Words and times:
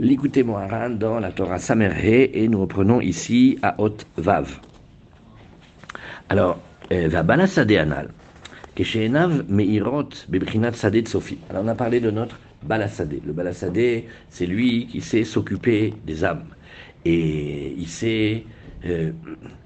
L'écoutez 0.00 0.44
Moharan 0.44 0.90
dans 0.90 1.18
la 1.18 1.32
Torah 1.32 1.58
Samerhe 1.58 2.30
et 2.32 2.46
nous 2.46 2.60
reprenons 2.60 3.00
ici 3.00 3.58
à 3.62 3.74
Hot 3.78 3.96
Vav. 4.16 4.60
Alors, 6.28 6.60
euh, 6.92 7.08
Vabala 7.08 7.46
Anal, 7.56 8.08
Keshenav 8.76 9.44
Meirot 9.48 10.10
Bebrinat 10.28 10.74
Sade 10.74 11.08
Sofi. 11.08 11.38
Alors, 11.50 11.64
on 11.64 11.66
a 11.66 11.74
parlé 11.74 11.98
de 11.98 12.12
notre 12.12 12.38
Balasade. 12.62 13.16
Le 13.26 13.32
Balasade, 13.32 14.04
c'est 14.28 14.46
lui 14.46 14.86
qui 14.86 15.00
sait 15.00 15.24
s'occuper 15.24 15.92
des 16.06 16.22
âmes. 16.22 16.44
Et 17.04 17.74
il 17.76 17.88
sait 17.88 18.44
euh, 18.86 19.10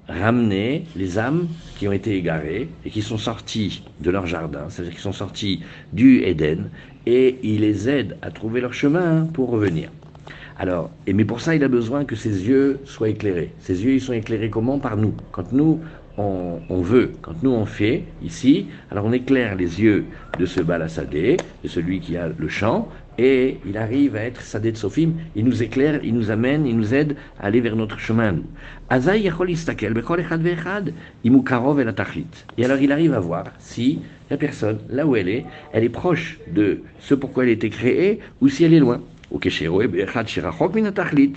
ramener 0.07 0.85
les 0.95 1.19
âmes 1.19 1.47
qui 1.77 1.87
ont 1.87 1.91
été 1.91 2.17
égarées 2.17 2.69
et 2.83 2.89
qui 2.89 3.03
sont 3.03 3.19
sorties 3.19 3.83
de 3.99 4.09
leur 4.09 4.25
jardin, 4.25 4.65
c'est-à-dire 4.69 4.95
qui 4.95 5.01
sont 5.01 5.13
sorties 5.13 5.61
du 5.91 6.23
Éden, 6.23 6.71
et 7.05 7.37
il 7.43 7.61
les 7.61 7.87
aide 7.87 8.17
à 8.23 8.31
trouver 8.31 8.61
leur 8.61 8.73
chemin 8.73 9.27
pour 9.31 9.51
revenir. 9.51 9.91
Alors, 10.59 10.91
et 11.07 11.13
mais 11.13 11.25
pour 11.25 11.41
ça, 11.41 11.55
il 11.55 11.63
a 11.63 11.67
besoin 11.67 12.05
que 12.05 12.15
ses 12.15 12.47
yeux 12.47 12.79
soient 12.85 13.09
éclairés. 13.09 13.51
Ses 13.59 13.83
yeux, 13.83 13.93
ils 13.93 14.01
sont 14.01 14.13
éclairés 14.13 14.49
comment? 14.49 14.79
Par 14.79 14.97
nous. 14.97 15.13
Quand 15.31 15.51
nous, 15.51 15.79
on, 16.17 16.81
veut, 16.81 17.11
quand 17.21 17.41
nous 17.41 17.51
on 17.51 17.65
fait 17.65 18.03
ici, 18.23 18.67
alors 18.91 19.05
on 19.05 19.11
éclaire 19.13 19.55
les 19.55 19.81
yeux 19.81 20.05
de 20.37 20.45
ce 20.45 20.61
balassadé, 20.61 21.37
de 21.63 21.67
celui 21.67 21.99
qui 21.99 22.17
a 22.17 22.29
le 22.37 22.47
champ, 22.47 22.87
et 23.17 23.57
il 23.65 23.77
arrive 23.77 24.15
à 24.15 24.23
être 24.23 24.41
sadé 24.41 24.71
de 24.71 24.77
Sophim, 24.77 25.13
il 25.35 25.45
nous 25.45 25.61
éclaire, 25.63 25.99
il 26.03 26.13
nous 26.13 26.31
amène, 26.31 26.65
il 26.65 26.77
nous 26.77 26.93
aide 26.93 27.15
à 27.39 27.45
aller 27.47 27.61
vers 27.61 27.75
notre 27.75 27.99
chemin. 27.99 28.35
Et 32.57 32.65
alors 32.65 32.77
il 32.81 32.91
arrive 32.91 33.13
à 33.13 33.19
voir 33.19 33.45
si 33.59 33.99
la 34.29 34.37
personne, 34.37 34.79
là 34.89 35.05
où 35.05 35.15
elle 35.15 35.29
est, 35.29 35.45
elle 35.73 35.83
est 35.83 35.89
proche 35.89 36.39
de 36.53 36.81
ce 36.99 37.13
pourquoi 37.13 37.43
elle 37.43 37.49
a 37.49 37.53
été 37.53 37.69
créée, 37.69 38.19
ou 38.41 38.49
si 38.49 38.63
elle 38.63 38.73
est 38.73 38.79
loin. 38.79 39.01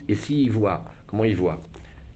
Et 0.09 0.15
s'il 0.15 0.51
voit, 0.51 0.85
comment 1.07 1.25
il 1.25 1.37
voit? 1.37 1.61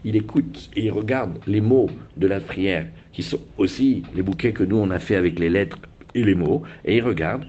Il 0.04 0.16
écoute 0.16 0.70
et 0.76 0.84
il 0.84 0.90
regarde 0.90 1.38
les 1.46 1.60
mots 1.60 1.90
de 2.16 2.26
la 2.26 2.40
prière, 2.40 2.86
qui 3.12 3.22
sont 3.22 3.40
aussi 3.58 4.02
les 4.14 4.22
bouquets 4.22 4.52
que 4.52 4.64
nous 4.64 4.76
on 4.76 4.90
a 4.90 4.98
fait 4.98 5.16
avec 5.16 5.38
les 5.38 5.48
lettres 5.50 5.78
et 6.14 6.22
les 6.22 6.34
mots, 6.34 6.62
et 6.84 6.96
il 6.96 7.02
regarde. 7.02 7.44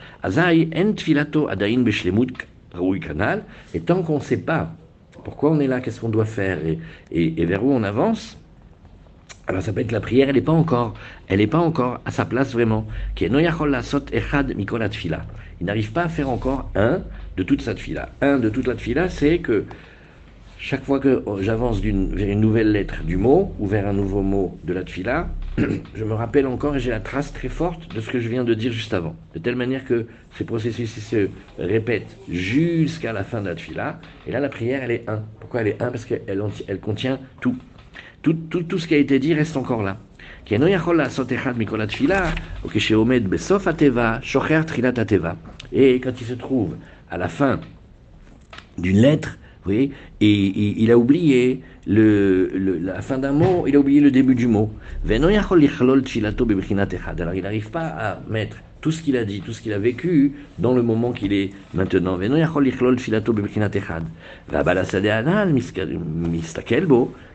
Et 3.73 3.80
tant 3.80 4.04
qu'on 4.04 4.16
ne 4.16 4.23
sait 4.23 4.38
pas 4.38 4.72
pourquoi 5.23 5.52
on 5.52 5.60
est 5.60 5.68
là, 5.68 5.82
qu'est-ce 5.82 6.00
qu'on 6.00 6.10
doit 6.10 6.26
faire? 6.26 6.58
Et, 7.12 7.45
vers 7.45 7.64
où 7.64 7.72
on 7.72 7.84
avance, 7.84 8.38
alors 9.48 9.62
ça 9.62 9.72
peut 9.73 9.82
être 9.82 9.92
la 9.92 10.00
prière, 10.00 10.30
elle 10.30 10.36
n'est 10.36 10.42
pas 10.42 10.52
encore, 10.52 10.94
elle 11.28 11.40
n'est 11.40 11.48
pas 11.48 11.60
encore 11.60 12.00
à 12.06 12.12
sa 12.12 12.26
place 12.26 12.54
vraiment. 12.54 12.88
Il 13.20 13.32
n'arrive 15.66 15.92
pas 15.92 16.04
à 16.04 16.10
faire 16.10 16.30
encore 16.30 16.70
un 16.76 17.02
de 17.38 17.44
toute 17.44 17.62
cette 17.62 17.80
fila. 17.80 18.10
Un 18.22 18.40
de 18.40 18.50
toute 18.50 18.68
la 18.68 18.76
fila, 18.76 19.10
c'est 19.10 19.40
que 19.40 19.66
chaque 20.62 20.84
fois 20.84 21.00
que 21.00 21.24
j'avance 21.40 21.80
vers 21.80 22.30
une 22.30 22.40
nouvelle 22.40 22.72
lettre 22.72 23.04
du 23.04 23.18
mot 23.18 23.56
ou 23.58 23.66
vers 23.66 23.88
un 23.88 23.94
nouveau 23.94 24.22
mot 24.22 24.60
de 24.64 24.73
la 24.73 24.84
tfila, 24.84 25.28
je 25.58 26.04
me 26.04 26.14
rappelle 26.14 26.46
encore 26.46 26.76
et 26.76 26.80
j'ai 26.80 26.92
la 26.92 27.00
trace 27.00 27.34
très 27.34 27.50
forte 27.50 27.94
de 27.96 28.00
ce 28.00 28.12
que 28.12 28.20
je 28.20 28.30
viens 28.30 28.44
de 28.44 28.54
dire 28.54 28.72
juste 28.72 28.94
avant. 28.94 29.16
De 29.34 29.40
telle 29.40 29.56
manière 29.56 29.84
que 29.86 30.06
ces 30.38 30.44
processus 30.44 31.00
se 31.00 31.30
répètent 31.58 32.16
jusqu'à 32.30 33.12
la 33.12 33.23
fin 33.23 33.42
de 33.42 33.48
la 33.48 33.56
tfila. 33.56 34.00
Et 34.28 34.32
là, 34.32 34.40
la 34.40 34.50
prière, 34.50 34.84
elle 34.84 34.92
est 34.92 35.10
un. 35.10 35.23
Pourquoi 35.40 35.62
elle 35.62 35.70
est 35.70 35.82
un? 35.82 35.90
Parce 35.90 36.06
qu'elle 36.06 36.22
elle 36.68 36.80
contient 36.80 37.20
tout. 37.42 37.58
Tout, 38.22 38.34
tout. 38.34 38.62
tout 38.62 38.78
ce 38.78 38.88
qui 38.88 38.94
a 38.94 38.98
été 38.98 39.18
dit 39.18 39.34
reste 39.34 39.58
encore 39.58 39.82
là. 39.82 39.98
Et 45.73 46.00
quand 46.00 46.22
il 46.22 46.28
se 46.28 46.34
trouve 46.34 46.76
à 47.12 47.17
la 47.17 47.28
fin 47.28 47.59
d'une 48.78 48.98
lettre, 48.98 49.38
vous 49.64 49.72
voyez, 49.72 49.92
et, 50.22 50.81
il 50.81 50.90
a 50.92 50.98
oublié 50.98 51.62
le, 51.86 52.50
la 52.81 53.02
fin 53.02 53.20
d'un 53.20 53.34
mot, 53.34 53.66
il 53.67 53.76
a 53.76 53.80
oublié 53.80 54.00
le 54.02 54.09
début 54.09 54.34
du 54.34 54.48
mot. 54.48 54.72
Alors 55.08 55.30
il 57.36 57.44
n'arrive 57.44 57.70
pas 57.70 57.88
à 57.88 58.22
mettre 58.27 58.58
tout 58.80 58.92
ce 58.92 59.04
qu'il 59.04 59.16
a 59.17 59.26
dit, 59.26 59.42
tout 59.42 59.54
ce 59.54 59.61
qu'il 59.61 59.73
a 59.73 59.77
vécu 59.77 60.33
dans 60.58 60.73
le 60.73 60.82
moment 60.82 61.11
qu'il 61.11 61.33
est 61.33 61.52
maintenant. 61.76 62.17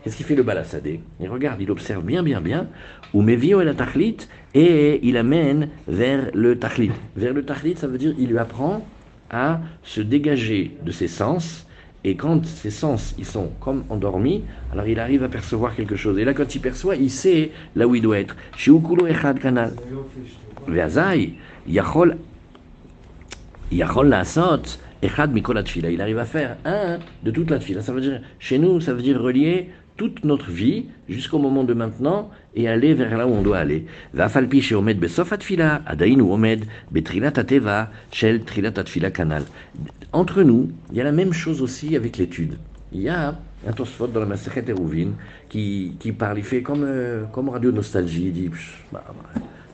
Qu'est-ce 0.02 0.16
qu'il 0.16 0.26
fait 0.26 0.34
le 0.34 0.42
balasadé 0.42 1.00
Il 1.20 1.28
regarde, 1.28 1.60
il 1.60 1.70
observe 1.70 2.04
bien, 2.04 2.22
bien, 2.22 2.40
bien. 2.40 2.66
Ou 3.14 3.28
et 3.28 3.64
la 3.64 3.74
tachlit, 3.74 4.16
et 4.54 5.00
il 5.02 5.16
amène 5.16 5.68
vers 5.86 6.30
le 6.34 6.58
tachlit. 6.58 6.90
Vers 7.16 7.32
le 7.32 7.44
tachlit, 7.44 7.76
ça 7.76 7.86
veut 7.86 7.98
dire 7.98 8.14
il 8.18 8.28
lui 8.28 8.38
apprend 8.38 8.86
à 9.30 9.60
se 9.82 10.00
dégager 10.00 10.76
de 10.82 10.90
ses 10.90 11.08
sens. 11.08 11.66
Et 12.04 12.14
quand 12.14 12.44
ses 12.46 12.70
sens 12.70 13.14
ils 13.18 13.24
sont 13.24 13.50
comme 13.60 13.84
endormis, 13.88 14.44
alors 14.72 14.86
il 14.86 15.00
arrive 15.00 15.24
à 15.24 15.28
percevoir 15.28 15.74
quelque 15.74 15.96
chose. 15.96 16.18
Et 16.18 16.24
là, 16.24 16.34
quand 16.34 16.54
il 16.54 16.60
perçoit, 16.60 16.96
il 16.96 17.10
sait 17.10 17.50
là 17.74 17.88
où 17.88 17.94
il 17.94 18.02
doit 18.02 18.18
être. 18.18 18.36
echad 18.56 19.38
kanal. 19.40 19.74
yachol 21.66 22.16
yachol 23.72 24.14
echad 25.02 25.32
mikol 25.32 25.64
Il 25.74 26.00
arrive 26.00 26.18
à 26.18 26.24
faire 26.24 26.56
un 26.64 26.98
de 27.24 27.30
toute 27.30 27.50
la 27.50 27.58
tfila. 27.58 27.82
Ça 27.82 27.92
veut 27.92 28.00
dire, 28.00 28.20
chez 28.38 28.58
nous, 28.58 28.80
ça 28.80 28.94
veut 28.94 29.02
dire 29.02 29.20
relier 29.20 29.70
toute 29.96 30.24
notre 30.24 30.50
vie 30.50 30.86
jusqu'au 31.08 31.38
moment 31.38 31.64
de 31.64 31.74
maintenant 31.74 32.30
et 32.54 32.68
aller 32.68 32.94
vers 32.94 33.16
là 33.16 33.26
où 33.26 33.30
on 33.30 33.42
doit 33.42 33.58
aller. 33.58 33.86
Entre 40.12 40.42
nous, 40.42 40.70
il 40.90 40.96
y 40.96 41.00
a 41.00 41.04
la 41.04 41.12
même 41.12 41.32
chose 41.32 41.62
aussi 41.62 41.96
avec 41.96 42.16
l'étude. 42.16 42.58
Il 42.92 43.02
y 43.02 43.08
a 43.08 43.38
un 43.66 43.72
Tosfot 43.72 44.06
dans 44.06 44.20
la 44.20 44.26
Maseret 44.26 44.64
Eruvin 44.68 45.10
qui, 45.48 45.96
qui 45.98 46.12
parle, 46.12 46.38
il 46.38 46.44
fait 46.44 46.62
comme, 46.62 46.84
euh, 46.84 47.24
comme 47.32 47.48
Radio 47.48 47.72
Nostalgie, 47.72 48.26
il 48.26 48.32
dit, 48.32 48.50
bah, 48.92 49.04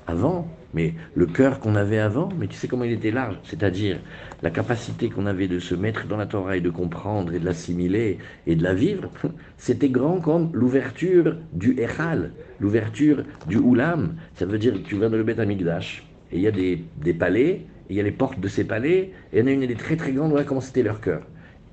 avant, 0.06 0.48
mais 0.74 0.94
le 1.14 1.26
cœur 1.26 1.60
qu'on 1.60 1.74
avait 1.74 1.98
avant, 1.98 2.28
mais 2.38 2.46
tu 2.46 2.56
sais 2.56 2.68
comment 2.68 2.84
il 2.84 2.92
était 2.92 3.10
large, 3.10 3.36
c'est-à-dire 3.44 3.98
la 4.42 4.50
capacité 4.50 5.08
qu'on 5.10 5.26
avait 5.26 5.48
de 5.48 5.58
se 5.58 5.74
mettre 5.74 6.06
dans 6.06 6.16
la 6.16 6.26
Torah 6.26 6.56
et 6.56 6.60
de 6.60 6.70
comprendre 6.70 7.34
et 7.34 7.38
de 7.38 7.44
l'assimiler 7.44 8.18
et 8.46 8.56
de 8.56 8.62
la 8.62 8.74
vivre, 8.74 9.10
c'était 9.56 9.90
grand 9.90 10.20
comme 10.20 10.50
l'ouverture 10.52 11.36
du 11.52 11.78
Echal, 11.78 12.32
l'ouverture 12.60 13.24
du 13.48 13.56
Oulam. 13.58 14.14
Ça 14.34 14.46
veut 14.46 14.58
dire 14.58 14.74
que 14.74 14.78
tu 14.78 14.96
vas 14.96 15.08
dans 15.08 15.16
le 15.16 15.24
Beth 15.24 15.38
Amigdash 15.38 16.04
et 16.32 16.36
il 16.36 16.42
y 16.42 16.46
a 16.46 16.50
des, 16.50 17.12
palais, 17.12 17.48
et 17.48 17.66
il 17.90 17.96
y 17.96 18.00
a 18.00 18.02
les 18.02 18.10
portes 18.10 18.40
de 18.40 18.48
ces 18.48 18.64
palais, 18.64 19.10
et 19.32 19.38
il 19.38 19.40
y 19.40 19.42
en 19.42 19.46
a 19.46 19.50
une 19.50 19.66
des 19.66 19.74
très 19.74 19.96
très 19.96 20.12
grandes, 20.12 20.30
voilà 20.30 20.44
comment 20.44 20.62
c'était 20.62 20.82
leur 20.82 21.00
cœur. 21.00 21.22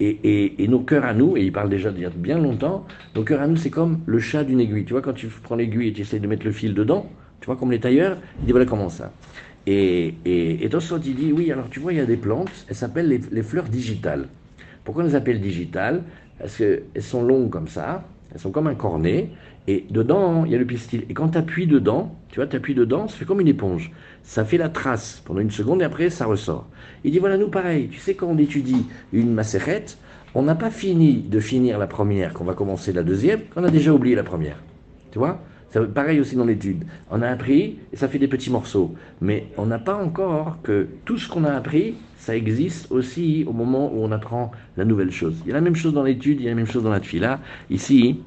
Et, 0.02 0.64
et, 0.64 0.68
nos 0.70 0.80
cœurs 0.80 1.04
à 1.04 1.14
nous, 1.14 1.36
et 1.36 1.44
il 1.44 1.52
parle 1.52 1.70
déjà 1.70 1.92
d'il 1.92 2.04
y 2.04 2.06
a 2.06 2.10
bien 2.10 2.38
longtemps, 2.38 2.86
nos 3.16 3.24
cœurs 3.24 3.42
à 3.42 3.48
nous, 3.48 3.58
c'est 3.58 3.70
comme 3.70 4.00
le 4.06 4.20
chat 4.20 4.46
d'une 4.46 4.62
aiguille. 4.62 4.86
Tu 4.86 4.94
vois, 4.94 5.02
quand 5.02 5.14
tu 5.14 5.28
prends 5.28 5.58
l'aiguille 5.58 5.90
et 5.90 5.94
tu 5.94 6.02
essaies 6.02 6.20
de 6.20 6.28
mettre 6.28 6.46
le 6.46 6.54
fil 6.54 6.74
dedans, 6.74 7.10
tu 7.40 7.46
vois, 7.46 7.56
comme 7.56 7.72
les 7.72 7.80
tailleurs, 7.80 8.18
il 8.40 8.46
dit 8.46 8.52
voilà 8.52 8.66
comment 8.66 8.90
ça. 8.90 9.12
Et, 9.68 10.16
et, 10.26 10.66
et 10.66 10.70
il 10.70 11.16
dit 11.16 11.32
oui, 11.32 11.52
alors 11.52 11.70
tu 11.70 11.80
vois, 11.80 11.94
il 11.94 11.98
y 11.98 12.02
a 12.02 12.06
des 12.06 12.18
plantes, 12.18 12.66
elles 12.68 12.76
s'appellent 12.76 13.22
les, 13.32 13.44
fleurs 13.44 13.66
digitales. 13.66 14.28
Pourquoi 14.84 15.04
on 15.04 15.08
les 15.08 15.16
appelle 15.16 15.42
digitales? 15.42 16.04
Parce 16.40 16.58
qu'elles 16.58 16.84
sont 17.02 17.22
longues 17.24 17.50
comme 17.50 17.68
ça, 17.68 18.04
elles 18.34 18.40
sont 18.40 18.52
comme 18.52 18.68
un 18.68 18.76
cornet, 18.76 19.30
et 19.68 19.86
dedans, 19.90 20.46
il 20.46 20.52
y 20.52 20.56
a 20.56 20.58
le 20.58 20.66
pistil. 20.66 21.06
Et 21.10 21.14
quand 21.14 21.30
tu 21.30 21.38
appuies 21.38 21.68
dedans, 21.68 22.16
tu 22.30 22.38
vois, 22.38 22.48
tu 22.48 22.56
appuies 22.56 22.74
dedans, 22.74 23.08
ça 23.08 23.18
fait 23.18 23.26
comme 23.26 23.42
une 23.42 23.48
éponge. 23.48 23.92
Ça 24.24 24.44
fait 24.44 24.58
la 24.58 24.70
trace 24.70 25.22
pendant 25.26 25.42
une 25.42 25.52
seconde 25.52 25.82
et 25.82 25.86
après, 25.86 26.10
ça 26.10 26.26
ressort. 26.26 26.68
Il 27.04 27.12
dit 27.12 27.20
voilà, 27.20 27.38
nous 27.38 27.50
pareil, 27.50 27.90
tu 27.90 28.00
sais, 28.00 28.16
quand 28.16 28.28
on 28.28 28.38
étudie 28.38 28.88
une 29.14 29.34
macérette, 29.34 29.98
on 30.34 30.44
n'a 30.44 30.56
pas 30.56 30.72
fini 30.72 31.22
de 31.22 31.40
finir 31.40 31.78
la 31.78 31.88
première, 31.88 32.34
qu'on 32.34 32.46
va 32.46 32.54
commencer 32.54 32.94
la 32.94 33.04
deuxième, 33.04 33.42
qu'on 33.54 33.64
a 33.64 33.70
déjà 33.70 33.94
oublié 33.94 34.16
la 34.16 34.24
première. 34.24 34.58
Tu 35.12 35.20
vois? 35.20 35.42
Ça, 35.72 35.82
pareil 35.82 36.20
aussi 36.20 36.36
dans 36.36 36.46
l'étude. 36.46 36.84
On 37.12 37.22
a 37.22 37.28
appris 37.28 37.78
et 37.94 37.96
ça 37.96 38.08
fait 38.08 38.18
des 38.18 38.28
petits 38.28 38.50
morceaux. 38.50 38.96
Mais 39.22 39.48
on 39.58 39.66
n'a 39.66 39.80
pas 39.80 39.96
encore 39.96 40.58
que 40.64 40.88
tout 41.06 41.18
ce 41.18 41.30
qu'on 41.30 41.44
a 41.44 41.52
appris, 41.54 41.96
ça 42.18 42.36
existe 42.36 42.92
aussi 42.92 43.44
au 43.48 43.54
moment 43.54 43.92
où 43.94 44.04
on 44.04 44.12
apprend 44.12 44.52
la 44.78 44.86
nouvelle 44.86 45.12
chose. 45.12 45.36
Il 45.46 45.50
y 45.50 45.52
a 45.52 45.56
la 45.56 45.62
même 45.62 45.76
chose 45.76 45.94
dans 45.94 46.04
l'étude, 46.04 46.40
il 46.40 46.44
y 46.44 46.48
a 46.48 46.52
la 46.52 46.56
même 46.56 46.66
chose 46.66 46.84
dans 46.84 46.90
la 46.90 47.00
tfila. 47.00 47.40
Ici, 47.70 48.20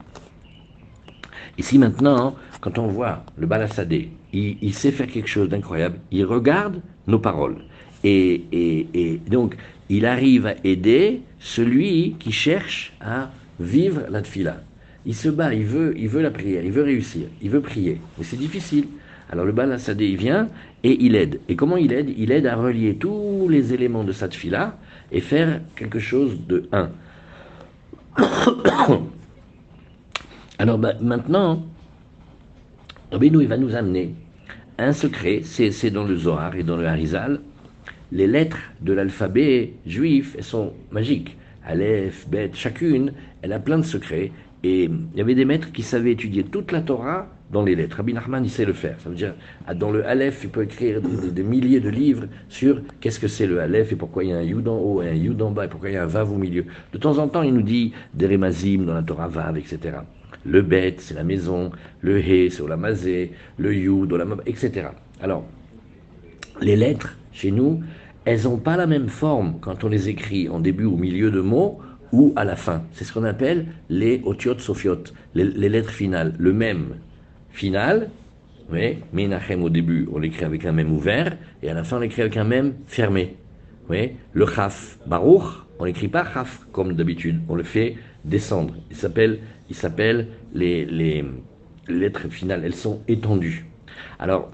ici 1.58 1.78
maintenant, 1.78 2.36
quand 2.60 2.78
on 2.78 2.86
voit 2.86 3.24
le 3.36 3.46
balassadé, 3.46 4.10
il, 4.32 4.72
sait 4.72 4.92
faire 4.92 5.08
quelque 5.08 5.28
chose 5.28 5.48
d'incroyable. 5.48 5.98
Il 6.10 6.24
regarde 6.24 6.80
nos 7.06 7.18
paroles. 7.18 7.56
Et, 8.04 8.44
et, 8.52 8.86
et 8.94 9.16
donc, 9.28 9.56
il 9.88 10.06
arrive 10.06 10.46
à 10.46 10.54
aider 10.64 11.20
celui 11.38 12.16
qui 12.18 12.32
cherche 12.32 12.94
à 13.00 13.30
vivre 13.60 14.02
la 14.08 14.22
tfila 14.22 14.62
il 15.04 15.14
se 15.14 15.28
bat, 15.28 15.52
il 15.54 15.64
veut, 15.64 15.94
il 15.96 16.08
veut 16.08 16.22
la 16.22 16.30
prière, 16.30 16.64
il 16.64 16.72
veut 16.72 16.82
réussir, 16.82 17.26
il 17.40 17.50
veut 17.50 17.60
prier, 17.60 18.00
mais 18.18 18.24
c'est 18.24 18.36
difficile. 18.36 18.86
Alors 19.30 19.46
le 19.46 19.52
Bal 19.52 19.76
il 19.98 20.16
vient 20.16 20.48
et 20.84 21.04
il 21.04 21.16
aide. 21.16 21.40
Et 21.48 21.56
comment 21.56 21.78
il 21.78 21.92
aide? 21.92 22.12
Il 22.18 22.30
aide 22.32 22.46
à 22.46 22.54
relier 22.54 22.96
tous 22.96 23.48
les 23.48 23.72
éléments 23.72 24.04
de 24.04 24.12
cette 24.12 24.36
et 25.10 25.20
faire 25.20 25.60
quelque 25.74 25.98
chose 25.98 26.38
de 26.46 26.68
un. 26.72 26.90
Alors 30.58 30.76
bah, 30.78 30.92
maintenant, 31.00 31.64
Rabbeinu, 33.10 33.42
il 33.42 33.48
va 33.48 33.56
nous 33.56 33.74
amener 33.74 34.14
un 34.78 34.92
secret, 34.92 35.40
c'est 35.44 35.90
dans 35.90 36.04
le 36.04 36.16
Zohar 36.16 36.54
et 36.56 36.62
dans 36.62 36.76
le 36.76 36.86
Harizal. 36.86 37.40
Les 38.10 38.26
lettres 38.26 38.58
de 38.82 38.92
l'alphabet 38.92 39.72
juif, 39.86 40.34
elles 40.36 40.44
sont 40.44 40.74
magiques. 40.90 41.36
Aleph, 41.64 42.28
Bet, 42.28 42.50
chacune, 42.54 43.12
elle 43.40 43.52
a 43.52 43.58
plein 43.58 43.78
de 43.78 43.84
secrets. 43.84 44.32
Et 44.64 44.84
il 44.84 45.18
y 45.18 45.20
avait 45.20 45.34
des 45.34 45.44
maîtres 45.44 45.72
qui 45.72 45.82
savaient 45.82 46.12
étudier 46.12 46.44
toute 46.44 46.70
la 46.70 46.82
Torah 46.82 47.28
dans 47.50 47.62
les 47.62 47.74
lettres. 47.74 47.96
Rabbi 47.96 48.14
Nachman, 48.14 48.44
il 48.44 48.50
sait 48.50 48.64
le 48.64 48.72
faire. 48.72 48.96
Ça 49.00 49.10
veut 49.10 49.16
dire, 49.16 49.34
dans 49.74 49.90
le 49.90 50.06
Aleph, 50.06 50.40
il 50.44 50.50
peut 50.50 50.62
écrire 50.62 51.00
des, 51.02 51.42
milliers 51.42 51.80
de 51.80 51.90
livres 51.90 52.26
sur 52.48 52.80
qu'est-ce 53.00 53.20
que 53.20 53.28
c'est 53.28 53.46
le 53.46 53.60
Aleph 53.60 53.92
et 53.92 53.96
pourquoi 53.96 54.24
il 54.24 54.30
y 54.30 54.32
a 54.32 54.38
un 54.38 54.42
Yud 54.42 54.66
en 54.68 54.78
haut 54.78 55.02
et 55.02 55.08
un 55.08 55.14
Yud 55.14 55.42
en 55.42 55.50
bas 55.50 55.66
et 55.66 55.68
pourquoi 55.68 55.90
il 55.90 55.94
y 55.94 55.96
a 55.96 56.04
un 56.04 56.06
Vav 56.06 56.32
au 56.32 56.38
milieu. 56.38 56.64
De 56.92 56.98
temps 56.98 57.18
en 57.18 57.28
temps, 57.28 57.42
il 57.42 57.52
nous 57.52 57.62
dit 57.62 57.92
des 58.14 58.26
Remazim 58.26 58.84
dans 58.84 58.94
la 58.94 59.02
Torah 59.02 59.28
Vav, 59.28 59.58
etc. 59.58 59.98
Le 60.44 60.62
Bet, 60.62 60.96
c'est 60.98 61.14
la 61.14 61.24
maison. 61.24 61.70
Le 62.00 62.18
He, 62.18 62.50
c'est 62.50 62.62
Olamazé. 62.62 63.32
Le 63.58 63.74
Yud, 63.74 64.12
Olamab, 64.12 64.42
etc. 64.46 64.88
Alors, 65.20 65.44
les 66.60 66.76
lettres, 66.76 67.16
chez 67.32 67.50
nous, 67.50 67.82
elles 68.24 68.44
n'ont 68.44 68.58
pas 68.58 68.76
la 68.76 68.86
même 68.86 69.08
forme 69.08 69.58
quand 69.60 69.84
on 69.84 69.88
les 69.88 70.08
écrit 70.08 70.48
en 70.48 70.60
début 70.60 70.84
ou 70.84 70.96
milieu 70.96 71.30
de 71.30 71.40
mots 71.40 71.80
ou 72.12 72.32
à 72.36 72.44
la 72.44 72.56
fin. 72.56 72.84
C'est 72.92 73.04
ce 73.04 73.12
qu'on 73.12 73.24
appelle 73.24 73.66
les 73.88 74.20
otiotes 74.24 74.60
sophiot, 74.60 75.04
les, 75.34 75.68
lettres 75.68 75.90
finales. 75.90 76.34
Le 76.38 76.52
même 76.52 76.96
final, 77.50 78.10
oui, 78.70 78.98
Menachem 79.12 79.62
au 79.64 79.70
début, 79.70 80.08
on 80.12 80.18
l'écrit 80.18 80.44
avec 80.44 80.64
un 80.64 80.72
même 80.72 80.92
ouvert, 80.92 81.36
et 81.62 81.70
à 81.70 81.74
la 81.74 81.84
fin, 81.84 81.96
on 81.96 82.00
l'écrit 82.00 82.22
avec 82.22 82.36
un 82.36 82.44
même 82.44 82.74
fermé. 82.86 83.36
Oui, 83.88 84.12
le 84.32 84.46
chaf, 84.46 84.98
Baruch, 85.06 85.42
on 85.78 85.84
l'écrit 85.84 86.08
pas 86.08 86.24
chaf 86.32 86.66
comme 86.70 86.92
d'habitude, 86.94 87.40
on 87.48 87.54
le 87.54 87.64
fait 87.64 87.96
descendre. 88.24 88.74
Il 88.90 88.96
s'appelle, 88.96 89.40
il 89.68 89.74
s'appelle 89.74 90.28
les, 90.54 90.84
les, 90.84 91.24
lettres 91.88 92.28
finales, 92.28 92.62
elles 92.64 92.74
sont 92.74 93.00
étendues. 93.08 93.66
Alors, 94.18 94.50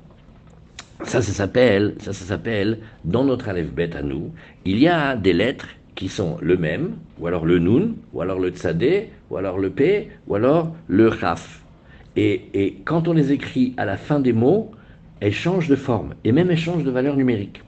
ça, 1.04 1.20
ça 1.20 1.32
s'appelle, 1.32 1.94
ça, 2.00 2.12
ça 2.12 2.24
s'appelle, 2.24 2.78
dans 3.04 3.24
notre 3.24 3.48
alphabet 3.48 3.94
à 3.94 4.02
nous, 4.02 4.32
il 4.64 4.78
y 4.78 4.88
a 4.88 5.14
des 5.14 5.32
lettres 5.32 5.68
qui 5.98 6.08
sont 6.08 6.36
le 6.40 6.56
même, 6.56 6.96
ou 7.18 7.26
alors 7.26 7.44
le 7.44 7.58
nun, 7.58 7.96
ou 8.12 8.20
alors 8.20 8.38
le 8.38 8.50
tzadé, 8.50 9.10
ou 9.30 9.36
alors 9.36 9.58
le 9.58 9.68
p, 9.68 10.08
ou 10.28 10.36
alors 10.36 10.72
le 10.86 11.10
chaf. 11.10 11.60
Et, 12.14 12.76
quand 12.84 13.08
on 13.08 13.12
les 13.12 13.32
écrit 13.32 13.74
à 13.76 13.84
la 13.84 13.96
fin 13.96 14.20
des 14.20 14.32
mots, 14.32 14.70
elles 15.18 15.32
changent 15.32 15.66
de 15.66 15.74
forme, 15.74 16.14
et 16.22 16.30
même 16.30 16.52
elles 16.52 16.58
changent 16.58 16.84
de 16.84 16.92
valeur 16.92 17.16
numérique. 17.16 17.62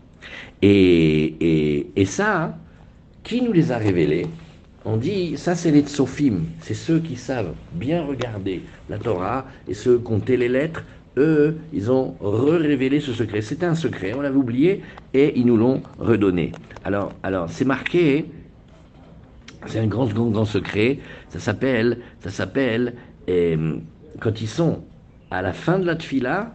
Et, 0.62 1.88
et, 1.96 2.04
ça, 2.04 2.56
qui 3.24 3.42
nous 3.42 3.52
les 3.52 3.72
a 3.72 3.78
révélés 3.78 4.26
On 4.84 4.96
dit, 4.96 5.36
ça 5.36 5.56
c'est 5.56 5.72
les 5.72 5.82
tsofim, 5.82 6.44
c'est 6.60 6.74
ceux 6.74 7.00
qui 7.00 7.16
savent 7.16 7.54
bien 7.72 8.04
regarder 8.04 8.62
la 8.88 8.98
Torah 8.98 9.44
et 9.66 9.74
ceux 9.74 9.98
compter 9.98 10.36
les 10.36 10.48
lettres. 10.48 10.84
Eux, 11.16 11.56
ils 11.72 11.90
ont 11.90 12.14
révélé 12.20 13.00
ce 13.00 13.12
secret. 13.12 13.40
C'était 13.40 13.66
un 13.66 13.74
secret, 13.74 14.14
on 14.14 14.20
l'avait 14.20 14.36
oublié, 14.36 14.82
et 15.12 15.38
ils 15.38 15.46
nous 15.46 15.56
l'ont 15.56 15.82
redonné. 15.98 16.52
Alors, 16.84 17.12
alors 17.22 17.50
c'est 17.50 17.64
marqué, 17.64 18.26
c'est 19.66 19.80
un 19.80 19.86
grand, 19.86 20.06
grand, 20.06 20.30
grand 20.30 20.44
secret. 20.44 20.98
Ça 21.28 21.40
s'appelle, 21.40 21.98
ça 22.20 22.30
s'appelle, 22.30 22.94
euh, 23.28 23.76
quand 24.20 24.40
ils 24.40 24.48
sont 24.48 24.84
à 25.30 25.42
la 25.42 25.52
fin 25.52 25.78
de 25.78 25.86
la 25.86 25.96
tfila, 25.96 26.54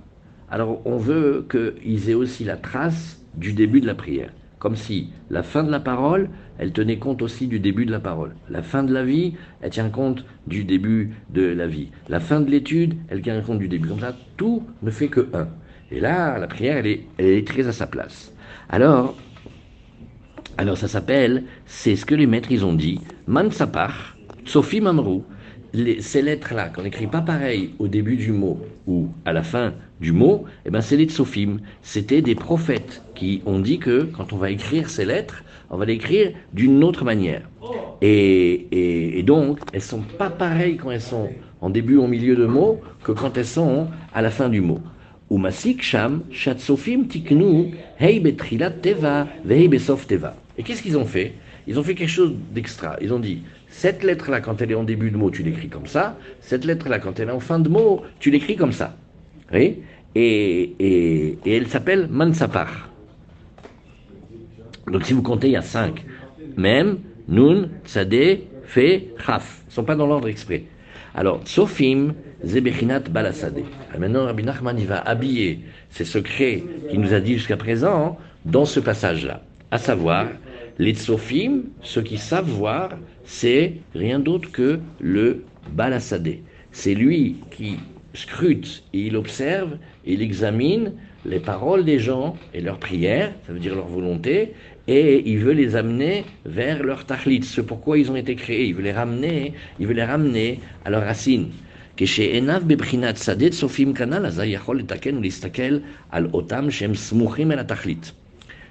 alors 0.50 0.82
on 0.86 0.98
veut 0.98 1.46
qu'ils 1.50 2.10
aient 2.10 2.16
aussi 2.16 2.44
la 2.44 2.58
trace 2.58 3.22
du 3.36 3.54
début 3.54 3.82
de 3.82 3.88
la 3.88 3.96
prière. 3.96 4.32
Comme 4.66 4.78
si 4.78 5.10
la 5.30 5.44
fin 5.44 5.64
de 5.64 5.70
la 5.70 5.80
parole, 5.80 6.28
elle 6.58 6.72
tenait 6.72 6.98
compte 6.98 7.22
aussi 7.22 7.46
du 7.46 7.60
début 7.60 7.86
de 7.86 7.92
la 7.92 8.00
parole. 8.00 8.34
La 8.50 8.64
fin 8.64 8.82
de 8.82 8.92
la 8.92 9.04
vie, 9.04 9.36
elle 9.62 9.70
tient 9.70 9.92
compte 9.92 10.26
du 10.48 10.64
début 10.64 11.14
de 11.30 11.44
la 11.44 11.68
vie. 11.68 11.92
La 12.10 12.20
fin 12.20 12.40
de 12.42 12.50
l'étude, 12.50 12.96
elle 13.10 13.22
tient 13.22 13.40
compte 13.42 13.60
du 13.60 13.68
début. 13.68 13.90
Comme 13.90 14.00
ça, 14.00 14.16
tout 14.38 14.64
ne 14.82 14.90
fait 14.90 15.08
que 15.08 15.30
un. 15.36 15.50
Et 15.92 16.00
là, 16.00 16.40
la 16.40 16.48
prière, 16.48 16.78
elle 16.78 16.88
est, 16.88 17.04
elle 17.20 17.28
est 17.28 17.48
très 17.48 17.68
à 17.68 17.74
sa 17.74 17.86
place. 17.86 18.34
Alors, 18.68 19.16
alors 20.58 20.80
ça 20.80 20.88
s'appelle, 20.88 21.44
c'est 21.68 21.96
ce 21.96 22.04
que 22.04 22.16
les 22.16 22.26
maîtres 22.26 22.52
ils 22.52 22.66
ont 22.66 22.74
dit, 22.74 23.00
Mansapar, 23.28 24.18
Sophie 24.46 24.82
Mamrou. 24.82 25.26
ces 26.00 26.24
lettres-là, 26.24 26.70
qu'on 26.70 26.82
n'écrit 26.82 27.06
pas 27.06 27.22
pareil 27.22 27.76
au 27.78 27.88
début 27.88 28.16
du 28.16 28.32
mot 28.32 28.60
ou 28.88 29.10
à 29.26 29.32
la 29.34 29.44
fin 29.44 29.76
du 30.00 30.12
mot, 30.12 30.46
eh 30.66 30.70
ben 30.70 30.82
c'est 30.82 30.98
les 30.98 31.06
Tsophim. 31.06 31.58
C'était 31.82 32.22
des 32.22 32.36
prophètes 32.36 33.02
qui 33.16 33.42
ont 33.46 33.60
dit 33.60 33.80
que 33.80 34.04
quand 34.04 34.34
on 34.34 34.38
va 34.38 34.50
écrire 34.50 34.90
ces 34.90 35.06
lettres, 35.06 35.44
on 35.70 35.78
va 35.78 35.86
l'écrire 35.86 36.32
d'une 36.54 36.84
autre 36.84 37.04
manière. 37.04 37.42
Et, 38.02 38.68
et, 39.18 39.24
donc, 39.24 39.60
elles 39.74 39.82
sont 39.82 40.02
pas 40.02 40.30
pareilles 40.30 40.78
quand 40.78 40.92
elles 40.92 41.02
sont 41.02 41.30
en 41.62 41.70
début 41.70 41.98
en 41.98 42.08
milieu 42.08 42.36
de 42.36 42.46
mot 42.46 42.82
que 43.04 43.12
quand 43.12 43.38
elles 43.38 43.46
sont 43.46 43.88
à 44.14 44.22
la 44.22 44.30
fin 44.30 44.50
du 44.50 44.62
mot. 44.62 44.80
Umasik 45.32 45.82
sham, 45.82 46.22
shatsofim 46.30 47.06
tiknu, 47.06 47.74
hei 48.00 48.20
betrilat 48.20 48.72
teva, 48.72 49.28
vei 49.44 49.68
besof 49.68 50.06
teva. 50.06 50.36
Et 50.58 50.64
qu'est-ce 50.64 50.84
qu'ils 50.84 50.98
ont 50.98 51.06
fait? 51.06 51.34
Ils 51.68 51.80
ont 51.80 51.84
fait 51.84 51.96
quelque 51.96 52.10
chose 52.10 52.34
d'extra. 52.52 52.96
Ils 53.02 53.12
ont 53.12 53.20
dit, 53.20 53.42
cette 53.70 54.04
lettre-là, 54.04 54.40
quand 54.40 54.62
elle 54.62 54.72
est 54.72 54.76
en 54.76 54.84
début 54.84 55.10
de 55.10 55.18
mot, 55.18 55.32
tu 55.32 55.42
l'écris 55.42 55.68
comme 55.68 55.88
ça. 55.88 56.16
Cette 56.42 56.64
lettre-là, 56.64 57.00
quand 57.00 57.20
elle 57.20 57.30
est 57.30 57.32
en 57.32 57.40
fin 57.40 57.58
de 57.58 57.70
mot, 57.70 58.04
tu 58.20 58.30
l'écris 58.30 58.56
comme 58.56 58.72
ça. 58.72 58.96
Oui 59.54 59.82
et, 60.16 60.76
et, 60.80 61.38
elle 61.46 61.68
s'appelle 61.68 62.08
Mansapar. 62.10 62.90
Donc 64.88 65.04
si 65.04 65.14
vous 65.14 65.22
comptez, 65.22 65.48
il 65.48 65.54
y 65.54 65.58
a 65.58 65.62
cinq. 65.62 66.06
Mem, 66.56 67.00
Nun, 67.28 67.70
Tzadé, 67.86 68.48
Fe, 68.64 69.02
Chaf. 69.26 69.64
Ils 69.66 69.70
ne 69.70 69.74
sont 69.74 69.84
pas 69.84 69.96
dans 69.96 70.08
l'ordre 70.08 70.30
exprès. 70.30 70.64
Alors, 71.16 71.42
Sofim, 71.46 72.14
Zebechinat, 72.46 73.02
Balasade. 73.10 73.64
Maintenant, 73.98 74.26
Rabbi 74.26 74.44
Nachman, 74.44 74.78
il 74.80 74.88
va 74.88 75.00
habiller 75.00 75.62
ces 75.90 76.06
secrets 76.06 76.64
qu'il 76.90 77.02
nous 77.02 77.14
a 77.14 77.20
dit 77.20 77.34
jusqu'à 77.34 77.58
présent 77.58 78.18
dans 78.46 78.66
ce 78.66 78.80
passage-là. 78.80 79.42
À 79.72 79.78
savoir, 79.78 80.28
les 80.78 80.94
tsofim, 80.94 81.64
ceux 81.82 82.02
qui 82.02 82.18
savent 82.18 82.50
voir, 82.50 82.92
c'est 83.24 83.74
rien 83.94 84.20
d'autre 84.20 84.52
que 84.52 84.80
le 85.00 85.44
balasadé. 85.72 86.44
C'est 86.72 86.94
lui 86.94 87.38
qui 87.50 87.78
scrute 88.16 88.84
et 88.94 89.02
il 89.08 89.16
observe 89.16 89.78
et 90.06 90.14
il 90.14 90.22
examine 90.22 90.94
les 91.26 91.40
paroles 91.40 91.86
des 91.86 92.00
gens 92.00 92.38
et 92.54 92.62
leurs 92.62 92.80
prières, 92.80 93.34
ça 93.46 93.54
veut 93.54 93.60
dire 93.60 93.76
leur 93.76 93.88
volonté, 93.88 94.54
et 94.88 95.28
il 95.28 95.40
veut 95.40 95.54
les 95.54 95.76
amener 95.76 96.24
vers 96.46 96.84
leur 96.84 97.06
tahlit, 97.06 97.44
ce 97.44 97.62
pourquoi 97.62 97.98
ils 97.98 98.12
ont 98.12 98.16
été 98.16 98.36
créés. 98.36 98.68
Il 98.68 98.76
veut 98.76 98.84
les 98.84 98.92
ramener, 98.92 99.54
il 99.80 99.88
veut 99.88 99.94
les 99.94 100.04
ramener 100.04 100.60
à 100.86 100.92
leur 100.92 101.04
racine. 101.04 101.50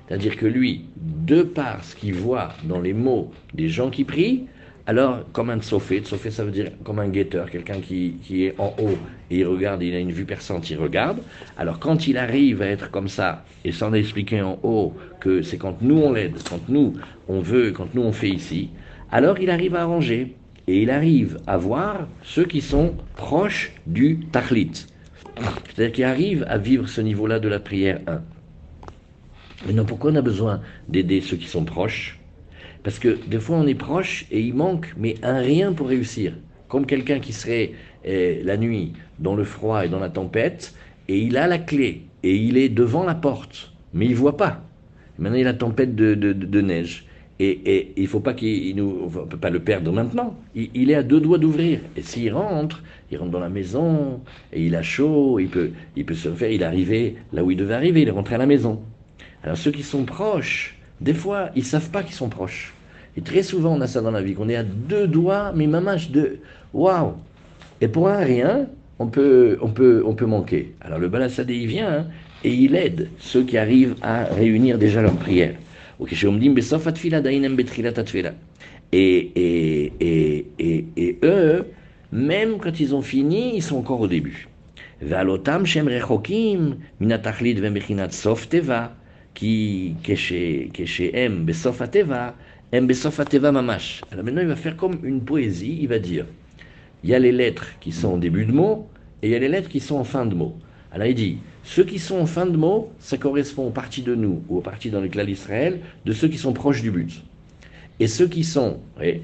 C'est-à-dire 0.07 0.37
que 0.37 0.47
lui, 0.47 0.85
de 1.27 1.43
par 1.43 1.83
ce 1.83 1.97
qu'il 1.97 2.15
voit 2.15 2.53
dans 2.65 2.81
les 2.81 2.93
mots 2.93 3.33
des 3.55 3.69
gens 3.69 3.91
qui 3.91 4.05
prient, 4.05 4.45
alors 4.87 5.25
comme 5.33 5.49
un 5.49 5.61
tsofé, 5.61 6.01
tsofé 6.01 6.31
ça 6.31 6.45
veut 6.45 6.51
dire 6.51 6.71
comme 6.85 6.99
un 6.99 7.09
guetteur, 7.09 7.51
quelqu'un 7.51 7.81
qui, 7.81 8.17
qui, 8.23 8.45
est 8.45 8.55
en 8.59 8.75
haut 8.79 8.99
et 9.31 9.39
il 9.39 9.47
regarde, 9.47 9.83
il 9.83 9.95
a 9.95 9.99
une 9.99 10.13
vue 10.13 10.25
perçante, 10.25 10.71
il 10.71 10.79
regarde. 10.79 11.19
Alors 11.57 11.79
quand 11.79 12.07
il 12.07 12.19
arrive 12.19 12.63
à 12.63 12.67
être 12.67 12.91
comme 12.91 13.09
ça 13.09 13.45
et 13.65 13.73
s'en 13.73 13.93
expliquer 13.93 14.43
en 14.43 14.59
haut 14.63 14.95
que 15.21 15.43
c'est 15.43 15.59
quand 15.59 15.83
nous 15.83 15.99
on 15.99 16.13
l'aide, 16.13 16.37
quand 16.49 16.69
nous 16.69 16.95
on 17.29 17.41
veut, 17.41 17.73
quand 17.73 17.95
nous 17.95 18.03
on 18.03 18.13
fait 18.13 18.31
ici, 18.31 18.71
alors 19.11 19.39
il 19.39 19.51
arrive 19.51 19.75
à 19.75 19.83
arranger 19.83 20.35
et 20.67 20.83
il 20.83 20.91
arrive 20.91 21.39
à 21.47 21.57
voir 21.57 22.09
ceux 22.23 22.45
qui 22.45 22.61
sont 22.61 22.95
proches 23.17 23.73
du 23.87 24.21
tahlit. 24.33 24.87
C'est-à-dire 25.67 25.93
qu'il 25.93 26.05
arrive 26.05 26.47
à 26.49 26.59
vivre 26.59 26.89
ce 26.89 27.01
niveau-là 27.01 27.39
de 27.41 27.49
la 27.49 27.59
prière 27.59 28.01
1. 28.07 28.23
Maintenant, 29.67 29.85
pourquoi 29.85 30.13
on 30.13 30.17
a 30.17 30.23
besoin 30.23 30.61
d'aider 30.89 31.21
ceux 31.21 31.37
qui 31.37 31.49
sont 31.49 31.65
proches? 31.65 32.19
Parce 32.83 32.99
que 32.99 33.19
des 33.27 33.41
fois, 33.41 33.57
on 33.57 33.67
est 33.67 33.75
proche 33.75 34.27
et 34.31 34.41
il 34.41 34.55
manque, 34.55 34.95
mais 34.97 35.15
un 35.23 35.39
rien 35.39 35.73
pour 35.73 35.89
réussir. 35.89 36.35
Comme 36.69 36.87
quelqu'un 36.87 37.19
qui 37.19 37.33
serait 37.33 37.73
la 38.05 38.57
nuit 38.57 38.93
dans 39.19 39.35
le 39.35 39.45
froid 39.45 39.85
et 39.85 39.89
dans 39.89 40.01
la 40.01 40.11
tempête, 40.11 40.75
et 41.09 41.19
il 41.19 41.37
a 41.37 41.47
la 41.47 41.59
clé, 41.59 42.03
et 42.23 42.37
il 42.37 42.57
est 42.57 42.69
devant 42.69 43.05
la 43.05 43.15
porte, 43.15 43.73
mais 43.93 44.07
il 44.07 44.15
voit 44.15 44.37
pas. 44.37 44.63
Maintenant, 45.19 45.39
il 45.39 45.47
a 45.47 45.53
la 45.53 45.59
tempête 45.59 45.95
de, 45.95 46.61
neige. 46.61 47.07
Et, 47.41 47.93
il 47.97 48.03
ne 48.03 48.09
faut 48.09 48.21
pas 48.21 48.35
qu'il 48.35 48.75
nous, 48.77 49.03
on 49.05 49.27
peut 49.27 49.37
pas 49.37 49.51
le 49.51 49.61
perdre 49.61 49.93
maintenant. 49.93 50.37
Il, 50.55 50.71
il 50.75 50.91
est 50.91 50.95
à 50.95 51.03
deux 51.03 51.21
doigts 51.21 51.39
d'ouvrir. 51.39 51.81
Et 51.97 52.03
s'il 52.03 52.33
rentre, 52.33 52.83
il 53.11 53.19
rentre 53.19 53.31
dans 53.31 53.41
la 53.41 53.49
maison 53.49 54.21
et 54.53 54.65
il 54.65 54.75
a 54.75 54.83
chaud. 54.83 55.39
Il 55.39 55.49
peut, 55.49 55.71
il 55.97 56.05
peut 56.05 56.15
se 56.15 56.33
faire. 56.33 56.51
Il 56.51 56.63
est 56.63 56.65
arrivé 56.65 57.17
là 57.33 57.45
où 57.45 57.51
il 57.51 57.57
devait 57.57 57.75
arriver. 57.75 58.03
Il 58.03 58.09
est 58.09 58.13
rentré 58.13 58.37
à 58.37 58.39
la 58.39 58.47
maison. 58.47 58.83
Alors 59.43 59.57
ceux 59.57 59.73
qui 59.73 59.83
sont 59.83 60.05
proches, 60.05 60.77
des 61.01 61.15
fois, 61.15 61.51
ils 61.55 61.65
savent 61.65 61.91
pas 61.91 62.03
qu'ils 62.03 62.15
sont 62.15 62.29
proches. 62.29 62.73
Et 63.17 63.21
très 63.21 63.43
souvent, 63.43 63.75
on 63.75 63.81
a 63.81 63.87
ça 63.87 64.01
dans 64.01 64.11
la 64.11 64.23
vie, 64.23 64.35
qu'on 64.35 64.49
est 64.49 64.57
à 64.57 64.65
deux 64.65 65.07
doigts, 65.07 65.53
mais 65.55 65.67
mamache 65.67 66.11
de 66.11 66.39
waouh. 66.73 67.15
Et 67.81 67.89
pour 67.89 68.09
un 68.09 68.19
rien, 68.19 68.69
on 68.99 69.07
peut, 69.09 69.59
on 69.61 69.69
peut, 69.71 70.03
on 70.07 70.15
peut 70.15 70.27
manquer. 70.27 70.75
Alors 70.81 70.99
le 70.99 71.09
Balassadé, 71.09 71.55
il 71.57 71.67
vient 71.67 71.91
hein, 72.01 72.07
et 72.45 72.53
il 72.53 72.75
aide 72.77 73.11
ceux 73.19 73.45
qui 73.45 73.59
arrivent 73.59 73.97
à 74.03 74.25
réunir 74.25 74.79
déjà 74.79 75.03
leur 75.03 75.17
prière. 75.17 75.55
Et, 78.93 79.33
et, 79.35 79.93
et, 80.01 80.47
et, 80.59 80.87
et 80.97 81.19
eux, 81.25 81.67
même 82.13 82.59
quand 82.59 82.79
ils 82.81 82.95
ont 82.95 83.03
fini, 83.03 83.57
ils 83.57 83.63
sont 83.63 83.77
encore 83.77 84.01
au 84.01 84.07
début. 84.09 84.49
Qui, 89.35 89.97
Alors 94.11 94.25
maintenant, 94.25 94.43
il 94.43 94.49
va 94.49 94.57
faire 94.57 94.77
comme 94.77 94.99
une 95.05 95.25
poésie, 95.25 95.79
il 95.81 95.89
va 95.89 95.99
dire 95.99 96.27
il 97.05 97.11
y 97.11 97.15
a 97.15 97.19
les 97.19 97.33
lettres 97.33 97.69
qui 97.81 97.93
sont 97.93 98.15
en 98.15 98.17
début 98.17 98.47
de 98.47 98.53
mot 98.53 98.89
et 99.23 99.29
il 99.29 99.31
y 99.31 99.37
a 99.37 99.39
les 99.39 99.49
lettres 99.49 99.69
qui 99.69 99.81
sont 99.81 99.97
en 99.97 100.05
fin 100.05 100.25
de 100.25 100.35
mot. 100.35 100.57
Alors 100.91 101.07
il 101.07 101.15
dit 101.15 101.39
ceux 101.63 101.85
qui 101.85 101.99
sont 101.99 102.17
en 102.17 102.27
fin 102.27 102.47
de 102.47 102.57
mot, 102.57 102.91
ça 102.99 103.19
correspond 103.19 103.67
aux 103.67 103.71
parties 103.71 104.03
de 104.03 104.15
nous 104.15 104.43
ou 104.49 104.59
aux 104.59 104.61
parties 104.63 104.91
dans 104.91 105.03
le 105.03 105.09
clan 105.09 105.25
d'Israël 105.25 105.81
de 106.07 106.13
ceux 106.13 106.29
qui 106.29 106.39
sont 106.39 106.55
proches 106.55 106.81
du 106.81 106.91
but. 106.91 107.23
Et 108.01 108.07
ceux 108.07 108.27
qui 108.27 108.43
sont. 108.43 108.79
et, 109.03 109.21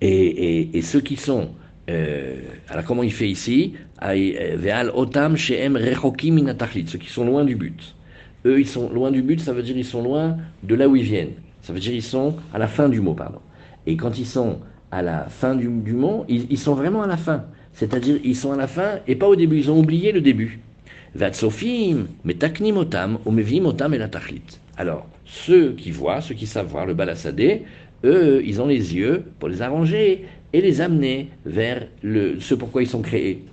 et, 0.00 0.76
et, 0.76 0.82
ceux 0.82 1.00
qui 1.00 1.16
sont. 1.16 1.50
Euh, 1.88 2.40
alors 2.68 2.84
comment 2.84 3.04
il 3.04 3.12
fait 3.12 3.28
ici? 3.28 3.74
Ve'al 4.02 4.90
otam 4.94 5.36
she'em 5.36 5.76
rechokim 5.76 6.54
Ceux 6.86 6.98
qui 6.98 7.08
sont 7.08 7.24
loin 7.24 7.44
du 7.44 7.54
but. 7.54 7.94
Eux, 8.46 8.60
ils 8.60 8.68
sont 8.68 8.90
loin 8.90 9.10
du 9.10 9.22
but, 9.22 9.40
ça 9.40 9.52
veut 9.52 9.62
dire 9.62 9.76
ils 9.76 9.84
sont 9.84 10.02
loin 10.02 10.36
de 10.62 10.74
là 10.74 10.88
où 10.88 10.96
ils 10.96 11.04
viennent. 11.04 11.32
Ça 11.62 11.72
veut 11.72 11.80
dire 11.80 11.94
ils 11.94 12.02
sont 12.02 12.36
à 12.52 12.58
la 12.58 12.66
fin 12.66 12.88
du 12.88 13.00
mot, 13.00 13.14
pardon. 13.14 13.40
Et 13.86 13.96
quand 13.96 14.18
ils 14.18 14.26
sont 14.26 14.58
à 14.94 15.02
la 15.02 15.24
fin 15.28 15.56
du, 15.56 15.68
mot, 15.68 16.24
ils, 16.28 16.56
sont 16.56 16.74
vraiment 16.74 17.02
à 17.02 17.08
la 17.08 17.16
fin. 17.16 17.44
C'est-à-dire 17.72 18.20
ils 18.22 18.36
sont 18.36 18.52
à 18.52 18.56
la 18.56 18.68
fin 18.68 19.00
et 19.08 19.16
pas 19.16 19.26
au 19.26 19.34
début. 19.34 19.58
Ils 19.58 19.68
ont 19.68 19.80
oublié 19.80 20.12
le 20.12 20.20
début. 20.20 20.60
Alors, 24.76 25.08
ceux 25.24 25.72
qui 25.72 25.90
voient, 25.90 26.20
ceux 26.20 26.36
qui 26.36 26.46
savent 26.46 26.68
voir 26.68 26.86
le 26.86 26.94
balassadé, 26.94 27.62
eux, 28.04 28.40
ils 28.44 28.62
ont 28.62 28.66
les 28.66 28.94
yeux 28.94 29.24
pour 29.40 29.48
les 29.48 29.62
arranger 29.62 30.26
et 30.52 30.60
les 30.60 30.80
amener 30.80 31.30
vers 31.44 31.88
le, 32.02 32.38
ce 32.38 32.54
pourquoi 32.54 32.82
ils 32.82 32.88
sont 32.88 33.02
créés. 33.02 33.44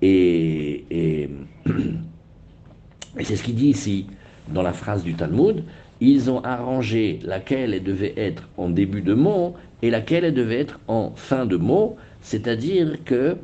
Et, 0.00 0.84
et 3.18 3.24
c'est 3.24 3.36
ce 3.36 3.42
qu'il 3.42 3.56
dit 3.56 3.68
ici 3.68 4.06
dans 4.48 4.62
la 4.62 4.72
phrase 4.72 5.04
du 5.04 5.12
Talmud, 5.12 5.64
ils 6.00 6.30
ont 6.30 6.42
arrangé 6.42 7.18
laquelle 7.22 7.74
elle 7.74 7.82
devait 7.82 8.14
être 8.16 8.48
en 8.56 8.68
début 8.68 9.00
de 9.00 9.14
mot 9.14 9.54
et 9.82 9.90
laquelle 9.90 10.24
elle 10.24 10.34
devait 10.34 10.60
être 10.60 10.80
en 10.88 11.12
fin 11.16 11.46
de 11.46 11.56
mot, 11.56 11.96
c'est-à-dire 12.20 12.98
que 13.04 13.36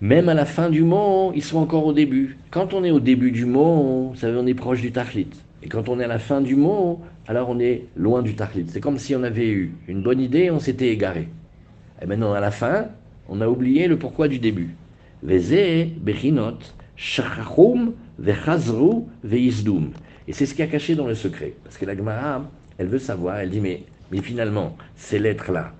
même 0.00 0.28
à 0.28 0.34
la 0.34 0.44
fin 0.44 0.68
du 0.68 0.82
mot, 0.82 1.32
ils 1.34 1.44
sont 1.44 1.58
encore 1.58 1.86
au 1.86 1.92
début. 1.92 2.36
Quand 2.50 2.74
on 2.74 2.82
est 2.82 2.90
au 2.90 3.00
début 3.00 3.30
du 3.30 3.46
mot, 3.46 4.10
vous 4.10 4.16
savez, 4.16 4.36
on 4.36 4.46
est 4.46 4.54
proche 4.54 4.80
du 4.80 4.90
tachlit. 4.90 5.28
Et 5.62 5.68
quand 5.68 5.88
on 5.88 6.00
est 6.00 6.04
à 6.04 6.08
la 6.08 6.18
fin 6.18 6.40
du 6.40 6.56
mot, 6.56 7.00
alors 7.28 7.48
on 7.48 7.60
est 7.60 7.84
loin 7.96 8.20
du 8.22 8.34
tachlit. 8.34 8.66
C'est 8.68 8.80
comme 8.80 8.98
si 8.98 9.14
on 9.14 9.22
avait 9.22 9.48
eu 9.48 9.72
une 9.86 10.02
bonne 10.02 10.20
idée, 10.20 10.50
on 10.50 10.58
s'était 10.58 10.88
égaré. 10.88 11.28
Et 12.02 12.06
maintenant, 12.06 12.32
à 12.32 12.40
la 12.40 12.50
fin, 12.50 12.86
on 13.28 13.40
a 13.40 13.48
oublié 13.48 13.86
le 13.86 13.96
pourquoi 13.96 14.26
du 14.26 14.40
début. 14.40 14.74
Bechinot, 15.22 16.58
vechazru. 18.18 19.04
Et 20.28 20.32
c'est 20.32 20.46
ce 20.46 20.54
qui 20.54 20.62
a 20.62 20.66
caché 20.66 20.94
dans 20.94 21.06
le 21.06 21.14
secret. 21.14 21.54
Parce 21.64 21.76
que 21.76 21.84
la 21.84 21.96
Gemara, 21.96 22.44
elle 22.78 22.86
veut 22.86 22.98
savoir, 22.98 23.38
elle 23.38 23.50
dit, 23.50 23.60
mais, 23.60 23.82
mais 24.10 24.22
finalement, 24.22 24.76
ces 24.96 25.18
lettres-là, 25.18 25.72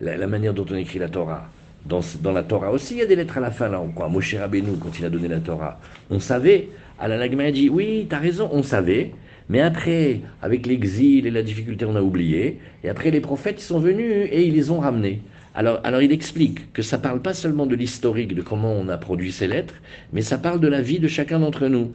la, 0.00 0.26
manière 0.26 0.54
dont 0.54 0.66
on 0.70 0.76
écrit 0.76 0.98
la 0.98 1.08
Torah, 1.08 1.48
dans, 1.86 2.00
dans, 2.20 2.32
la 2.32 2.42
Torah 2.42 2.70
aussi, 2.70 2.94
il 2.94 2.98
y 2.98 3.02
a 3.02 3.06
des 3.06 3.16
lettres 3.16 3.38
à 3.38 3.40
la 3.40 3.50
fin, 3.50 3.68
là, 3.68 3.80
on 3.80 3.88
croit. 3.88 4.08
Moshe 4.08 4.34
Rabbeinu, 4.34 4.76
quand 4.80 4.98
il 4.98 5.04
a 5.04 5.10
donné 5.10 5.28
la 5.28 5.40
Torah, 5.40 5.80
on 6.10 6.20
savait. 6.20 6.68
Alors 6.98 7.18
la 7.18 7.30
Gemara 7.30 7.50
dit, 7.50 7.68
oui, 7.68 8.06
tu 8.08 8.14
as 8.14 8.18
raison, 8.18 8.48
on 8.52 8.62
savait. 8.62 9.12
Mais 9.48 9.60
après, 9.60 10.20
avec 10.42 10.66
l'exil 10.66 11.26
et 11.26 11.30
la 11.30 11.42
difficulté, 11.42 11.84
on 11.84 11.96
a 11.96 12.02
oublié. 12.02 12.60
Et 12.84 12.88
après, 12.88 13.10
les 13.10 13.20
prophètes, 13.20 13.60
ils 13.60 13.64
sont 13.64 13.80
venus 13.80 14.28
et 14.30 14.44
ils 14.44 14.54
les 14.54 14.70
ont 14.70 14.80
ramenés. 14.80 15.22
Alors, 15.58 16.00
il 16.00 16.12
explique 16.12 16.72
que 16.72 16.82
ça 16.82 16.98
parle 16.98 17.20
pas 17.20 17.34
seulement 17.34 17.66
de 17.66 17.74
l'historique, 17.74 18.32
de 18.32 18.42
comment 18.42 18.72
on 18.74 18.88
a 18.88 18.96
produit 18.96 19.32
ces 19.32 19.48
lettres, 19.48 19.74
mais 20.12 20.22
ça 20.22 20.38
parle 20.38 20.60
de 20.60 20.68
la 20.68 20.80
vie 20.80 21.00
de 21.00 21.08
chacun 21.08 21.40
d'entre 21.40 21.66
nous. 21.66 21.92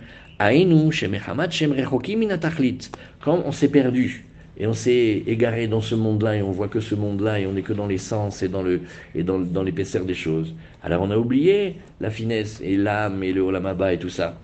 Quand 3.22 3.42
on 3.46 3.52
s'est 3.54 3.70
perdu 3.70 4.26
et 4.58 4.68
on 4.68 4.74
s'est 4.74 5.24
égaré 5.28 5.70
dans 5.70 5.80
ce 5.80 5.96
monde-là 5.96 6.36
et 6.36 6.42
on 6.42 6.52
voit 6.52 6.68
que 6.68 6.82
ce 6.82 6.94
monde-là 6.94 7.40
et 7.40 7.48
on 7.48 7.54
n'est 7.54 7.62
que 7.62 7.72
dans 7.72 7.88
les 7.88 7.98
sens 8.00 8.44
et 8.44 8.50
dans 8.50 8.64
le 8.64 8.82
dans, 9.16 9.40
dans 9.40 9.64
l'épaisseur 9.64 10.04
des 10.04 10.14
choses. 10.14 10.54
Alors 10.84 11.02
on 11.02 11.10
a 11.10 11.18
oublié 11.18 11.78
la 12.02 12.10
finesse 12.10 12.60
et 12.62 12.76
l'âme 12.76 13.24
et 13.24 13.32
le 13.32 13.40
olamaba 13.44 13.94
et 13.94 13.98
tout 13.98 14.10
ça. 14.10 14.43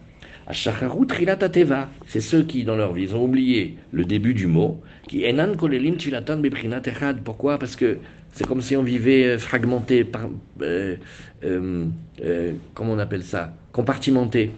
C'est 0.51 2.21
ceux 2.21 2.43
qui, 2.43 2.63
dans 2.63 2.75
leur 2.75 2.93
vie, 2.93 3.13
ont 3.13 3.23
oublié 3.23 3.77
le 3.91 4.03
début 4.03 4.33
du 4.33 4.47
mot. 4.47 4.81
Qui 5.07 5.23
Pourquoi? 7.23 7.59
Parce 7.59 7.75
que 7.75 7.99
c'est 8.33 8.47
comme 8.47 8.61
si 8.61 8.75
on 8.75 8.83
vivait 8.83 9.25
euh, 9.25 9.37
fragmenté, 9.37 10.03
par, 10.03 10.27
euh, 10.61 10.95
euh, 11.43 11.85
euh, 12.23 12.53
comment 12.73 12.93
on 12.93 12.99
appelle 12.99 13.23
ça? 13.23 13.53
Compartimenté. 13.71 14.51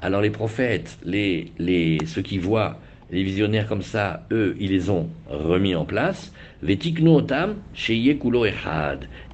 Alors 0.00 0.20
les 0.20 0.30
prophètes, 0.30 0.98
les, 1.04 1.52
les, 1.58 1.98
ceux 2.04 2.22
qui 2.22 2.38
voient 2.38 2.78
les 3.10 3.22
visionnaires 3.22 3.68
comme 3.68 3.82
ça, 3.82 4.26
eux, 4.32 4.56
ils 4.58 4.70
les 4.70 4.90
ont 4.90 5.08
remis 5.28 5.74
en 5.74 5.84
place. 5.84 6.32
Et 6.66 6.76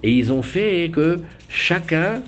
ils 0.02 0.33
ont 0.33 0.42
fait 0.42 0.90
que 0.92 1.21
chacun 1.49 2.23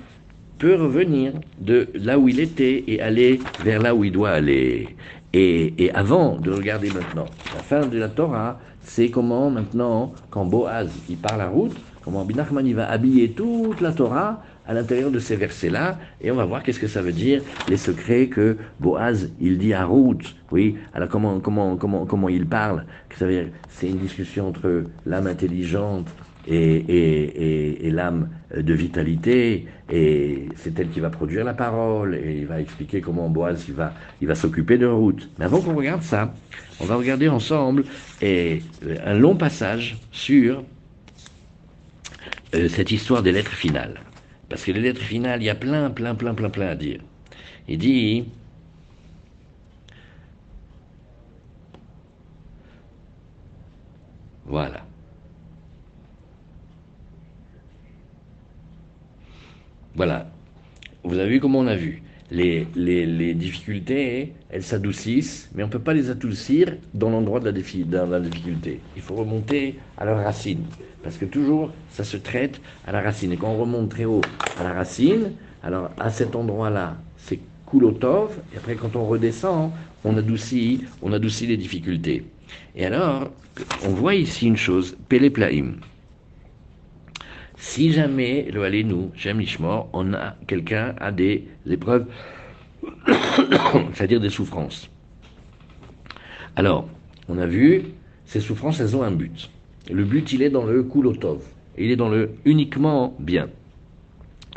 peut 0.63 0.77
revenir 0.77 1.33
de 1.59 1.89
là 1.93 2.21
où 2.21 2.29
il 2.29 2.39
était 2.39 2.85
et 2.87 3.03
aller 3.03 3.41
vers 3.65 3.83
là 3.83 3.97
où 3.97 4.05
il 4.05 4.13
doit 4.13 4.31
aller. 4.31 4.95
Et, 5.33 5.75
et 5.85 5.91
avant 5.93 6.37
de 6.37 6.53
regarder 6.53 6.89
maintenant 6.91 7.27
la 7.53 7.63
fin 7.63 7.85
de 7.85 7.99
la 7.99 8.09
Torah, 8.09 8.61
c'est 8.81 9.09
comment 9.11 9.51
maintenant, 9.51 10.13
quand 10.31 10.45
Boaz 10.45 10.89
il 11.11 11.17
part 11.17 11.37
la 11.37 11.49
route, 11.49 11.77
comment 12.05 12.25
Binachman 12.25 12.65
il 12.65 12.77
va 12.77 12.89
habiller 12.89 13.33
toute 13.33 13.81
la 13.81 13.91
Torah 13.91 14.41
à 14.65 14.73
l'intérieur 14.73 15.11
de 15.11 15.19
ces 15.19 15.35
versets-là, 15.35 15.99
et 16.21 16.31
on 16.31 16.37
va 16.37 16.45
voir 16.45 16.63
qu'est-ce 16.63 16.79
que 16.79 16.87
ça 16.87 17.03
veut 17.03 17.11
dire, 17.11 17.43
les 17.67 17.77
secrets 17.77 18.29
que 18.29 18.57
Boaz, 18.79 19.33
il 19.41 19.59
dit 19.59 19.75
à 19.75 19.85
route. 19.85 20.37
Oui, 20.53 20.77
alors 20.95 21.09
comment, 21.09 21.41
comment, 21.41 21.77
comment, 21.77 22.07
comment 22.07 22.29
il 22.29 22.47
parle? 22.47 22.85
C'est 23.19 23.89
une 23.89 23.99
discussion 23.99 24.47
entre 24.51 24.85
l'âme 25.07 25.27
intelligente 25.27 26.07
et, 26.47 26.55
et, 26.57 27.87
et, 27.87 27.91
l'âme 27.91 28.29
de 28.57 28.75
vitalité, 28.75 29.67
et 29.91 30.49
c'est 30.57 30.79
elle 30.79 30.91
qui 30.91 31.01
va 31.01 31.11
produire 31.11 31.45
la 31.45 31.55
parole, 31.55 32.15
et 32.15 32.39
il 32.39 32.47
va 32.47 32.61
expliquer 32.61 33.01
comment 33.01 33.29
Boaz 33.29 33.65
il 33.69 33.75
va, 33.75 33.95
il 34.21 34.29
va 34.29 34.35
s'occuper 34.35 34.79
de 34.79 34.87
route. 34.87 35.29
Mais 35.39 35.45
avant 35.45 35.61
qu'on 35.61 35.75
regarde 35.75 36.03
ça, 36.03 36.35
on 36.81 36.85
va 36.85 36.97
regarder 36.97 37.29
ensemble 37.29 37.85
et, 38.21 38.63
un 39.05 39.15
long 39.15 39.37
passage 39.37 39.99
sur 40.11 40.65
euh, 42.55 42.69
cette 42.69 42.91
histoire 42.91 43.23
des 43.23 43.33
lettres 43.33 43.53
finales. 43.53 44.01
Parce 44.49 44.65
que 44.65 44.73
les 44.73 44.81
lettres 44.81 45.01
finales, 45.01 45.43
il 45.43 45.47
y 45.47 45.51
a 45.51 45.55
plein, 45.55 45.91
plein, 45.91 46.15
plein, 46.15 46.35
plein, 46.35 46.51
plein 46.51 46.69
à 46.69 46.75
dire. 46.75 47.01
Il 47.69 47.79
dit, 47.79 48.25
voilà. 54.45 54.85
Voilà. 59.95 60.27
Avez 61.23 61.35
vu 61.35 61.41
comment 61.41 61.61
on 61.61 61.69
a 61.69 61.77
vu. 61.77 62.03
Les, 62.33 62.67
les, 62.75 63.35
difficultés, 63.35 64.33
elles 64.51 64.65
s'adoucissent, 64.65 65.49
mais 65.55 65.63
on 65.63 65.67
ne 65.67 65.73
peut 65.73 65.79
pas 65.79 65.95
les 65.95 66.11
adoucir 66.11 66.79
dans 66.95 67.11
l'endroit 67.11 67.39
de 67.39 67.49
la, 67.49 67.53
dans 67.53 68.11
la 68.11 68.19
difficulté. 68.19 68.81
Il 68.97 69.03
faut 69.03 69.15
remonter 69.15 69.79
à 69.99 70.05
leur 70.05 70.25
racine. 70.25 70.65
Parce 71.05 71.19
que 71.19 71.25
toujours, 71.25 71.71
ça 71.91 72.03
se 72.03 72.17
traite 72.17 72.61
à 72.89 72.91
la 72.91 73.03
racine. 73.03 73.31
Et 73.31 73.37
quand 73.37 73.53
on 73.53 73.57
remonte 73.57 73.91
très 73.91 74.05
haut 74.05 74.23
à 74.59 74.65
la 74.65 74.73
racine, 74.73 75.31
alors 75.63 75.93
à 75.97 76.11
cet 76.11 76.35
endroit-là, 76.35 76.97
c'est 77.19 77.39
Kulotov, 77.71 78.37
et 78.53 78.57
après 78.57 78.75
quand 78.75 78.97
on 78.97 79.07
redescend, 79.07 79.71
on 80.03 80.17
adoucit, 80.17 80.83
on 81.03 81.13
adoucit 81.13 81.47
les 81.47 81.57
difficultés. 81.57 82.25
Et 82.75 82.85
alors, 82.85 83.31
on 83.85 83.91
voit 83.91 84.17
ici 84.17 84.49
une 84.49 84.57
chose, 84.57 84.97
Péléplaïm. 85.09 85.77
Si 87.65 87.93
jamais, 87.93 88.49
le 88.53 88.65
allez 88.65 88.83
nous, 88.83 89.13
j'aime 89.15 89.39
l'ishmor, 89.39 89.89
on 89.93 90.15
a 90.15 90.35
quelqu'un 90.49 90.97
a 90.99 91.13
des 91.13 91.47
épreuves, 91.71 92.07
c'est-à-dire 93.95 94.19
des 94.19 94.31
souffrances. 94.31 94.91
Alors, 96.57 96.89
on 97.29 97.39
a 97.39 97.47
vu, 97.47 97.85
ces 98.27 98.41
souffrances, 98.41 98.81
elles 98.81 98.97
ont 98.97 99.05
un 99.05 99.13
but. 99.13 99.49
Le 99.89 100.03
but, 100.03 100.33
il 100.33 100.43
est 100.43 100.51
dans 100.51 100.65
le 100.65 100.83
kulotov. 100.83 101.41
Il 101.79 101.93
est 101.93 101.97
dans 101.97 102.09
le 102.09 102.33
uniquement 102.45 103.15
bien. 103.21 103.49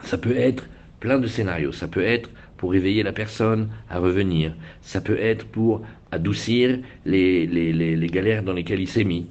Ça 0.02 0.18
peut 0.18 0.36
être 0.36 0.68
plein 1.00 1.20
de 1.20 1.28
scénarios. 1.28 1.74
Ça 1.74 1.88
peut 1.88 2.04
être 2.04 2.32
pour 2.58 2.72
réveiller 2.72 3.04
la 3.04 3.14
personne 3.14 3.70
à 3.88 4.00
revenir. 4.00 4.56
Ça 4.82 5.00
peut 5.00 5.20
être 5.20 5.46
pour 5.46 5.84
adoucir 6.12 6.80
les, 7.06 7.46
les, 7.46 7.72
les, 7.72 8.08
galères 8.08 8.42
dans 8.42 8.54
lesquelles 8.54 8.82
il 8.82 8.90
s'est 8.90 9.04
mis. 9.04 9.28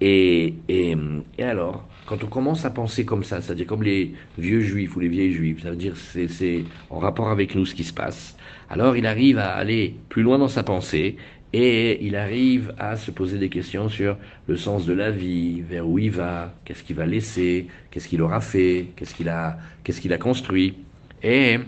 Et, 0.00 0.54
et, 0.68 0.96
et 1.38 1.42
alors, 1.44 1.86
quand 2.06 2.22
on 2.22 2.26
commence 2.26 2.64
à 2.64 2.70
penser 2.70 3.04
comme 3.04 3.24
ça, 3.24 3.40
c'est-à-dire 3.40 3.66
comme 3.66 3.82
les 3.82 4.14
vieux 4.38 4.60
juifs 4.60 4.94
ou 4.96 5.00
les 5.00 5.08
vieilles 5.08 5.32
juifs, 5.32 5.62
ça 5.62 5.70
veut 5.70 5.76
dire 5.76 5.96
c'est, 5.96 6.64
en 6.90 6.98
rapport 6.98 7.30
avec 7.30 7.54
nous 7.54 7.64
ce 7.64 7.74
qui 7.74 7.84
se 7.84 7.92
passe, 7.92 8.36
alors 8.68 8.96
il 8.96 9.06
arrive 9.06 9.38
à 9.38 9.54
aller 9.54 9.94
plus 10.08 10.22
loin 10.22 10.38
dans 10.38 10.48
sa 10.48 10.62
pensée 10.62 11.16
et 11.52 12.04
il 12.04 12.16
arrive 12.16 12.74
à 12.78 12.96
se 12.96 13.10
poser 13.10 13.38
des 13.38 13.48
questions 13.48 13.88
sur 13.88 14.16
le 14.48 14.56
sens 14.56 14.86
de 14.86 14.92
la 14.92 15.10
vie, 15.10 15.60
vers 15.60 15.88
où 15.88 15.98
il 15.98 16.10
va, 16.10 16.52
qu'est-ce 16.64 16.82
qu'il 16.82 16.96
va 16.96 17.06
laisser, 17.06 17.68
qu'est-ce 17.90 18.08
qu'il 18.08 18.22
aura 18.22 18.40
fait, 18.40 18.88
qu'est-ce 18.96 19.14
qu'il 19.14 19.28
a, 19.28 19.58
a 19.86 20.18
construit. 20.18 20.74
Et 21.22 21.58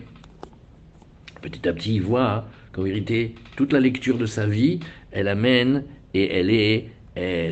petit 1.41 1.67
à 1.67 1.73
petit, 1.73 1.95
il 1.95 2.01
voit 2.01 2.47
qu'en 2.73 2.83
vérité, 2.83 3.33
toute 3.55 3.71
la 3.71 3.79
lecture 3.79 4.17
de 4.17 4.25
sa 4.25 4.45
vie, 4.45 4.81
elle 5.11 5.29
amène 5.29 5.85
et 6.13 6.35
elle 6.35 6.49
est 6.49 6.89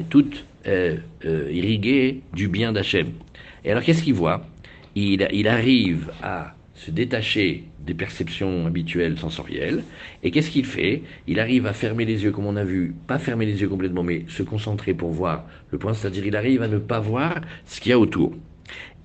toute 0.10 0.46
euh, 0.68 0.98
euh, 1.26 1.50
irriguée 1.52 2.22
du 2.34 2.48
bien 2.48 2.74
d'Hachem. 2.74 3.12
Et 3.64 3.72
alors, 3.72 3.84
qu'est-ce 3.84 4.04
qu'il 4.04 4.14
voit? 4.14 4.46
Il, 4.96 5.28
il 5.34 5.48
arrive 5.48 6.12
à 6.22 6.56
se 6.74 6.92
détacher 6.92 7.64
des 7.80 7.94
perceptions 7.94 8.66
habituelles 8.66 9.18
sensorielles. 9.18 9.84
Et 10.24 10.32
qu'est-ce 10.32 10.50
qu'il 10.50 10.66
fait? 10.66 11.04
Il 11.28 11.40
arrive 11.40 11.68
à 11.68 11.74
fermer 11.74 12.06
les 12.06 12.24
yeux, 12.24 12.32
comme 12.32 12.46
on 12.46 12.56
a 12.56 12.64
vu, 12.64 12.94
pas 13.08 13.20
fermer 13.20 13.46
les 13.46 13.62
yeux 13.62 13.70
complètement, 13.70 14.04
mais 14.04 14.26
se 14.28 14.44
concentrer 14.44 14.94
pour 14.94 15.12
voir 15.12 15.46
le 15.72 15.78
point, 15.78 15.94
c'est-à-dire 15.94 16.26
il 16.26 16.36
arrive 16.36 16.62
à 16.62 16.68
ne 16.68 16.78
pas 16.78 17.00
voir 17.00 17.42
ce 17.66 17.80
qu'il 17.80 17.92
y 17.92 17.94
a 17.94 18.00
autour. 18.00 18.34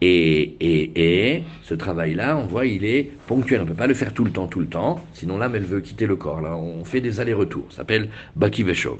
Et, 0.01 0.57
et, 0.61 1.35
et 1.35 1.45
ce 1.63 1.75
travail-là, 1.75 2.37
on 2.39 2.47
voit, 2.47 2.67
il 2.67 2.85
est 2.85 3.11
ponctuel. 3.27 3.61
On 3.61 3.65
ne 3.65 3.69
peut 3.69 3.75
pas 3.75 3.87
le 3.87 3.95
faire 3.95 4.15
tout 4.15 4.25
le 4.25 4.31
temps, 4.31 4.49
tout 4.49 4.61
le 4.61 4.67
temps, 4.67 5.05
sinon 5.13 5.37
l'âme, 5.37 5.55
elle 5.57 5.65
veut 5.65 5.81
quitter 5.81 6.07
le 6.07 6.17
corps. 6.17 6.41
Là, 6.41 6.57
on 6.57 6.85
fait 6.85 7.03
des 7.03 7.21
allers-retours. 7.21 7.67
Ça 7.71 7.79
s'appelle 7.79 8.09
Baki 8.35 8.63
Veshov. 8.63 8.99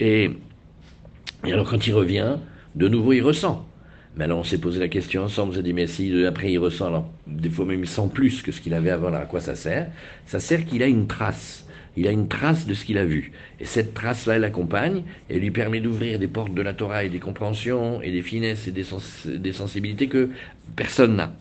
Et, 0.00 0.30
et 1.44 1.52
alors, 1.52 1.68
quand 1.68 1.86
il 1.86 1.94
revient, 1.94 2.36
de 2.74 2.88
nouveau, 2.88 3.12
il 3.12 3.22
ressent. 3.22 3.66
Mais 4.16 4.24
alors 4.24 4.40
on 4.40 4.44
s'est 4.44 4.58
posé 4.58 4.78
la 4.78 4.88
question 4.88 5.22
ensemble, 5.22 5.52
on 5.52 5.54
s'est 5.54 5.62
dit, 5.62 5.72
mais 5.72 5.86
si 5.86 6.24
après 6.26 6.52
il 6.52 6.58
ressent, 6.58 6.86
alors, 6.86 7.10
des 7.26 7.48
fois 7.48 7.64
même 7.64 7.80
il 7.80 7.88
sent 7.88 8.10
plus 8.12 8.42
que 8.42 8.52
ce 8.52 8.60
qu'il 8.60 8.74
avait 8.74 8.90
avant, 8.90 9.08
là, 9.08 9.20
à 9.20 9.24
quoi 9.24 9.40
ça 9.40 9.54
sert? 9.54 9.88
Ça 10.26 10.38
sert 10.38 10.66
qu'il 10.66 10.82
a 10.82 10.86
une 10.86 11.06
trace. 11.06 11.66
Il 11.96 12.06
a 12.06 12.10
une 12.10 12.28
trace 12.28 12.66
de 12.66 12.74
ce 12.74 12.84
qu'il 12.84 12.98
a 12.98 13.04
vu. 13.04 13.32
Et 13.60 13.64
cette 13.64 13.92
trace-là, 13.94 14.36
elle 14.36 14.42
l'accompagne 14.42 15.02
et 15.28 15.38
lui 15.38 15.50
permet 15.50 15.80
d'ouvrir 15.80 16.18
des 16.18 16.26
portes 16.26 16.54
de 16.54 16.62
la 16.62 16.72
Torah 16.72 17.04
et 17.04 17.10
des 17.10 17.18
compréhensions 17.18 18.00
et 18.00 18.10
des 18.10 18.22
finesses 18.22 18.66
et 18.66 18.72
des, 18.72 19.52
sensibilités 19.52 20.08
que 20.08 20.30
personne 20.74 21.16
n'a. 21.16 21.34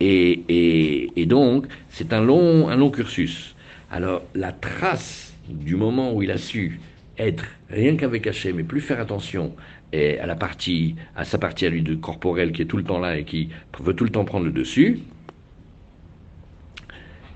Et, 0.00 1.24
donc, 1.26 1.66
c'est 1.88 2.12
un 2.12 2.20
long, 2.20 2.68
un 2.68 2.76
long 2.76 2.90
cursus. 2.90 3.56
Alors, 3.90 4.22
la 4.36 4.52
trace 4.52 5.34
du 5.48 5.74
moment 5.74 6.14
où 6.14 6.22
il 6.22 6.30
a 6.30 6.38
su 6.38 6.78
être 7.18 7.44
rien 7.68 7.96
qu'avec 7.96 8.26
Hachem 8.26 8.58
et 8.60 8.64
plus 8.64 8.80
faire 8.80 9.00
attention 9.00 9.54
et 9.92 10.18
à 10.18 10.26
la 10.26 10.36
partie, 10.36 10.96
à 11.16 11.24
sa 11.24 11.38
partie 11.38 11.66
à 11.66 11.70
lui 11.70 11.82
de 11.82 11.94
corporelle 11.94 12.52
qui 12.52 12.62
est 12.62 12.66
tout 12.66 12.76
le 12.76 12.84
temps 12.84 12.98
là 12.98 13.18
et 13.18 13.24
qui 13.24 13.48
veut 13.80 13.94
tout 13.94 14.04
le 14.04 14.10
temps 14.10 14.24
prendre 14.24 14.46
le 14.46 14.52
dessus, 14.52 15.00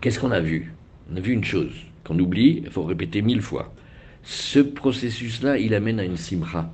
qu'est-ce 0.00 0.20
qu'on 0.20 0.30
a 0.30 0.40
vu? 0.40 0.74
On 1.12 1.16
a 1.16 1.20
vu 1.20 1.32
une 1.32 1.44
chose 1.44 1.74
qu'on 2.04 2.18
oublie, 2.18 2.62
il 2.64 2.70
faut 2.70 2.84
répéter 2.84 3.22
mille 3.22 3.42
fois. 3.42 3.74
Ce 4.22 4.60
processus-là, 4.60 5.58
il 5.58 5.74
amène 5.74 5.98
à 5.98 6.04
une 6.04 6.16
simra. 6.16 6.72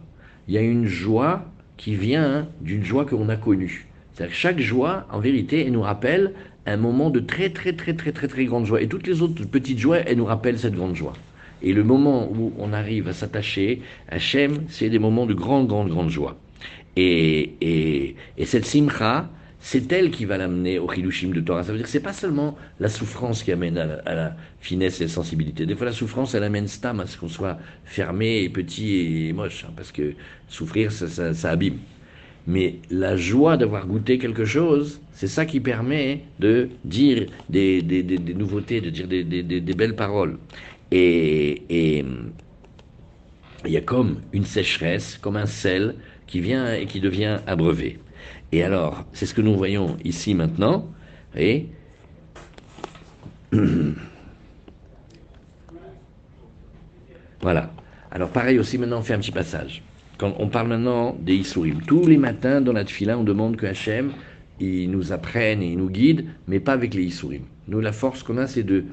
Il 0.49 0.55
y 0.55 0.59
a 0.59 0.63
une 0.63 0.87
joie 0.87 1.51
qui 1.77 1.95
vient 1.95 2.49
d'une 2.61 2.85
joie 2.85 3.05
qu'on 3.05 3.29
a 3.29 3.37
connue. 3.37 3.87
C'est-à-dire 4.13 4.35
que 4.35 4.39
chaque 4.41 4.61
joie, 4.61 5.07
en 5.11 5.21
vérité, 5.21 5.65
elle 5.65 5.73
nous 5.73 5.83
rappelle 5.83 6.35
un 6.67 6.77
moment 6.77 7.11
de 7.11 7.21
très 7.21 7.51
très 7.51 7.73
très 7.73 7.95
très 7.95 8.13
très 8.13 8.29
très 8.29 8.45
grande 8.45 8.67
joie. 8.67 8.83
Et 8.83 8.89
toutes 8.89 9.07
les 9.07 9.23
autres 9.23 9.45
petites 9.45 9.79
joies, 9.79 9.99
elles 9.99 10.19
nous 10.19 10.25
rappellent 10.25 10.59
cette 10.59 10.75
grande 10.75 10.97
joie. 10.97 11.15
Et 11.63 11.73
le 11.73 11.85
moment 11.85 12.31
où 12.31 12.53
on 12.59 12.73
arrive 12.73 13.09
à 13.09 13.13
s'attacher 13.13 13.83
à 14.09 14.17
Hachem, 14.17 14.65
c'est 14.69 14.91
des 14.91 14.99
moments 14.99 15.27
de 15.27 15.35
grande, 15.35 15.67
grande, 15.69 15.89
grande 15.89 16.11
joie. 16.11 16.37
Et, 16.97 17.55
et, 17.61 18.17
et 18.37 18.45
cette 18.45 18.67
simcha, 18.67 19.29
c'est 19.61 19.91
elle 19.93 20.11
qui 20.11 20.25
va 20.25 20.39
l'amener 20.39 20.79
au 20.79 20.93
Hidushim 20.93 21.33
de 21.33 21.41
Torah. 21.41 21.65
Ça 21.65 21.73
veut 21.73 21.79
dire 21.79 21.87
que 21.87 21.91
c'est 21.91 22.01
pas 22.01 22.13
seulement 22.13 22.57
la 22.81 22.89
souffrance 22.89 23.43
qui 23.43 23.53
amène 23.53 23.77
à 23.79 24.15
la, 24.15 24.37
finesse 24.61 25.01
et 25.01 25.05
la 25.05 25.11
sensibilité. 25.11 25.67
Des 25.67 25.75
fois, 25.75 25.87
la 25.87 25.93
souffrance, 25.93 26.35
elle 26.35 26.45
amène 26.45 26.69
stam 26.69 27.01
à 27.01 27.07
ce 27.07 27.17
qu'on 27.17 27.29
soit 27.29 27.59
fermé 27.85 28.43
et 28.43 28.49
petit 28.49 29.29
et 29.29 29.33
moche, 29.33 29.65
hein, 29.65 29.73
parce 29.77 29.93
que 29.93 30.15
souffrir, 30.49 30.93
ça, 30.93 31.09
ça, 31.09 31.35
ça 31.35 31.51
abîme. 31.51 31.79
Mais 32.47 32.77
la 32.91 33.17
joie 33.17 33.59
d'avoir 33.59 33.87
goûté 33.87 34.17
quelque 34.19 34.47
chose, 34.47 35.01
c'est 35.13 35.27
ça 35.27 35.45
qui 35.45 35.61
permet 35.61 36.23
de 36.39 36.71
dire 36.85 37.27
des, 37.51 37.83
nouveautés, 38.35 38.81
de 38.81 38.89
dire 38.89 39.07
des, 39.07 39.75
belles 39.75 39.97
paroles. 39.97 40.39
Et, 40.91 42.05
il 43.65 43.73
y 43.73 43.77
a 43.77 43.81
comme 43.81 44.21
une 44.33 44.45
sécheresse, 44.45 45.19
comme 45.19 45.37
un 45.37 45.47
sel 45.47 45.97
qui 46.27 46.41
vient 46.41 46.73
et 46.73 46.87
qui 46.87 47.01
devient 47.01 47.39
abreuvé. 47.47 47.99
Et 48.53 48.63
alors, 48.63 49.05
c'est 49.13 49.27
ce 49.27 49.35
que 49.35 49.41
nous 49.43 49.57
voyons 49.57 49.97
ici 50.05 50.35
maintenant. 50.35 50.89
Et 51.37 51.67
voilà. 57.41 57.73
Alors 58.11 58.31
pareil 58.31 58.59
aussi, 58.59 58.79
maintenant 58.79 59.01
on 59.01 59.03
fait 59.03 59.15
un 59.15 59.19
petit 59.19 59.33
passage. 59.33 59.83
Quand 60.17 60.35
on 60.39 60.49
parle 60.49 60.69
maintenant 60.69 61.17
des 61.21 61.35
Issourim, 61.35 61.83
tous 61.83 62.07
les 62.07 62.17
matins 62.17 62.61
dans 62.61 62.73
la 62.73 62.85
Tfila, 62.85 63.19
on 63.19 63.25
demande 63.25 63.57
que 63.57 63.67
Hachem, 63.67 64.13
il 64.59 64.91
nous 64.91 65.13
apprenne 65.13 65.63
et 65.63 65.73
il 65.73 65.79
nous 65.79 65.91
guide, 65.91 66.27
mais 66.49 66.59
pas 66.59 66.73
avec 66.73 66.95
les 66.95 67.05
Issourim. 67.05 67.43
Nous, 67.69 67.81
la 67.81 67.93
force 67.93 68.23
qu'on 68.23 68.39
a, 68.39 68.47
c'est 68.47 68.63
de 68.63 68.85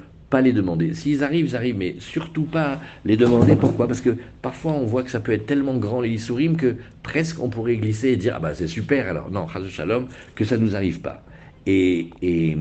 les 0.42 0.52
demander. 0.52 0.94
S'ils 0.94 1.22
arrivent, 1.24 1.46
ils 1.46 1.56
arrivent, 1.56 1.76
mais 1.76 1.96
surtout 1.98 2.44
pas 2.44 2.80
les 3.04 3.16
demander. 3.16 3.56
Pourquoi? 3.56 3.86
Parce 3.88 4.00
que 4.00 4.16
parfois 4.42 4.72
on 4.72 4.84
voit 4.86 5.02
que 5.02 5.10
ça 5.10 5.20
peut 5.20 5.32
être 5.32 5.46
tellement 5.46 5.76
grand 5.78 6.00
les 6.00 6.10
Issourim 6.10 6.56
que 6.56 6.76
presque 7.02 7.40
on 7.42 7.48
pourrait 7.50 7.76
glisser 7.76 8.08
et 8.10 8.16
dire 8.16 8.34
Ah 8.36 8.40
bah 8.40 8.54
c'est 8.54 8.66
super 8.68 9.08
alors. 9.08 9.30
Non, 9.30 9.46
Shalom, 9.68 10.08
que 10.34 10.44
ça 10.44 10.56
ne 10.56 10.64
nous 10.64 10.76
arrive 10.76 11.00
pas. 11.00 11.24
Et, 11.66 12.10
et, 12.22 12.56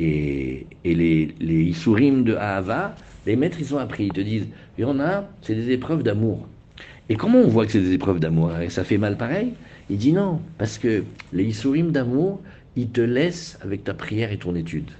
et, 0.00 0.66
et 0.84 0.94
les, 0.94 1.34
les 1.40 1.62
Issourim 1.64 2.24
de 2.24 2.34
Ahava, 2.34 2.96
les 3.26 3.36
maîtres 3.36 3.58
ils 3.60 3.74
ont 3.74 3.78
appris, 3.78 4.06
ils 4.06 4.12
te 4.12 4.20
disent 4.20 4.48
Il 4.76 4.82
y 4.82 4.84
en 4.84 4.98
a, 5.00 5.24
c'est 5.42 5.54
des 5.54 5.70
épreuves 5.70 6.02
d'amour. 6.02 6.48
Et 7.08 7.16
comment 7.16 7.38
on 7.38 7.48
voit 7.48 7.66
que 7.66 7.72
c'est 7.72 7.80
des 7.80 7.92
épreuves 7.94 8.20
d'amour? 8.20 8.58
Et 8.60 8.70
ça 8.70 8.84
fait 8.84 8.98
mal 8.98 9.16
pareil? 9.16 9.54
Il 9.90 9.98
dit 9.98 10.12
non, 10.12 10.42
parce 10.58 10.78
que 10.78 11.04
les 11.32 11.44
Issourim 11.44 11.90
d'amour, 11.92 12.42
ils 12.76 12.90
te 12.90 13.00
laissent 13.00 13.58
avec 13.62 13.84
ta 13.84 13.94
prière 13.94 14.32
et 14.32 14.38
ton 14.38 14.54
étude. 14.54 14.90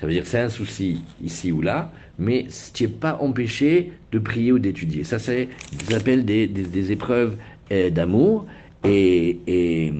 Ça 0.00 0.06
veut 0.06 0.12
dire 0.12 0.22
que 0.22 0.28
c'est 0.28 0.40
un 0.40 0.50
souci 0.50 1.02
ici 1.22 1.52
ou 1.52 1.62
là, 1.62 1.90
mais 2.18 2.46
tu 2.74 2.84
n'es 2.84 2.88
pas 2.88 3.18
empêché 3.20 3.92
de 4.12 4.18
prier 4.18 4.52
ou 4.52 4.58
d'étudier. 4.58 5.04
Ça, 5.04 5.18
c'est 5.18 5.48
ce 5.88 5.94
appelle 5.94 6.24
des, 6.24 6.46
des, 6.46 6.92
épreuves 6.92 7.36
euh, 7.72 7.90
d'amour. 7.90 8.46
Et, 8.84 9.38
et, 9.46 9.92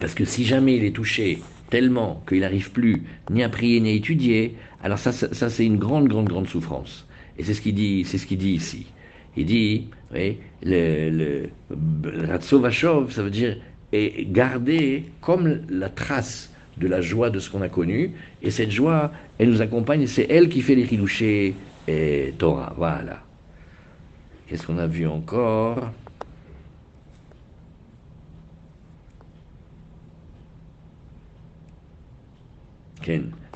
parce 0.00 0.14
que 0.14 0.24
si 0.24 0.44
jamais 0.44 0.76
il 0.76 0.84
est 0.84 0.94
touché 0.94 1.38
tellement 1.70 2.22
qu'il 2.28 2.40
n'arrive 2.40 2.72
plus 2.72 3.02
ni 3.30 3.42
à 3.42 3.48
prier 3.48 3.80
ni 3.80 3.90
à 3.90 3.92
étudier, 3.92 4.56
alors 4.82 4.98
ça, 4.98 5.12
ça, 5.12 5.48
c'est 5.50 5.64
une 5.66 5.78
grande, 5.78 6.08
grande, 6.08 6.28
grande 6.28 6.48
souffrance. 6.48 7.06
Et 7.38 7.44
c'est 7.44 7.54
ce 7.54 7.60
qu'il 7.60 7.74
dit, 7.74 8.04
ce 8.04 8.16
qu'il 8.26 8.38
dit 8.38 8.52
ici. 8.52 8.86
Il 9.36 9.46
dit, 9.46 9.86
oui, 10.12 10.38
le, 10.62 11.10
le, 11.10 11.50
le 12.02 12.40
ça 13.10 13.22
veut 13.22 13.30
dire 13.30 13.56
et 13.92 14.26
garder 14.30 15.04
comme 15.20 15.60
la 15.70 15.88
trace 15.88 16.50
de 16.78 16.88
la 16.88 17.00
joie 17.00 17.30
de 17.30 17.38
ce 17.38 17.50
qu'on 17.50 17.62
a 17.62 17.68
connu. 17.68 18.12
Et 18.42 18.50
cette 18.50 18.70
joie, 18.70 19.12
elle 19.38 19.50
nous 19.50 19.62
accompagne, 19.62 20.06
c'est 20.06 20.26
elle 20.30 20.48
qui 20.48 20.62
fait 20.62 20.74
les 20.74 20.92
Hilouchés 20.92 21.54
et 21.86 22.34
Torah. 22.38 22.74
Voilà. 22.76 23.22
Qu'est-ce 24.46 24.66
qu'on 24.66 24.78
a 24.78 24.86
vu 24.86 25.06
encore? 25.06 25.92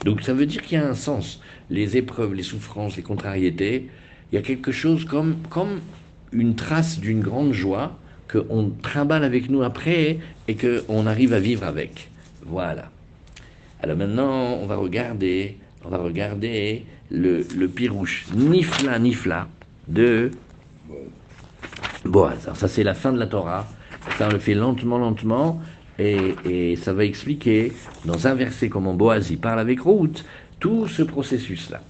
Donc 0.05 0.23
ça 0.23 0.33
veut 0.33 0.47
dire 0.47 0.63
qu'il 0.63 0.79
y 0.79 0.81
a 0.81 0.89
un 0.89 0.95
sens. 0.95 1.41
Les 1.71 1.97
épreuves, 1.97 2.35
les 2.35 2.43
souffrances, 2.43 2.97
les 2.97 3.03
contrariétés, 3.03 3.89
il 4.31 4.35
y 4.37 4.39
a 4.39 4.43
quelque 4.43 4.73
chose 4.73 5.05
comme, 5.05 5.37
comme 5.51 5.81
une 6.33 6.55
trace 6.55 6.99
d'une 6.99 7.21
grande 7.21 7.53
joie 7.53 7.99
qu'on 8.31 8.71
trimballe 8.71 9.25
avec 9.25 9.51
nous 9.51 9.63
après 9.63 10.19
et 10.49 10.57
qu'on 10.57 11.07
arrive 11.07 11.35
à 11.35 11.41
vivre 11.41 11.65
avec. 11.65 12.11
Voilà. 12.45 12.92
Alors 13.83 13.97
maintenant, 13.97 14.59
on 14.63 14.67
va 14.67 14.77
regarder, 14.77 15.57
on 15.85 15.89
va 15.89 15.99
regarder 15.99 16.85
le, 17.11 17.43
pirouche 17.67 18.27
Nifla 18.33 18.99
Nifla 19.01 19.49
de 19.89 20.31
Boaz. 22.05 22.45
Alors 22.45 22.57
ça 22.57 22.69
c'est 22.69 22.85
la 22.85 22.95
fin 22.95 23.13
de 23.13 23.19
la 23.19 23.27
Torah. 23.27 23.67
Ça 24.19 24.29
on 24.29 24.33
le 24.33 24.39
fait 24.39 24.55
lentement, 24.55 24.99
lentement, 24.99 25.61
et, 25.99 26.77
ça 26.77 26.93
va 26.93 27.05
expliquer 27.05 27.73
dans 28.05 28.29
un 28.29 28.35
verset 28.35 28.69
comment 28.69 28.95
Boaz 28.95 29.33
y 29.33 29.37
parle 29.37 29.59
avec 29.59 29.81
Ruth 29.81 30.25
tout 30.61 30.87
ce 30.87 31.03
processus-là. 31.03 31.81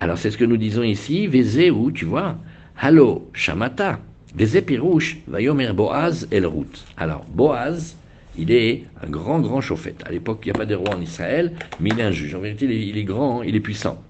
Alors 0.00 0.18
c'est 0.18 0.30
ce 0.30 0.36
que 0.36 0.44
nous 0.44 0.58
disons 0.58 0.82
ici, 0.82 1.28
où 1.70 1.90
tu 1.90 2.04
vois, 2.04 2.36
Hallo, 2.78 3.30
Shamata, 3.32 3.98
Veze 4.34 4.60
Pirouche, 4.60 5.18
Vayomer 5.26 5.72
Boaz 5.72 6.28
El 6.30 6.46
Ruth. 6.46 6.84
Alors 6.98 7.24
Boaz, 7.28 7.96
il 8.40 8.50
est 8.50 8.84
un 9.04 9.10
grand, 9.10 9.40
grand 9.40 9.60
chauffette. 9.60 10.02
À 10.06 10.10
l'époque, 10.10 10.40
il 10.42 10.48
n'y 10.48 10.52
a 10.52 10.54
pas 10.54 10.66
de 10.66 10.74
roi 10.74 10.94
en 10.96 11.00
Israël, 11.00 11.52
mais 11.78 11.90
il 11.90 12.00
est 12.00 12.02
un 12.02 12.10
juge. 12.10 12.34
En 12.34 12.40
vérité, 12.40 12.64
il 12.64 12.96
est, 12.96 13.04
grand, 13.04 13.42
il 13.42 13.54
est 13.54 13.60
puissant. 13.60 14.02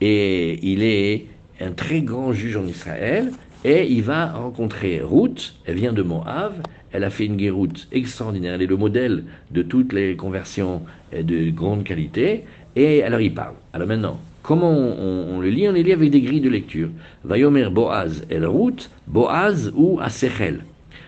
Et 0.00 0.58
il 0.62 0.82
est 0.82 1.26
un 1.60 1.72
très 1.72 2.00
grand 2.02 2.32
juge 2.32 2.56
en 2.56 2.66
Israël. 2.66 3.32
Et 3.64 3.86
il 3.90 4.02
va 4.02 4.32
rencontrer 4.32 5.00
Ruth, 5.02 5.54
elle 5.64 5.76
vient 5.76 5.92
de 5.92 6.02
Moab, 6.02 6.54
elle 6.92 7.04
a 7.04 7.10
fait 7.10 7.26
une 7.26 7.36
guéroute 7.36 7.88
extraordinaire, 7.90 8.54
elle 8.54 8.62
est 8.62 8.66
le 8.66 8.76
modèle 8.76 9.24
de 9.50 9.62
toutes 9.62 9.92
les 9.92 10.16
conversions 10.16 10.82
de 11.12 11.50
grande 11.50 11.82
qualité, 11.82 12.44
et 12.76 13.02
alors 13.02 13.20
il 13.20 13.34
parle. 13.34 13.54
Alors 13.72 13.88
maintenant, 13.88 14.20
comment 14.42 14.70
on, 14.70 15.40
le 15.40 15.50
lit? 15.50 15.68
On 15.68 15.72
le 15.72 15.80
lit 15.80 15.92
avec 15.92 16.10
des 16.10 16.20
grilles 16.20 16.40
de 16.40 16.48
lecture. 16.48 16.88
Vayomer 17.24 17.68
Boaz 17.68 18.24
el 18.30 18.46
Ruth, 18.46 18.90
Boaz 19.08 19.72
ou 19.74 19.98
Asechel? 20.00 20.60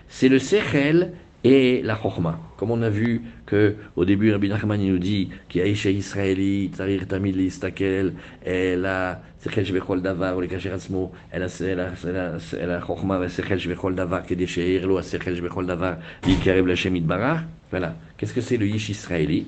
C'est 0.09 0.27
le 0.27 0.37
Sechel 0.37 1.13
et 1.43 1.81
la 1.83 1.95
chokma. 1.95 2.39
Comme 2.57 2.71
on 2.71 2.81
a 2.81 2.89
vu 2.89 3.21
que 3.45 3.75
au 3.95 4.05
début 4.05 4.31
Rabbi 4.31 4.49
Nachman 4.49 4.79
nous 4.79 4.99
dit 4.99 5.29
qu'il 5.49 5.61
y 5.61 5.63
a 5.63 5.67
Isha 5.67 5.89
Israéli, 5.89 6.69
Tzarir 6.73 7.07
Tamid 7.07 7.35
Listakel, 7.35 8.13
elle 8.45 8.85
a 8.85 9.21
Sechel 9.39 9.65
Shvechol 9.65 10.01
Davar, 10.01 10.37
ou 10.37 10.41
les 10.41 10.47
Kacheratzmo, 10.47 11.11
elle 11.31 11.43
a 11.43 11.47
elle 11.61 12.71
a 12.71 12.81
chokma, 12.81 13.27
Sechel 13.27 13.59
Shvechol 13.59 13.95
Davar, 13.95 14.23
Kede 14.25 14.45
Sheir 14.45 14.85
Lo, 14.85 15.01
Sechel 15.01 15.35
Shvechol 15.35 15.65
Davar, 15.65 15.97
Likarev 16.27 16.67
Lashem 16.67 16.95
Idbarach. 16.95 17.41
Voilà. 17.71 17.95
Qu'est-ce 18.17 18.33
que 18.33 18.41
c'est 18.41 18.57
le 18.57 18.67
Yish 18.67 18.89
Israéli? 18.89 19.47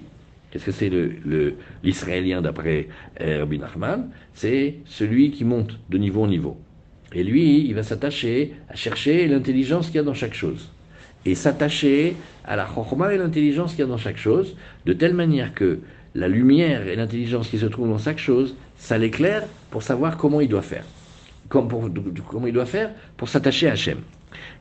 Qu'est-ce 0.49 0.65
que 0.65 0.71
c'est 0.71 0.91
l'Israélien 1.83 2.37
le, 2.37 2.43
d'après 2.43 2.87
euh, 3.21 3.39
Rabbi 3.39 3.59
Nachman? 3.59 4.09
C'est 4.33 4.75
celui 4.85 5.31
qui 5.31 5.45
monte 5.45 5.79
de 5.89 5.97
niveau 5.97 6.23
en 6.23 6.27
niveau. 6.27 6.57
Et 7.11 7.23
lui, 7.23 7.67
il 7.67 7.75
va 7.75 7.83
s'attacher 7.83 8.53
à 8.69 8.75
chercher 8.75 9.27
l'intelligence 9.27 9.87
qu'il 9.87 9.97
y 9.97 9.99
a 9.99 10.03
dans 10.03 10.15
chaque 10.15 10.33
chose 10.33 10.71
et 11.25 11.35
s'attacher 11.35 12.15
à 12.45 12.55
la 12.55 12.67
chokma 12.67 13.13
et 13.13 13.17
l'intelligence 13.17 13.71
qu'il 13.71 13.79
y 13.79 13.83
a 13.83 13.87
dans 13.87 13.97
chaque 13.97 14.17
chose, 14.17 14.55
de 14.85 14.93
telle 14.93 15.13
manière 15.13 15.53
que 15.53 15.79
la 16.15 16.27
lumière 16.27 16.87
et 16.87 16.95
l'intelligence 16.95 17.47
qui 17.49 17.57
se 17.57 17.65
trouvent 17.65 17.89
dans 17.89 17.97
chaque 17.97 18.19
chose, 18.19 18.55
ça 18.77 18.97
l'éclaire 18.97 19.43
pour 19.71 19.83
savoir 19.83 20.17
comment 20.17 20.41
il 20.41 20.49
doit 20.49 20.61
faire. 20.61 20.83
Comment, 21.49 21.89
comment 22.29 22.47
il 22.47 22.53
doit 22.53 22.65
faire 22.65 22.91
pour 23.17 23.29
s'attacher 23.29 23.67
à 23.67 23.73
Hachem. 23.73 23.99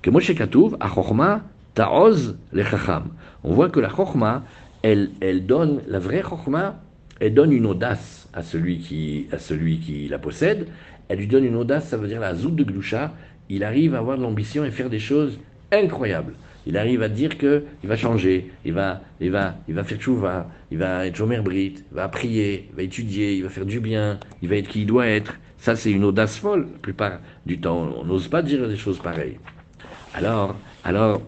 Que 0.00 0.10
Moshe 0.10 0.34
Katouv, 0.34 0.76
à 0.80 0.88
chokma, 0.88 1.42
ta'oz 1.74 2.36
le 2.52 2.64
chacham. 2.64 3.08
On 3.44 3.54
voit 3.54 3.70
que 3.70 3.80
la 3.80 3.88
chokma, 3.88 4.44
elle, 4.82 5.10
elle 5.20 5.46
donne, 5.46 5.80
la 5.88 5.98
vraie 5.98 6.22
chokma, 6.22 6.80
elle 7.20 7.34
donne 7.34 7.52
une 7.52 7.66
audace 7.66 8.28
à 8.32 8.42
celui 8.42 8.78
qui, 8.78 9.26
à 9.32 9.38
celui 9.38 9.78
qui 9.78 10.08
la 10.08 10.18
possède. 10.18 10.68
Elle 11.08 11.18
lui 11.18 11.26
donne 11.26 11.44
une 11.44 11.56
audace, 11.56 11.88
ça 11.88 11.96
veut 11.96 12.08
dire 12.08 12.20
la 12.20 12.34
zout 12.34 12.50
de 12.50 12.64
Gloucha. 12.64 13.12
Il 13.48 13.64
arrive 13.64 13.94
à 13.94 13.98
avoir 13.98 14.16
de 14.16 14.22
l'ambition 14.22 14.64
et 14.64 14.70
faire 14.70 14.88
des 14.88 14.98
choses 14.98 15.38
incroyables 15.70 16.34
il 16.66 16.76
arrive 16.76 17.02
à 17.02 17.08
dire 17.08 17.38
que 17.38 17.64
il 17.82 17.88
va 17.88 17.96
changer, 17.96 18.50
il 18.64 18.72
va, 18.72 19.00
il 19.20 19.30
va, 19.30 19.56
il 19.68 19.74
va 19.74 19.84
faire 19.84 19.98
tchouva, 19.98 20.48
il 20.70 20.78
va 20.78 21.06
être 21.06 21.16
Jomer 21.16 21.40
Brit, 21.40 21.74
il 21.90 21.94
va 21.94 22.08
prier, 22.08 22.68
il 22.70 22.76
va 22.76 22.82
étudier, 22.82 23.34
il 23.34 23.42
va 23.42 23.48
faire 23.48 23.66
du 23.66 23.80
bien, 23.80 24.18
il 24.42 24.48
va 24.48 24.56
être 24.56 24.68
qui 24.68 24.82
il 24.82 24.86
doit 24.86 25.06
être. 25.06 25.34
Ça, 25.58 25.76
c'est 25.76 25.90
une 25.90 26.04
audace 26.04 26.38
folle, 26.38 26.68
la 26.72 26.78
plupart 26.78 27.20
du 27.46 27.58
temps. 27.58 27.92
On 27.96 28.04
n'ose 28.04 28.28
pas 28.28 28.42
dire 28.42 28.68
des 28.68 28.76
choses 28.76 28.98
pareilles. 28.98 29.38
Alors, 30.14 30.56
alors, 30.84 31.22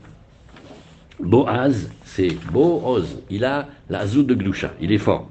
Boaz, 1.20 1.90
c'est 2.04 2.34
Boaz. 2.52 3.22
Il 3.30 3.44
a 3.44 3.68
la 3.88 4.06
zout 4.06 4.24
de 4.24 4.34
Gloucha, 4.34 4.72
il 4.80 4.92
est 4.92 4.98
fort. 4.98 5.30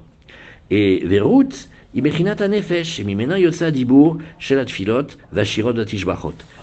Et 0.70 1.04
Verut, 1.06 1.68
Imechinat 1.94 2.36
Anefesh, 2.40 3.00
Mimena 3.00 3.38
Yotza 3.38 3.70
Dibour, 3.70 4.18
Shelat 4.38 4.66
Filot. 4.66 5.06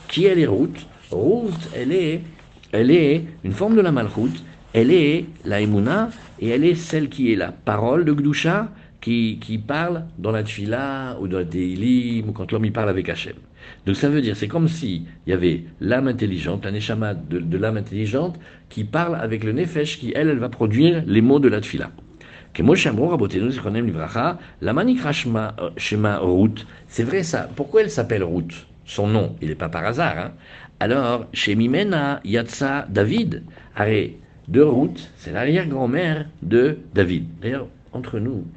Qui 0.07 0.25
est 0.25 0.35
les 0.35 0.47
routes 0.47 0.87
Ruth, 1.11 1.69
elle 1.75 1.91
est 1.91 2.21
elle 2.71 2.91
est 2.91 3.23
une 3.43 3.53
forme 3.53 3.75
de 3.75 3.81
la 3.81 3.91
malchoute, 3.91 4.43
elle 4.73 4.91
est 4.91 5.25
la 5.45 5.61
emuna, 5.61 6.09
et 6.39 6.49
elle 6.49 6.63
est 6.63 6.75
celle 6.75 7.09
qui 7.09 7.31
est 7.31 7.35
la 7.35 7.51
parole 7.51 8.05
de 8.05 8.13
Gdusha, 8.13 8.69
qui, 9.01 9.39
qui 9.41 9.57
parle 9.57 10.05
dans 10.17 10.31
la 10.31 10.43
tfila 10.43 11.17
ou 11.19 11.27
dans 11.27 11.39
la 11.39 11.45
teilim, 11.45 12.29
ou 12.29 12.31
quand 12.31 12.51
l'homme 12.51 12.65
y 12.65 12.71
parle 12.71 12.89
avec 12.89 13.09
Hachem. 13.09 13.33
Donc 13.85 13.95
ça 13.95 14.09
veut 14.09 14.21
dire, 14.21 14.35
c'est 14.35 14.47
comme 14.47 14.67
si 14.67 15.05
il 15.25 15.29
y 15.29 15.33
avait 15.33 15.63
l'âme 15.79 16.07
intelligente, 16.07 16.65
la 16.65 16.71
neshama 16.71 17.13
de, 17.13 17.57
l'âme 17.57 17.77
intelligente, 17.77 18.39
qui 18.69 18.83
parle 18.83 19.15
avec 19.15 19.43
le 19.43 19.51
nefesh, 19.51 19.99
qui 19.99 20.13
elle, 20.15 20.29
elle 20.29 20.39
va 20.39 20.49
produire 20.49 21.03
les 21.05 21.21
mots 21.21 21.39
de 21.39 21.47
la 21.47 21.61
tfila. 21.61 21.91
Euh, 22.59 22.69
c'est 26.87 27.03
vrai 27.03 27.23
ça. 27.23 27.49
Pourquoi 27.55 27.81
elle 27.81 27.89
s'appelle 27.89 28.23
route 28.23 28.67
Son 28.85 29.07
nom, 29.07 29.35
il 29.41 29.47
n'est 29.49 29.55
pas 29.55 29.69
par 29.69 29.85
hasard. 29.85 30.17
Hein 30.17 30.33
alors, 30.81 31.27
chez 31.31 31.53
Mimena, 31.53 32.21
Yatsa 32.25 32.87
David, 32.89 33.43
arrêt 33.75 34.15
de 34.47 34.61
route, 34.61 35.11
c'est 35.17 35.31
l'arrière-grand-mère 35.31 36.27
de 36.41 36.79
David. 36.95 37.27
D'ailleurs, 37.39 37.67
entre 37.93 38.17
nous, 38.17 38.47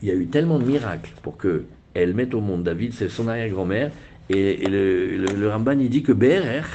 il 0.00 0.06
y 0.06 0.12
a 0.12 0.14
eu 0.14 0.26
tellement 0.28 0.60
de 0.60 0.64
miracles 0.64 1.10
pour 1.22 1.36
que 1.36 1.64
elle 1.94 2.14
mette 2.14 2.34
au 2.34 2.40
monde 2.40 2.62
David, 2.62 2.92
c'est 2.92 3.08
son 3.08 3.26
arrière-grand-mère, 3.26 3.90
et, 4.30 4.64
le, 4.68 5.48
Ramban 5.48 5.80
il 5.80 5.90
dit 5.90 6.04
que 6.04 6.12
BRR, 6.12 6.68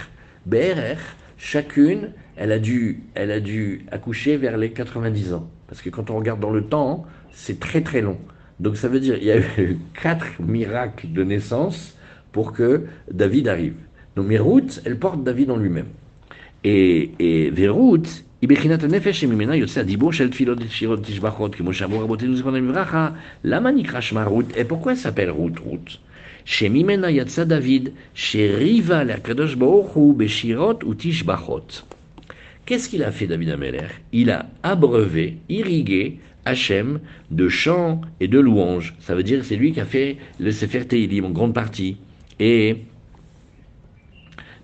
BRR, 0.45 0.99
chacune, 1.37 2.09
elle 2.35 2.51
a, 2.51 2.59
dû, 2.59 3.03
elle 3.15 3.31
a 3.31 3.39
dû 3.39 3.85
accoucher 3.93 4.35
vers 4.35 4.57
les 4.57 4.71
90 4.71 5.31
ans. 5.31 5.49
Parce 5.69 5.81
que 5.81 5.89
quand 5.89 6.09
on 6.09 6.17
regarde 6.17 6.41
dans 6.41 6.51
le 6.51 6.65
temps, 6.65 7.05
c'est 7.31 7.61
très 7.61 7.79
très 7.79 8.01
long. 8.01 8.17
Donc 8.59 8.75
ça 8.75 8.89
veut 8.89 8.99
dire 8.99 9.15
qu'il 9.15 9.27
y 9.27 9.31
a 9.31 9.37
eu 9.37 9.77
quatre 10.01 10.41
miracles 10.41 11.13
de 11.13 11.23
naissance 11.23 11.97
pour 12.33 12.51
que 12.51 12.87
David 13.09 13.47
arrive. 13.47 13.75
Donc 14.17 14.25
Mirut, 14.25 14.81
elle 14.83 14.97
porte 14.97 15.23
David 15.23 15.51
en 15.51 15.57
lui-même. 15.57 15.85
Et, 16.63 17.11
et 17.19 17.51
Verut, 17.51 18.01
Ibechinat 18.41 18.87
Nefesh 18.87 19.21
et 19.21 19.27
Mimena 19.27 19.55
Yotse 19.55 19.77
Adibo 19.77 20.11
Shel 20.11 20.31
Tfilot 20.31 20.55
Shirot 20.71 20.97
Tishbachot, 20.97 21.49
que 21.49 21.61
Moshe 21.61 21.83
Abou 21.83 21.99
Raboté 21.99 22.25
nous 22.25 22.41
connaît 22.41 22.59
Mivracha, 22.59 23.13
Lama 23.43 23.71
Nikrash 23.71 24.13
Marut, 24.13 24.47
et 24.57 24.63
pourquoi 24.63 24.93
elle 24.93 24.97
s'appelle 24.97 25.29
Ruth 25.29 25.59
Ruth 25.59 25.99
Chez 26.45 26.67
Mimena 26.67 27.11
Yatsa 27.11 27.45
David, 27.45 27.93
chez 28.15 28.55
Riva 28.55 29.03
la 29.03 29.17
Kadosh 29.19 29.55
Baoru, 29.55 30.15
Beshirot 30.15 30.79
ou 30.83 30.95
Tishbachot. 30.95 31.83
Qu'est-ce 32.65 32.89
qu'il 32.89 33.03
a 33.03 33.11
fait 33.11 33.27
David 33.27 33.51
Ameller 33.51 33.87
Il 34.13 34.31
a 34.31 34.47
abreuvé, 34.63 35.37
irrigué 35.47 36.17
Hachem 36.43 37.01
de 37.29 37.49
chants 37.49 38.01
et 38.19 38.27
de 38.27 38.39
louanges. 38.39 38.95
Ça 38.99 39.13
veut 39.13 39.21
dire 39.21 39.45
c'est 39.45 39.57
lui 39.57 39.73
qui 39.73 39.79
a 39.79 39.85
fait 39.85 40.17
le 40.39 40.49
Sefer 40.51 40.85
Tehilim 40.87 41.25
en 41.25 41.29
grande 41.29 41.53
partie. 41.53 41.97
Et 42.39 42.77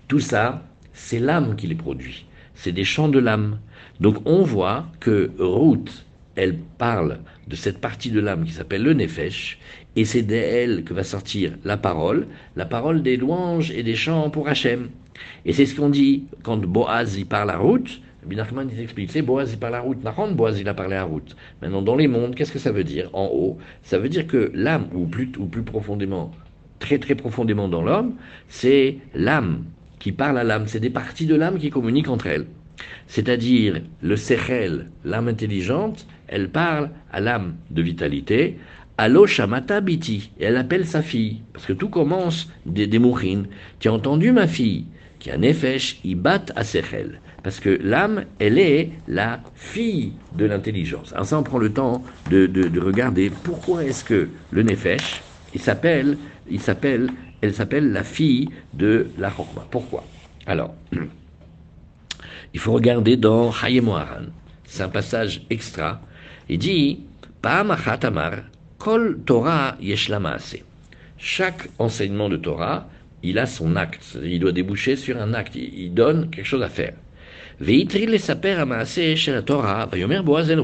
tout 0.08 0.20
ça, 0.20 0.62
c'est 0.92 1.18
l'âme 1.18 1.56
qui 1.56 1.66
les 1.66 1.74
produit. 1.74 2.26
C'est 2.54 2.72
des 2.72 2.84
chants 2.84 3.08
de 3.08 3.18
l'âme. 3.18 3.58
Donc 4.00 4.16
on 4.26 4.42
voit 4.42 4.86
que 5.00 5.30
Ruth, 5.38 6.04
elle 6.36 6.58
parle 6.58 7.18
de 7.48 7.56
cette 7.56 7.78
partie 7.78 8.10
de 8.10 8.20
l'âme 8.20 8.44
qui 8.44 8.52
s'appelle 8.52 8.82
le 8.82 8.92
Nefesh, 8.94 9.58
et 9.96 10.04
c'est 10.04 10.22
d'elle 10.22 10.84
que 10.84 10.94
va 10.94 11.04
sortir 11.04 11.52
la 11.64 11.76
parole, 11.76 12.26
la 12.56 12.66
parole 12.66 13.02
des 13.02 13.16
louanges 13.16 13.70
et 13.70 13.82
des 13.82 13.94
chants 13.94 14.30
pour 14.30 14.48
Hachem. 14.48 14.88
Et 15.44 15.52
c'est 15.52 15.66
ce 15.66 15.76
qu'on 15.76 15.88
dit 15.88 16.24
quand 16.42 16.58
Boaz 16.58 17.16
y 17.18 17.24
parle 17.24 17.50
à 17.50 17.58
Ruth. 17.58 18.00
Binachman 18.26 18.68
il 18.72 18.80
explique, 18.80 19.10
c'est 19.10 19.22
Boaz 19.22 19.52
y 19.52 19.56
parle 19.56 19.76
à 19.76 19.80
Ruth. 19.80 20.02
Nahon, 20.02 20.32
Boaz 20.32 20.58
il 20.58 20.68
a 20.68 20.74
parlé 20.74 20.96
à 20.96 21.04
Ruth. 21.04 21.36
Maintenant, 21.62 21.82
dans 21.82 21.96
les 21.96 22.08
mondes, 22.08 22.34
qu'est-ce 22.34 22.52
que 22.52 22.58
ça 22.58 22.72
veut 22.72 22.84
dire 22.84 23.10
En 23.12 23.26
haut, 23.26 23.58
ça 23.82 23.98
veut 23.98 24.08
dire 24.08 24.26
que 24.26 24.50
l'âme, 24.54 24.88
ou 24.92 25.06
plus, 25.06 25.30
ou 25.38 25.46
plus 25.46 25.62
profondément, 25.62 26.32
très 26.78 26.98
très 26.98 27.14
profondément 27.14 27.68
dans 27.68 27.82
l'homme, 27.82 28.14
c'est 28.48 28.98
l'âme 29.14 29.64
qui 30.04 30.12
parle 30.12 30.36
à 30.36 30.44
l'âme. 30.44 30.64
C'est 30.66 30.80
des 30.80 30.90
parties 30.90 31.24
de 31.24 31.34
l'âme 31.34 31.58
qui 31.58 31.70
communiquent 31.70 32.10
entre 32.10 32.26
elles. 32.26 32.44
C'est-à-dire 33.06 33.80
le 34.02 34.16
sechel, 34.16 34.90
l'âme 35.02 35.28
intelligente, 35.28 36.06
elle 36.28 36.50
parle 36.50 36.90
à 37.10 37.20
l'âme 37.20 37.54
de 37.70 37.80
vitalité. 37.80 38.58
Allo 38.98 39.26
Shamata 39.26 39.80
Biti, 39.80 40.30
et 40.38 40.44
elle 40.44 40.58
appelle 40.58 40.86
sa 40.86 41.00
fille, 41.00 41.40
parce 41.54 41.64
que 41.64 41.72
tout 41.72 41.88
commence 41.88 42.50
des, 42.66 42.86
des 42.86 43.00
Tu 43.80 43.88
as 43.88 43.92
entendu 43.94 44.30
ma 44.30 44.46
fille, 44.46 44.84
qui 45.20 45.30
a 45.30 45.38
nefesh, 45.38 46.02
à 46.54 46.64
sechel. 46.64 47.18
Parce 47.42 47.58
que 47.58 47.70
l'âme, 47.82 48.24
elle 48.38 48.58
est 48.58 48.90
la 49.08 49.40
fille 49.54 50.12
de 50.36 50.44
l'intelligence. 50.44 51.14
Alors 51.14 51.24
ça, 51.24 51.38
on 51.38 51.42
prend 51.42 51.58
le 51.58 51.72
temps 51.72 52.04
de, 52.30 52.44
de 52.44 52.80
regarder 52.80 53.30
pourquoi 53.42 53.84
est-ce 53.84 54.04
que 54.04 54.28
le 54.50 54.62
nefesh, 54.62 55.22
il 55.54 55.62
s'appelle, 55.62 56.18
il 56.50 56.60
s'appelle 56.60 57.08
elle 57.44 57.54
s'appelle 57.54 57.92
la 57.92 58.04
fille 58.04 58.48
de 58.72 59.08
la 59.18 59.28
Chokma. 59.30 59.66
Pourquoi? 59.70 60.02
Alors, 60.46 60.74
il 62.54 62.60
faut 62.60 62.72
regarder 62.72 63.18
dans 63.18 63.52
Hayem 63.62 63.90
C'est 64.64 64.82
un 64.82 64.88
passage 64.88 65.42
extra. 65.50 66.00
Il 66.48 66.58
dit 66.58 67.00
Kol 68.78 69.18
Torah 69.26 69.76
Chaque 71.18 71.68
enseignement 71.78 72.30
de 72.30 72.36
Torah, 72.38 72.88
il 73.22 73.38
a 73.38 73.44
son 73.44 73.76
acte. 73.76 74.16
Il 74.22 74.40
doit 74.40 74.52
déboucher 74.52 74.96
sur 74.96 75.20
un 75.20 75.34
acte. 75.34 75.54
Il 75.54 75.92
donne 75.92 76.30
quelque 76.30 76.46
chose 76.46 76.62
à 76.62 76.70
faire. 76.70 76.94
Veitril 77.60 78.18
chez 78.18 79.32
la 79.32 79.42
Torah, 79.42 79.86
Vayomer 79.86 80.22
Boaz 80.22 80.50
el 80.50 80.60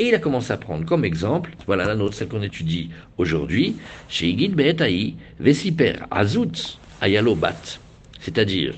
et 0.00 0.08
il 0.08 0.14
a 0.14 0.18
commencé 0.18 0.50
à 0.50 0.56
prendre 0.56 0.86
comme 0.86 1.04
exemple, 1.04 1.50
voilà 1.66 1.84
la 1.84 1.94
nôtre, 1.94 2.14
celle 2.14 2.28
qu'on 2.28 2.40
étudie 2.40 2.88
aujourd'hui, 3.18 3.76
chez 4.08 4.28
Igid 4.28 4.54
Be'etaï, 4.54 5.14
Vesiper 5.38 5.92
Azut 6.10 6.78
Ayalobat, 7.02 7.78
c'est-à-dire 8.18 8.74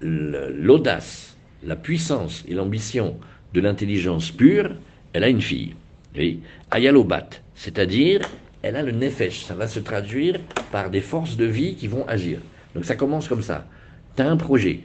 l'audace, 0.00 1.36
la, 1.62 1.76
puissance 1.76 2.44
et 2.48 2.54
l'ambition 2.54 3.16
de 3.54 3.60
l'intelligence 3.60 4.32
pure, 4.32 4.74
elle 5.12 5.22
a 5.22 5.28
une 5.28 5.40
fille. 5.40 5.76
Ayalobat, 6.72 7.28
c'est-à-dire 7.54 8.22
elle 8.62 8.74
a 8.74 8.82
le 8.82 8.90
nefesh, 8.90 9.44
ça 9.44 9.54
va 9.54 9.68
se 9.68 9.78
traduire 9.78 10.40
par 10.72 10.90
des 10.90 11.02
forces 11.02 11.36
de 11.36 11.44
vie 11.44 11.76
qui 11.76 11.86
vont 11.86 12.04
agir. 12.08 12.40
Donc 12.74 12.84
ça 12.84 12.96
commence 12.96 13.28
comme 13.28 13.42
ça. 13.42 13.64
Tu 14.16 14.22
as 14.22 14.28
un 14.28 14.36
projet. 14.36 14.80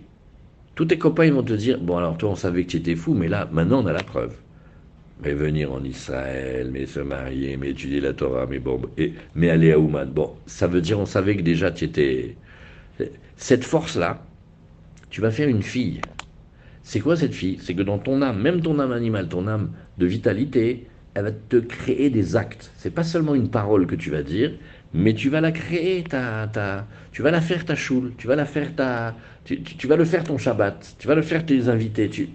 Tous 0.75 0.85
tes 0.85 0.99
copains 0.99 1.31
vont 1.31 1.41
te 1.41 1.53
dire, 1.53 1.79
bon 1.79 1.97
alors 1.97 2.15
toi 2.15 2.29
on 2.29 2.35
savait 2.35 2.63
que 2.63 2.69
tu 2.69 2.77
étais 2.77 2.95
fou, 2.95 3.15
mais 3.15 3.27
là 3.27 3.49
maintenant 3.51 3.83
on 3.83 3.87
a 3.87 3.93
la 3.93 4.03
preuve 4.03 4.35
mais 5.23 5.33
venir 5.33 5.71
en 5.71 5.83
Israël, 5.83 6.69
mais 6.71 6.85
se 6.85 6.99
marier, 6.99 7.57
mais 7.57 7.69
étudier 7.69 7.99
la 8.01 8.13
Torah, 8.13 8.47
mais 8.49 8.59
bon, 8.59 8.81
et, 8.97 9.13
mais 9.35 9.49
aller 9.49 9.71
à 9.71 9.79
Ouman. 9.79 10.09
Bon, 10.09 10.35
ça 10.45 10.67
veut 10.67 10.81
dire, 10.81 10.99
on 10.99 11.05
savait 11.05 11.35
que 11.35 11.41
déjà 11.41 11.71
tu 11.71 11.85
étais. 11.85 12.35
Cette 13.35 13.63
force-là, 13.63 14.23
tu 15.09 15.21
vas 15.21 15.31
faire 15.31 15.47
une 15.47 15.63
fille. 15.63 16.01
C'est 16.83 16.99
quoi 16.99 17.15
cette 17.15 17.33
fille? 17.33 17.59
C'est 17.61 17.73
que 17.75 17.83
dans 17.83 17.99
ton 17.99 18.21
âme, 18.21 18.41
même 18.41 18.61
ton 18.61 18.79
âme 18.79 18.91
animale, 18.91 19.27
ton 19.29 19.47
âme 19.47 19.71
de 19.97 20.05
vitalité, 20.05 20.87
elle 21.13 21.25
va 21.25 21.31
te 21.31 21.57
créer 21.57 22.09
des 22.09 22.35
actes. 22.35 22.71
C'est 22.77 22.93
pas 22.93 23.03
seulement 23.03 23.35
une 23.35 23.49
parole 23.49 23.85
que 23.87 23.95
tu 23.95 24.09
vas 24.09 24.23
dire, 24.23 24.53
mais 24.93 25.13
tu 25.13 25.29
vas 25.29 25.41
la 25.41 25.51
créer, 25.51 26.03
ta, 26.03 26.47
ta, 26.47 26.87
tu 27.11 27.21
vas 27.21 27.31
la 27.31 27.41
faire 27.41 27.65
ta 27.65 27.75
choule, 27.75 28.13
tu 28.17 28.27
vas 28.27 28.35
la 28.35 28.45
faire 28.45 28.75
ta, 28.75 29.15
tu, 29.45 29.61
tu, 29.61 29.87
vas 29.87 29.95
le 29.95 30.05
faire 30.05 30.23
ton 30.23 30.37
Shabbat, 30.37 30.95
tu 30.99 31.07
vas 31.07 31.15
le 31.15 31.21
faire 31.21 31.45
tes 31.45 31.67
invités. 31.67 32.09
Tu, 32.09 32.29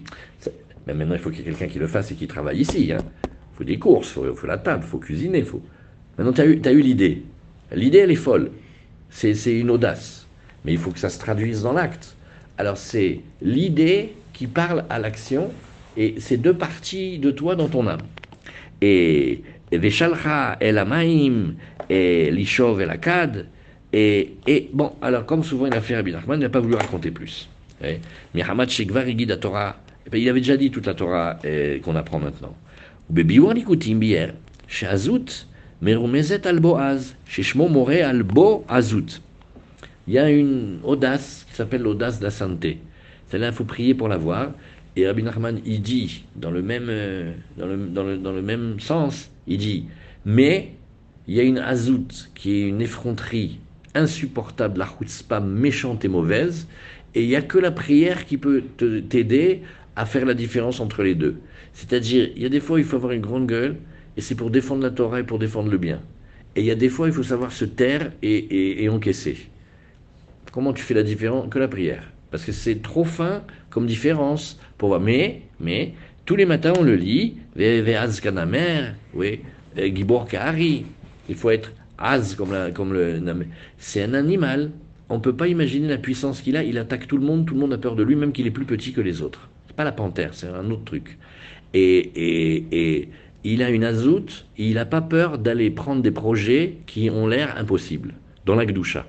mais 0.87 0.93
maintenant, 0.93 1.15
il 1.15 1.19
faut 1.19 1.29
qu'il 1.29 1.39
y 1.39 1.41
ait 1.41 1.51
quelqu'un 1.51 1.67
qui 1.67 1.79
le 1.79 1.87
fasse 1.87 2.11
et 2.11 2.15
qui 2.15 2.27
travaille 2.27 2.59
ici. 2.59 2.85
Il 2.85 2.91
hein. 2.93 2.99
faut 3.57 3.63
des 3.63 3.77
courses, 3.77 4.17
il 4.23 4.33
faut, 4.35 4.47
la 4.47 4.57
table, 4.57 4.83
il 4.85 4.89
faut 4.89 4.99
cuisiner. 4.99 5.43
Faut... 5.43 5.61
Maintenant, 6.17 6.33
tu 6.33 6.41
as 6.41 6.45
eu, 6.45 6.77
eu 6.77 6.81
l'idée. 6.81 7.23
L'idée, 7.73 7.99
elle 7.99 8.11
est 8.11 8.15
folle. 8.15 8.51
C'est 9.09 9.59
une 9.59 9.69
audace. 9.69 10.27
Mais 10.63 10.73
il 10.73 10.77
faut 10.77 10.91
que 10.91 10.99
ça 10.99 11.09
se 11.09 11.19
traduise 11.19 11.63
dans 11.63 11.73
l'acte. 11.73 12.15
Alors, 12.57 12.77
c'est 12.77 13.19
l'idée 13.41 14.13
qui 14.33 14.47
parle 14.47 14.85
à 14.89 14.99
l'action 14.99 15.51
et 15.97 16.15
c'est 16.19 16.37
deux 16.37 16.53
parties 16.53 17.19
de 17.19 17.31
toi 17.31 17.55
dans 17.55 17.67
ton 17.67 17.87
âme. 17.87 18.01
Et 18.81 19.43
Veshalcha 19.71 20.57
el 20.59 20.77
Amaim 20.77 21.55
et 21.89 22.31
l'Ishov 22.31 22.81
el 22.81 22.89
Akad. 22.89 23.47
Et, 23.93 24.35
et 24.45 24.69
bon, 24.73 24.93
alors 25.01 25.25
comme 25.25 25.43
souvent 25.43 25.65
il 25.65 25.73
a 25.73 25.81
fait 25.81 25.95
Rabbi 25.95 26.11
Nachman, 26.11 26.39
il 26.39 26.43
n'a 26.43 26.49
pas 26.49 26.59
voulu 26.59 26.75
raconter 26.75 27.09
plus. 27.09 27.49
Mihamad 28.33 28.69
Shekvar 28.69 29.05
Torah 29.39 29.77
eh 30.07 30.09
ben, 30.09 30.21
il 30.21 30.29
avait 30.29 30.39
déjà 30.39 30.55
dit 30.55 30.71
toute 30.71 30.85
la 30.85 30.93
Torah 30.93 31.37
eh, 31.43 31.81
qu'on 31.83 31.97
apprend 31.97 32.17
maintenant. 32.19 32.55
Il 40.07 40.13
y 40.13 40.17
a 40.17 40.29
une 40.29 40.79
audace 40.83 41.45
qui 41.49 41.55
s'appelle 41.55 41.81
l'audace 41.81 42.19
de 42.19 42.23
la 42.23 42.31
santé. 42.31 42.79
Celle-là, 43.27 43.47
il 43.47 43.53
faut 43.53 43.65
prier 43.65 43.93
pour 43.93 44.07
l'avoir. 44.07 44.51
Et 44.95 45.05
Rabbi 45.05 45.23
Nachman, 45.23 45.59
il 45.65 45.81
dit, 45.81 46.23
dans 46.37 46.51
le 46.51 46.61
même, 46.61 46.87
euh, 46.87 47.33
dans 47.57 47.67
le, 47.67 47.75
dans 47.75 48.03
le, 48.03 48.17
dans 48.17 48.31
le 48.31 48.41
même 48.41 48.79
sens, 48.79 49.29
il 49.45 49.57
dit, 49.57 49.87
mais 50.25 50.71
il 51.27 51.35
y 51.35 51.41
a 51.41 51.43
une 51.43 51.57
azout 51.57 52.29
qui 52.33 52.61
est 52.61 52.67
une 52.69 52.81
effronterie 52.81 53.59
insupportable, 53.93 54.79
la 54.79 54.87
chutzpah 54.87 55.41
méchante 55.41 56.05
et 56.05 56.07
mauvaise, 56.07 56.65
et 57.13 57.23
il 57.23 57.27
n'y 57.27 57.35
a 57.35 57.41
que 57.41 57.57
la 57.57 57.71
prière 57.71 58.25
qui 58.25 58.37
peut 58.37 58.63
t'aider 59.09 59.63
à 59.97 60.05
faire 60.05 60.25
la 60.25 60.35
différence 60.35 60.79
entre 60.79 61.01
les 61.01 61.15
deux. 61.15 61.37
C'est-à-dire, 61.73 62.29
il 62.35 62.43
y 62.43 62.45
a 62.45 62.49
des 62.49 62.59
fois, 62.59 62.79
il 62.79 62.85
faut 62.85 62.95
avoir 62.95 63.13
une 63.13 63.21
grande 63.21 63.47
gueule, 63.47 63.77
et 64.15 64.21
c'est 64.21 64.35
pour 64.35 64.51
défendre 64.51 64.83
la 64.83 64.91
Torah 64.91 65.19
et 65.21 65.23
pour 65.23 65.39
défendre 65.39 65.71
le 65.71 65.79
bien. 65.79 66.01
Et 66.55 66.61
il 66.61 66.65
y 66.67 66.71
a 66.71 66.75
des 66.75 66.89
fois, 66.89 67.07
il 67.07 67.13
faut 67.13 67.23
savoir 67.23 67.51
se 67.51 67.65
taire 67.65 68.11
et, 68.21 68.87
encaisser. 68.89 69.49
Comment 70.51 70.71
tu 70.71 70.83
fais 70.83 70.93
la 70.93 71.01
différence 71.01 71.49
Que 71.49 71.57
la 71.57 71.67
prière? 71.67 72.03
Parce 72.29 72.45
que 72.45 72.51
c'est 72.51 72.81
trop 72.83 73.05
fin 73.05 73.41
comme 73.71 73.87
différence. 73.87 74.59
Pour 74.77 74.89
voir. 74.89 75.01
Mais, 75.01 75.41
mais, 75.59 75.93
tous 76.25 76.35
les 76.35 76.45
matins, 76.45 76.73
on 76.77 76.83
le 76.83 76.95
lit. 76.95 77.37
Oui, 79.15 79.39
Gibor 79.77 80.27
Kahari. 80.27 80.85
Il 81.27 81.35
faut 81.35 81.49
être 81.49 81.71
az 81.97 82.35
comme, 82.35 82.53
la, 82.53 82.69
comme 82.69 82.93
le. 82.93 83.19
C'est 83.79 84.03
un 84.03 84.13
animal. 84.13 84.71
On 85.09 85.15
ne 85.15 85.21
peut 85.21 85.35
pas 85.35 85.47
imaginer 85.47 85.87
la 85.87 85.97
puissance 85.97 86.41
qu'il 86.41 86.55
a. 86.55 86.63
Il 86.63 86.77
attaque 86.77 87.07
tout 87.07 87.17
le 87.17 87.25
monde. 87.25 87.47
Tout 87.47 87.55
le 87.55 87.59
monde 87.59 87.73
a 87.73 87.77
peur 87.79 87.95
de 87.95 88.03
lui, 88.03 88.15
même 88.15 88.31
qu'il 88.31 88.45
est 88.45 88.51
plus 88.51 88.65
petit 88.65 88.93
que 88.93 89.01
les 89.01 89.23
autres 89.23 89.49
pas 89.77 89.83
la 89.83 89.93
panthère, 89.93 90.31
c'est 90.33 90.47
un 90.47 90.69
autre 90.71 90.83
truc. 90.83 91.17
Et, 91.73 93.07
il 93.43 93.63
a 93.63 93.69
une 93.69 93.85
azout, 93.85 94.45
il 94.57 94.73
n'a 94.73 94.85
pas 94.85 94.99
peur 94.99 95.37
d'aller 95.37 95.69
prendre 95.69 96.01
des 96.01 96.11
projets 96.11 96.77
qui 96.85 97.09
ont 97.09 97.27
l'air 97.27 97.55
impossibles, 97.57 98.13
dans 98.45 98.55
la 98.55 98.65
Gdusha. 98.65 99.05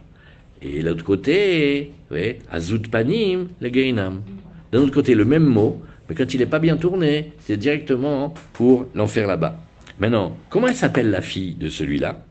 Et 0.63 0.83
l'autre 0.83 1.03
côté, 1.03 1.91
oui, 2.13 2.37
azout 2.51 2.89
panim, 2.89 3.49
le 3.61 3.69
gainam. 3.71 4.23
D'un 4.71 4.83
autre 4.83 4.93
côté, 4.93 5.15
le 5.15 5.25
même 5.25 5.47
mot, 5.47 5.83
mais 6.09 6.15
quand 6.15 6.33
il 6.35 6.39
n'est 6.39 6.47
pas 6.47 6.61
bien 6.61 6.77
tourné, 6.77 7.33
c'est 7.41 7.57
directement 7.57 8.35
pour 8.53 8.87
l'enfer 8.95 9.27
là-bas. 9.27 9.59
Maintenant, 9.99 10.37
comment 10.51 10.69
elle 10.69 10.77
s'appelle 10.77 11.11
la 11.11 11.23
fille 11.23 11.55
de 11.55 11.69
celui-là? 11.69 12.23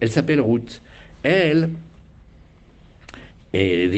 Elle 0.00 0.10
s'appelle 0.10 0.40
Ruth. 0.40 0.82
Elle, 1.22 1.70
et 3.56 3.88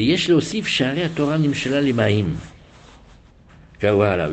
Torah 1.15 1.37
nimshela 1.39 1.81
limaim. 1.81 2.27
Voilà, 3.81 4.29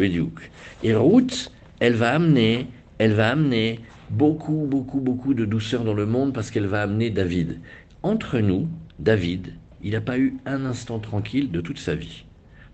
Et 0.83 0.95
Ruth, 0.95 1.53
elle 1.81 1.95
va 1.95 2.15
amener, 2.15 2.73
elle 2.99 3.13
va 3.15 3.31
amener 3.31 3.85
beaucoup, 4.09 4.67
beaucoup, 4.67 5.01
beaucoup 5.01 5.35
de 5.35 5.45
douceur 5.45 5.85
dans 5.85 5.95
le 5.95 6.07
monde 6.07 6.33
parce 6.35 6.51
qu'elle 6.51 6.67
va 6.67 6.83
amener 6.83 7.11
David. 7.11 7.63
Entre 8.03 8.39
nous, 8.41 8.71
David, 8.99 9.61
il 9.81 9.93
n'a 9.93 10.01
pas 10.01 10.19
eu 10.19 10.41
un 10.47 10.65
instant 10.65 10.99
tranquille 11.01 11.51
de 11.51 11.61
toute 11.61 11.79
sa 11.79 11.95
vie. 11.95 12.27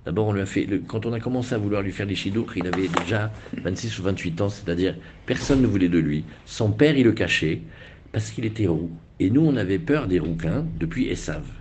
D'abord, 0.04 0.28
on 0.28 0.32
lui 0.32 0.40
a 0.40 0.46
fait, 0.46 0.66
quand 0.86 1.06
on 1.06 1.12
a 1.12 1.20
commencé 1.20 1.54
à 1.54 1.58
vouloir 1.58 1.82
lui 1.82 1.92
faire 1.92 2.06
des 2.06 2.14
chidoukres, 2.14 2.56
il 2.56 2.66
avait 2.66 2.88
déjà 2.88 3.34
26 3.62 3.98
ou 3.98 4.02
28 4.04 4.40
ans, 4.40 4.48
c'est-à-dire 4.48 4.98
personne 5.26 5.60
ne 5.62 5.66
voulait 5.66 5.88
de 5.88 5.98
lui. 5.98 6.26
Son 6.44 6.72
père, 6.72 6.96
il 6.96 7.04
le 7.04 7.12
cachait 7.12 7.66
parce 8.12 8.30
qu'il 8.30 8.44
était 8.46 8.66
roux. 8.66 9.00
Et 9.18 9.30
nous, 9.30 9.42
on 9.42 9.56
avait 9.56 9.78
peur 9.78 10.08
des 10.08 10.18
rouquins 10.20 10.62
depuis 10.74 11.08
Essav. 11.08 11.59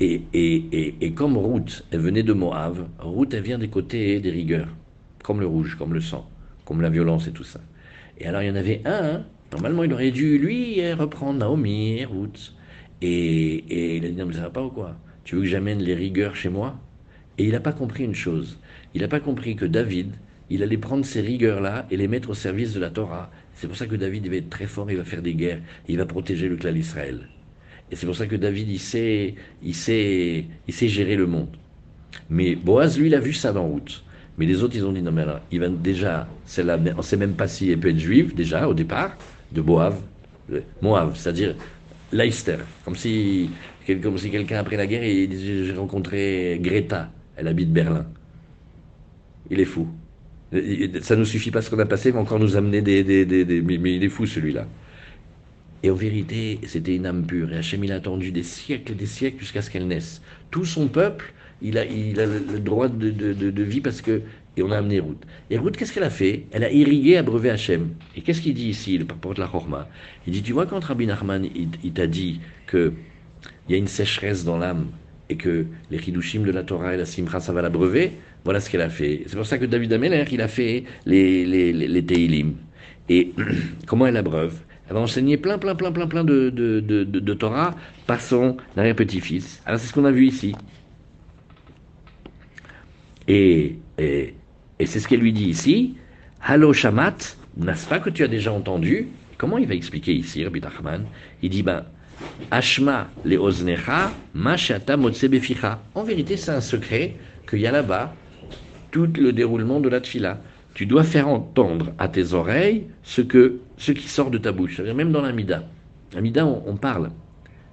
Et, 0.00 1.12
comme 1.14 1.36
Ruth, 1.36 1.84
elle 1.90 2.00
venait 2.00 2.22
de 2.22 2.32
Moab, 2.32 2.88
Ruth, 2.98 3.32
elle 3.32 3.42
vient 3.42 3.58
des 3.58 3.68
côtés 3.68 4.20
des 4.20 4.30
rigueurs, 4.30 4.68
comme 5.22 5.40
le 5.40 5.46
rouge, 5.46 5.76
comme 5.76 5.94
le 5.94 6.00
sang, 6.00 6.28
comme 6.64 6.80
la 6.80 6.90
violence 6.90 7.28
et 7.28 7.32
tout 7.32 7.44
ça. 7.44 7.60
Et 8.18 8.26
alors, 8.26 8.42
il 8.42 8.48
y 8.48 8.50
en 8.50 8.56
avait 8.56 8.82
un, 8.84 9.24
normalement, 9.52 9.84
il 9.84 9.92
aurait 9.92 10.10
dû, 10.10 10.38
lui, 10.38 10.92
reprendre 10.92 11.38
Naomi 11.38 11.98
et 11.98 12.04
Ruth. 12.04 12.54
Et, 13.02 13.54
et 13.68 13.96
il 13.96 14.04
a 14.06 14.08
dit, 14.08 14.16
non, 14.16 14.26
mais 14.26 14.34
ça 14.34 14.42
va 14.42 14.50
pas 14.50 14.62
ou 14.64 14.70
quoi? 14.70 14.96
Tu 15.24 15.36
veux 15.36 15.42
que 15.42 15.48
j'amène 15.48 15.80
les 15.80 15.94
rigueurs 15.94 16.36
chez 16.36 16.48
moi? 16.48 16.78
Et 17.38 17.44
il 17.44 17.52
n'a 17.52 17.60
pas 17.60 17.72
compris 17.72 18.04
une 18.04 18.14
chose. 18.14 18.60
Il 18.94 19.02
n'a 19.02 19.08
pas 19.08 19.20
compris 19.20 19.56
que 19.56 19.64
David, 19.64 20.14
il 20.50 20.62
allait 20.62 20.78
prendre 20.78 21.04
ces 21.04 21.20
rigueurs-là 21.20 21.86
et 21.90 21.96
les 21.96 22.08
mettre 22.08 22.30
au 22.30 22.34
service 22.34 22.74
de 22.74 22.80
la 22.80 22.90
Torah. 22.90 23.30
C'est 23.54 23.66
pour 23.66 23.76
ça 23.76 23.86
que 23.86 23.96
David, 23.96 24.26
il 24.26 24.30
va 24.30 24.36
être 24.36 24.50
très 24.50 24.66
fort, 24.66 24.90
il 24.90 24.96
va 24.96 25.04
faire 25.04 25.22
des 25.22 25.34
guerres, 25.34 25.62
il 25.88 25.98
va 25.98 26.06
protéger 26.06 26.48
le 26.48 26.56
clan 26.56 26.72
d'Israël. 26.72 27.28
Et 27.90 27.96
c'est 27.96 28.06
pour 28.06 28.16
ça 28.16 28.26
que 28.26 28.36
David, 28.36 28.68
il 28.68 28.80
sait, 28.80 29.34
il, 29.62 29.74
sait, 29.74 30.46
il 30.66 30.74
sait 30.74 30.88
gérer 30.88 31.16
le 31.16 31.26
monde. 31.26 31.56
Mais 32.30 32.54
Boaz, 32.54 32.98
lui, 32.98 33.08
il 33.08 33.14
a 33.14 33.20
vu 33.20 33.32
ça 33.32 33.52
dans 33.52 33.66
route. 33.66 34.04
Mais 34.38 34.46
les 34.46 34.62
autres, 34.62 34.74
ils 34.76 34.84
ont 34.84 34.92
dit 34.92 35.02
non, 35.02 35.12
mais 35.12 35.22
alors, 35.22 35.40
il 35.52 35.60
va 35.60 35.68
déjà, 35.68 36.26
on 36.58 36.96
ne 36.96 37.02
sait 37.02 37.16
même 37.16 37.34
pas 37.34 37.46
si 37.46 37.70
elle 37.70 37.78
peut 37.78 37.90
être 37.90 37.98
juive, 37.98 38.34
déjà, 38.34 38.68
au 38.68 38.74
départ, 38.74 39.16
de 39.52 39.60
Boav, 39.60 39.96
Moab, 40.82 41.14
c'est-à-dire 41.14 41.54
Leicester. 42.12 42.58
Comme 42.84 42.96
si, 42.96 43.50
comme 44.02 44.18
si 44.18 44.30
quelqu'un, 44.30 44.58
après 44.58 44.76
la 44.76 44.86
guerre, 44.86 45.04
il 45.04 45.28
disait 45.28 45.64
J'ai 45.66 45.72
rencontré 45.74 46.58
Greta, 46.60 47.10
elle 47.36 47.48
habite 47.48 47.72
Berlin. 47.72 48.06
Il 49.50 49.60
est 49.60 49.64
fou. 49.64 49.88
Ça 51.02 51.16
ne 51.16 51.24
suffit 51.24 51.50
pas 51.50 51.62
ce 51.62 51.70
qu'on 51.70 51.78
a 51.78 51.86
passé, 51.86 52.12
mais 52.12 52.18
encore 52.18 52.38
nous 52.38 52.56
amener 52.56 52.80
des. 52.82 53.02
des, 53.04 53.24
des 53.26 53.62
mais 53.62 53.96
il 53.96 54.04
est 54.04 54.08
fou 54.08 54.26
celui-là. 54.26 54.66
Et 55.84 55.90
en 55.90 55.94
vérité, 55.94 56.60
c'était 56.66 56.96
une 56.96 57.04
âme 57.04 57.26
pure. 57.26 57.52
Et 57.52 57.58
Hachem, 57.58 57.84
il 57.84 57.92
a 57.92 57.96
attendu 57.96 58.32
des 58.32 58.42
siècles 58.42 58.92
et 58.92 58.94
des 58.94 59.04
siècles 59.04 59.40
jusqu'à 59.40 59.60
ce 59.60 59.68
qu'elle 59.68 59.86
naisse. 59.86 60.22
Tout 60.50 60.64
son 60.64 60.88
peuple, 60.88 61.34
il 61.60 61.76
a, 61.76 61.84
il 61.84 62.14
le 62.14 62.58
droit 62.58 62.88
de, 62.88 63.62
vie 63.62 63.82
parce 63.82 64.00
que. 64.00 64.22
Et 64.56 64.62
on 64.62 64.70
a 64.70 64.78
amené 64.78 64.98
Ruth. 64.98 65.22
Et 65.50 65.58
Ruth, 65.58 65.76
qu'est-ce 65.76 65.92
qu'elle 65.92 66.04
a 66.04 66.10
fait? 66.10 66.46
Elle 66.52 66.64
a 66.64 66.72
irrigué, 66.72 67.18
abreuvé 67.18 67.50
Hachem. 67.50 67.90
Et 68.16 68.22
qu'est-ce 68.22 68.40
qu'il 68.40 68.54
dit 68.54 68.68
ici, 68.68 68.96
le 68.96 69.04
porte 69.04 69.36
la 69.36 69.46
Chorma? 69.46 69.86
Il 70.26 70.32
dit 70.32 70.42
Tu 70.42 70.54
vois, 70.54 70.64
quand 70.64 70.82
Rabbi 70.82 71.06
Nachman, 71.06 71.44
il, 71.54 71.92
t'a 71.92 72.06
dit 72.06 72.40
qu'il 72.70 72.92
y 73.68 73.74
a 73.74 73.76
une 73.76 73.86
sécheresse 73.86 74.42
dans 74.42 74.56
l'âme 74.56 74.86
et 75.28 75.36
que 75.36 75.66
les 75.90 75.98
Hidushim 75.98 76.44
de 76.44 76.50
la 76.50 76.62
Torah 76.62 76.94
et 76.94 76.96
la 76.96 77.04
Simcha, 77.04 77.40
ça 77.40 77.52
va 77.52 77.60
l'abreuver, 77.60 78.12
voilà 78.44 78.60
ce 78.60 78.70
qu'elle 78.70 78.80
a 78.80 78.88
fait. 78.88 79.24
C'est 79.26 79.36
pour 79.36 79.44
ça 79.44 79.58
que 79.58 79.66
David 79.66 79.92
Ameller, 79.92 80.24
il 80.32 80.40
a 80.40 80.48
fait 80.48 80.84
les, 81.04 81.44
les. 81.44 82.46
Et 83.10 83.32
comment 83.86 84.06
elle 84.06 84.16
abreuve? 84.16 84.54
Elle 84.88 84.94
va 84.94 85.00
enseigner 85.00 85.36
plein, 85.36 85.58
plein, 85.58 85.74
plein, 85.74 85.92
plein, 85.92 86.06
plein 86.06 86.24
de, 86.24 86.50
de, 86.50 86.80
de, 86.80 87.04
de 87.04 87.34
Torah 87.34 87.74
par 88.06 88.20
son 88.20 88.56
arrière-petit-fils. 88.76 89.62
Alors 89.64 89.80
c'est 89.80 89.86
ce 89.86 89.92
qu'on 89.92 90.04
a 90.04 90.10
vu 90.10 90.26
ici. 90.26 90.54
Et, 93.26 93.78
et, 93.98 94.34
et 94.78 94.86
c'est 94.86 95.00
ce 95.00 95.08
qu'elle 95.08 95.20
lui 95.20 95.32
dit 95.32 95.48
ici. 95.48 95.96
Hallo 96.42 96.72
Shamat, 96.74 97.16
n'est-ce 97.56 97.88
pas 97.88 97.98
que 97.98 98.10
tu 98.10 98.22
as 98.22 98.28
déjà 98.28 98.52
entendu? 98.52 99.08
Comment 99.38 99.56
il 99.56 99.66
va 99.66 99.74
expliquer 99.74 100.12
ici, 100.12 100.44
Rabbi 100.44 100.60
Nachman? 100.60 101.04
Il 101.42 101.50
dit, 101.50 101.62
ben, 101.62 101.84
Ashma 102.50 103.08
le 103.24 103.36
oznecha, 103.38 104.12
mashata 104.34 104.96
beficha. 104.96 105.80
En 105.94 106.02
vérité, 106.04 106.36
c'est 106.36 106.50
un 106.50 106.60
secret 106.60 107.16
qu'il 107.48 107.60
y 107.60 107.66
a 107.66 107.72
là-bas, 107.72 108.14
tout 108.90 109.08
le 109.16 109.32
déroulement 109.32 109.80
de 109.80 109.88
la 109.88 110.00
tfila 110.00 110.38
tu 110.74 110.86
dois 110.86 111.04
faire 111.04 111.28
entendre 111.28 111.92
à 111.98 112.08
tes 112.08 112.34
oreilles 112.34 112.88
ce, 113.04 113.22
que, 113.22 113.60
ce 113.76 113.92
qui 113.92 114.08
sort 114.08 114.30
de 114.30 114.38
ta 114.38 114.52
bouche. 114.52 114.76
C'est-à-dire 114.76 114.94
même 114.94 115.12
dans 115.12 115.22
l'amida. 115.22 115.64
L'amida, 116.14 116.46
on, 116.46 116.76
parle. 116.76 117.10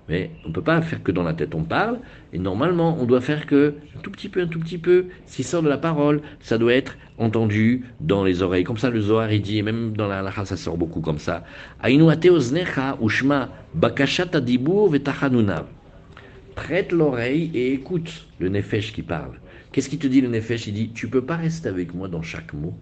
Mais 0.09 0.31
on 0.45 0.49
ne 0.49 0.53
peut 0.53 0.63
pas 0.63 0.81
faire 0.81 1.03
que 1.03 1.11
dans 1.11 1.23
la 1.23 1.33
tête, 1.33 1.53
on 1.53 1.63
parle. 1.63 1.99
Et 2.33 2.39
normalement, 2.39 2.97
on 2.99 3.05
doit 3.05 3.21
faire 3.21 3.45
que, 3.45 3.75
un 3.95 3.99
tout 4.01 4.11
petit 4.11 4.29
peu, 4.29 4.41
un 4.41 4.47
tout 4.47 4.59
petit 4.59 4.77
peu, 4.77 5.05
ce 5.27 5.35
qui 5.35 5.43
sort 5.43 5.61
de 5.61 5.69
la 5.69 5.77
parole, 5.77 6.21
ça 6.39 6.57
doit 6.57 6.73
être 6.73 6.97
entendu 7.17 7.85
dans 7.99 8.23
les 8.23 8.41
oreilles. 8.41 8.63
Comme 8.63 8.77
ça, 8.77 8.89
le 8.89 8.99
Zohar, 8.99 9.31
il 9.31 9.41
dit, 9.41 9.59
et 9.59 9.61
même 9.61 9.95
dans 9.95 10.07
la 10.07 10.19
halakha, 10.19 10.45
ça 10.45 10.57
sort 10.57 10.77
beaucoup 10.77 11.01
comme 11.01 11.19
ça. 11.19 11.43
Prête 16.55 16.91
l'oreille 16.91 17.51
et 17.53 17.73
écoute 17.73 18.27
le 18.39 18.49
nefesh 18.49 18.91
qui 18.91 19.03
parle. 19.03 19.39
Qu'est-ce 19.71 19.87
qu'il 19.87 19.99
te 19.99 20.07
dit 20.07 20.19
le 20.19 20.27
Nefesh? 20.27 20.67
Il 20.67 20.73
dit 20.73 20.89
Tu 20.89 21.07
peux 21.07 21.23
pas 21.23 21.37
rester 21.37 21.69
avec 21.69 21.93
moi 21.93 22.09
dans 22.09 22.21
chaque 22.21 22.53
mot. 22.53 22.73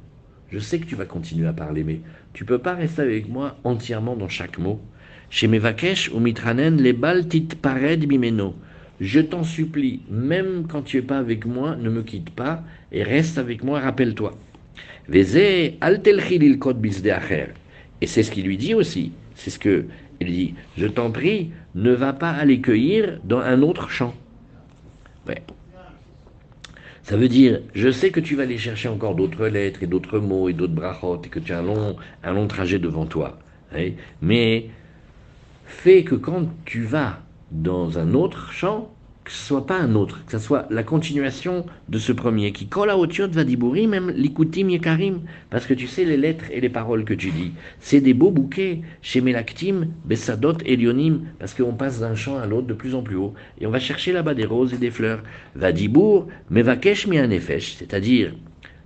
Je 0.52 0.60
sais 0.60 0.80
que 0.80 0.86
tu 0.86 0.96
vas 0.96 1.06
continuer 1.06 1.48
à 1.48 1.54
parler, 1.54 1.84
mais 1.84 2.00
tu 2.34 2.46
peux 2.46 2.58
pas 2.58 2.74
rester 2.74 3.02
avec 3.02 3.30
moi 3.30 3.58
entièrement 3.64 4.16
dans 4.16 4.30
chaque 4.30 4.58
mot. 4.58 4.82
Chez 5.30 5.48
Mevakesh 5.48 6.10
ou 6.12 6.20
Mitranen, 6.20 6.78
les 6.78 6.94
baltit 6.94 7.48
pared 7.62 8.06
bimeno. 8.06 8.56
Je 9.00 9.20
t'en 9.20 9.44
supplie, 9.44 10.02
même 10.10 10.66
quand 10.68 10.82
tu 10.82 10.98
es 10.98 11.02
pas 11.02 11.20
avec 11.20 11.46
moi, 11.46 11.76
ne 11.76 11.90
me 11.90 12.02
quitte 12.02 12.32
pas 12.32 12.64
et 12.92 13.04
reste 13.04 13.38
avec 13.38 13.64
moi, 13.64 13.80
rappelle-toi. 13.80 14.36
Veze 15.08 15.74
al 15.82 16.02
Et 18.02 18.08
c'est 18.08 18.24
ce 18.24 18.32
qu'il 18.32 18.46
lui 18.46 18.58
dit 18.58 18.74
aussi. 18.74 19.12
C'est 19.36 19.52
ce 19.52 19.60
que 19.60 19.86
il 20.20 20.32
dit. 20.32 20.54
Je 20.78 20.88
t'en 20.88 21.12
prie, 21.12 21.52
ne 21.76 21.92
va 21.92 22.14
pas 22.14 22.32
aller 22.32 22.60
cueillir 22.60 23.20
dans 23.24 23.40
un 23.40 23.62
autre 23.62 23.90
champ. 23.90 24.14
Ça 27.10 27.18
veut 27.18 27.28
dire, 27.28 27.62
je 27.74 27.90
sais 27.90 28.12
que 28.12 28.20
tu 28.20 28.36
vas 28.36 28.44
aller 28.44 28.60
chercher 28.60 28.88
encore 28.88 29.16
d'autres 29.16 29.48
lettres 29.48 29.82
et 29.82 29.88
d'autres 29.88 30.20
mots 30.20 30.48
et 30.48 30.54
d'autres 30.54 30.76
brachot 30.76 31.20
et 31.26 31.30
que 31.30 31.40
tu 31.40 31.54
as 31.54 31.58
un 31.58 31.64
long, 31.64 31.96
un 32.24 32.34
long 32.34 32.46
trajet 32.46 32.78
devant 32.78 33.08
toi. 33.08 33.40
Hein. 33.74 33.94
Mais 34.22 34.70
fais 35.66 36.04
que 36.04 36.14
quand 36.14 36.46
tu 36.66 36.84
vas 36.84 37.24
dans 37.50 37.98
un 37.98 38.14
autre 38.14 38.52
champ, 38.52 38.94
que 39.30 39.36
ce 39.36 39.46
soit 39.46 39.68
pas 39.68 39.78
un 39.78 39.94
autre, 39.94 40.26
que 40.26 40.32
ce 40.32 40.40
soit 40.40 40.66
la 40.72 40.82
continuation 40.82 41.64
de 41.88 42.00
ce 42.00 42.12
premier, 42.12 42.52
qui 42.52 42.66
colle 42.66 42.90
à 42.90 42.98
Otiot 42.98 43.30
va 43.30 43.44
même 43.44 44.10
l'ikutim 44.10 44.70
yekarim, 44.70 45.22
parce 45.52 45.68
que 45.68 45.76
tu 45.76 45.86
sais 45.86 46.04
les 46.04 46.18
lettres 46.18 46.46
et 46.52 46.60
les 46.60 46.70
paroles 46.70 47.06
que 47.06 47.14
tu 47.14 47.30
dis, 47.30 47.52
c'est 47.80 48.02
des 48.02 48.16
beaux 48.16 48.32
bouquets, 48.32 48.82
chez 49.04 49.22
Melaktim, 49.22 49.90
Bessadot, 50.04 50.58
Elionim, 50.66 51.26
parce 51.38 51.54
qu'on 51.54 51.74
passe 51.74 52.00
d'un 52.00 52.16
champ 52.16 52.40
à 52.40 52.48
l'autre 52.48 52.66
de 52.66 52.74
plus 52.74 52.96
en 52.96 53.04
plus 53.04 53.18
haut, 53.18 53.36
et 53.62 53.68
on 53.68 53.70
va 53.70 53.80
chercher 53.80 54.14
là-bas 54.14 54.34
des 54.34 54.46
roses 54.46 54.74
et 54.74 54.78
des 54.78 54.90
fleurs. 54.90 55.22
Vadibour, 55.54 56.28
Mevakesh 56.50 57.06
mi 57.06 57.18
c'est-à-dire 57.20 58.34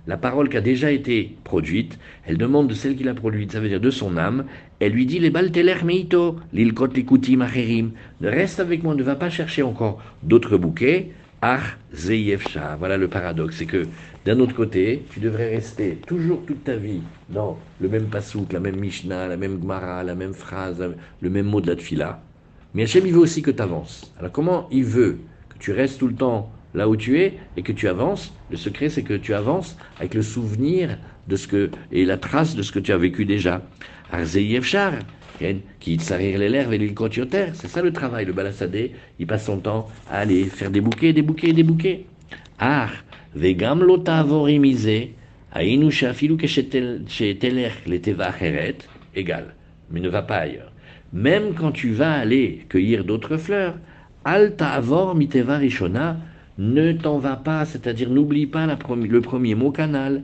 la 0.06 0.16
parole 0.16 0.48
qui 0.48 0.56
a 0.56 0.60
déjà 0.60 0.90
été 0.90 1.36
produite, 1.44 1.98
elle 2.26 2.36
demande 2.36 2.68
de 2.68 2.74
celle 2.74 2.96
qui 2.96 3.04
l'a 3.04 3.14
produite, 3.14 3.52
ça 3.52 3.60
veut 3.60 3.68
dire 3.68 3.80
de 3.80 3.90
son 3.90 4.16
âme, 4.16 4.44
elle 4.80 4.92
lui 4.92 5.06
dit 5.06 5.18
les 5.18 5.30
balteler 5.30 5.82
meito, 5.84 6.36
l'ilkot 6.52 6.88
likutim 6.88 7.40
acherim, 7.40 7.92
reste 8.20 8.60
avec 8.60 8.82
moi, 8.82 8.94
ne 8.94 9.02
va 9.02 9.16
pas 9.16 9.30
chercher 9.30 9.62
encore 9.62 10.02
d'autres 10.22 10.58
bouquets, 10.58 11.12
ar 11.40 11.78
zeyefsha. 11.94 12.76
Voilà 12.78 12.96
le 12.96 13.08
paradoxe, 13.08 13.56
c'est 13.56 13.66
que 13.66 13.86
d'un 14.24 14.40
autre 14.40 14.54
côté, 14.54 15.04
tu 15.10 15.20
devrais 15.20 15.50
rester 15.50 15.98
toujours 16.06 16.44
toute 16.46 16.64
ta 16.64 16.76
vie 16.76 17.02
dans 17.28 17.58
le 17.80 17.88
même 17.88 18.06
pasouk, 18.06 18.52
la 18.52 18.60
même 18.60 18.76
Mishnah, 18.76 19.28
la 19.28 19.36
même 19.36 19.60
Gemara, 19.60 20.02
la 20.02 20.14
même 20.14 20.34
phrase, 20.34 20.82
le 21.20 21.30
même 21.30 21.46
mot 21.46 21.60
de 21.60 21.66
la 21.66 21.76
tfila. 21.76 22.22
Mais 22.74 22.84
Hachem, 22.84 23.06
il 23.06 23.12
veut 23.12 23.20
aussi 23.20 23.42
que 23.42 23.50
tu 23.50 23.62
avances. 23.62 24.12
Alors 24.18 24.32
comment 24.32 24.68
il 24.70 24.84
veut 24.84 25.18
que 25.50 25.58
tu 25.58 25.72
restes 25.72 25.98
tout 25.98 26.08
le 26.08 26.14
temps 26.14 26.50
là 26.74 26.88
où 26.88 26.96
tu 26.96 27.20
es 27.20 27.34
et 27.56 27.62
que 27.62 27.72
tu 27.72 27.88
avances. 27.88 28.34
Le 28.50 28.56
secret, 28.56 28.88
c'est 28.88 29.02
que 29.02 29.14
tu 29.14 29.32
avances 29.32 29.76
avec 29.98 30.14
le 30.14 30.22
souvenir 30.22 30.98
de 31.28 31.36
ce 31.36 31.48
que 31.48 31.70
et 31.92 32.04
la 32.04 32.16
trace 32.16 32.54
de 32.54 32.62
ce 32.62 32.72
que 32.72 32.80
tu 32.80 32.92
as 32.92 32.98
vécu 32.98 33.24
déjà. 33.24 33.62
Arzeyevchar, 34.12 34.94
qui 35.80 35.98
s'arrire 35.98 36.38
les 36.38 36.48
lèvres 36.48 36.72
et 36.72 36.78
l'île 36.78 36.94
C'est 37.54 37.68
ça 37.68 37.82
le 37.82 37.92
travail. 37.92 38.24
Le 38.24 38.32
balassadé, 38.32 38.92
il 39.18 39.26
passe 39.26 39.46
son 39.46 39.58
temps 39.58 39.88
à 40.10 40.18
aller 40.18 40.44
faire 40.44 40.70
des 40.70 40.80
bouquets, 40.80 41.12
des 41.12 41.22
bouquets, 41.22 41.52
des 41.52 41.62
bouquets. 41.62 42.04
Ar, 42.58 42.92
vegam 43.34 43.82
lota 43.82 44.18
avorimise, 44.18 45.08
ainu 45.54 45.90
shafilu 45.90 46.36
teler 46.36 47.70
leteva 47.86 48.32
heret, 48.40 48.78
égal. 49.14 49.54
Mais 49.90 50.00
ne 50.00 50.08
va 50.08 50.22
pas 50.22 50.38
ailleurs. 50.38 50.72
Même 51.12 51.54
quand 51.54 51.72
tu 51.72 51.92
vas 51.92 52.14
aller 52.14 52.64
cueillir 52.68 53.04
d'autres 53.04 53.36
fleurs, 53.36 53.76
alta 54.24 54.70
avor 54.70 55.14
miteva 55.14 55.58
rishona, 55.58 56.16
ne 56.58 56.92
t'en 56.92 57.18
va 57.18 57.36
pas, 57.36 57.64
c'est-à-dire 57.64 58.10
n'oublie 58.10 58.46
pas 58.46 58.66
le 58.66 59.20
premier 59.20 59.54
mot 59.54 59.70
canal. 59.70 60.22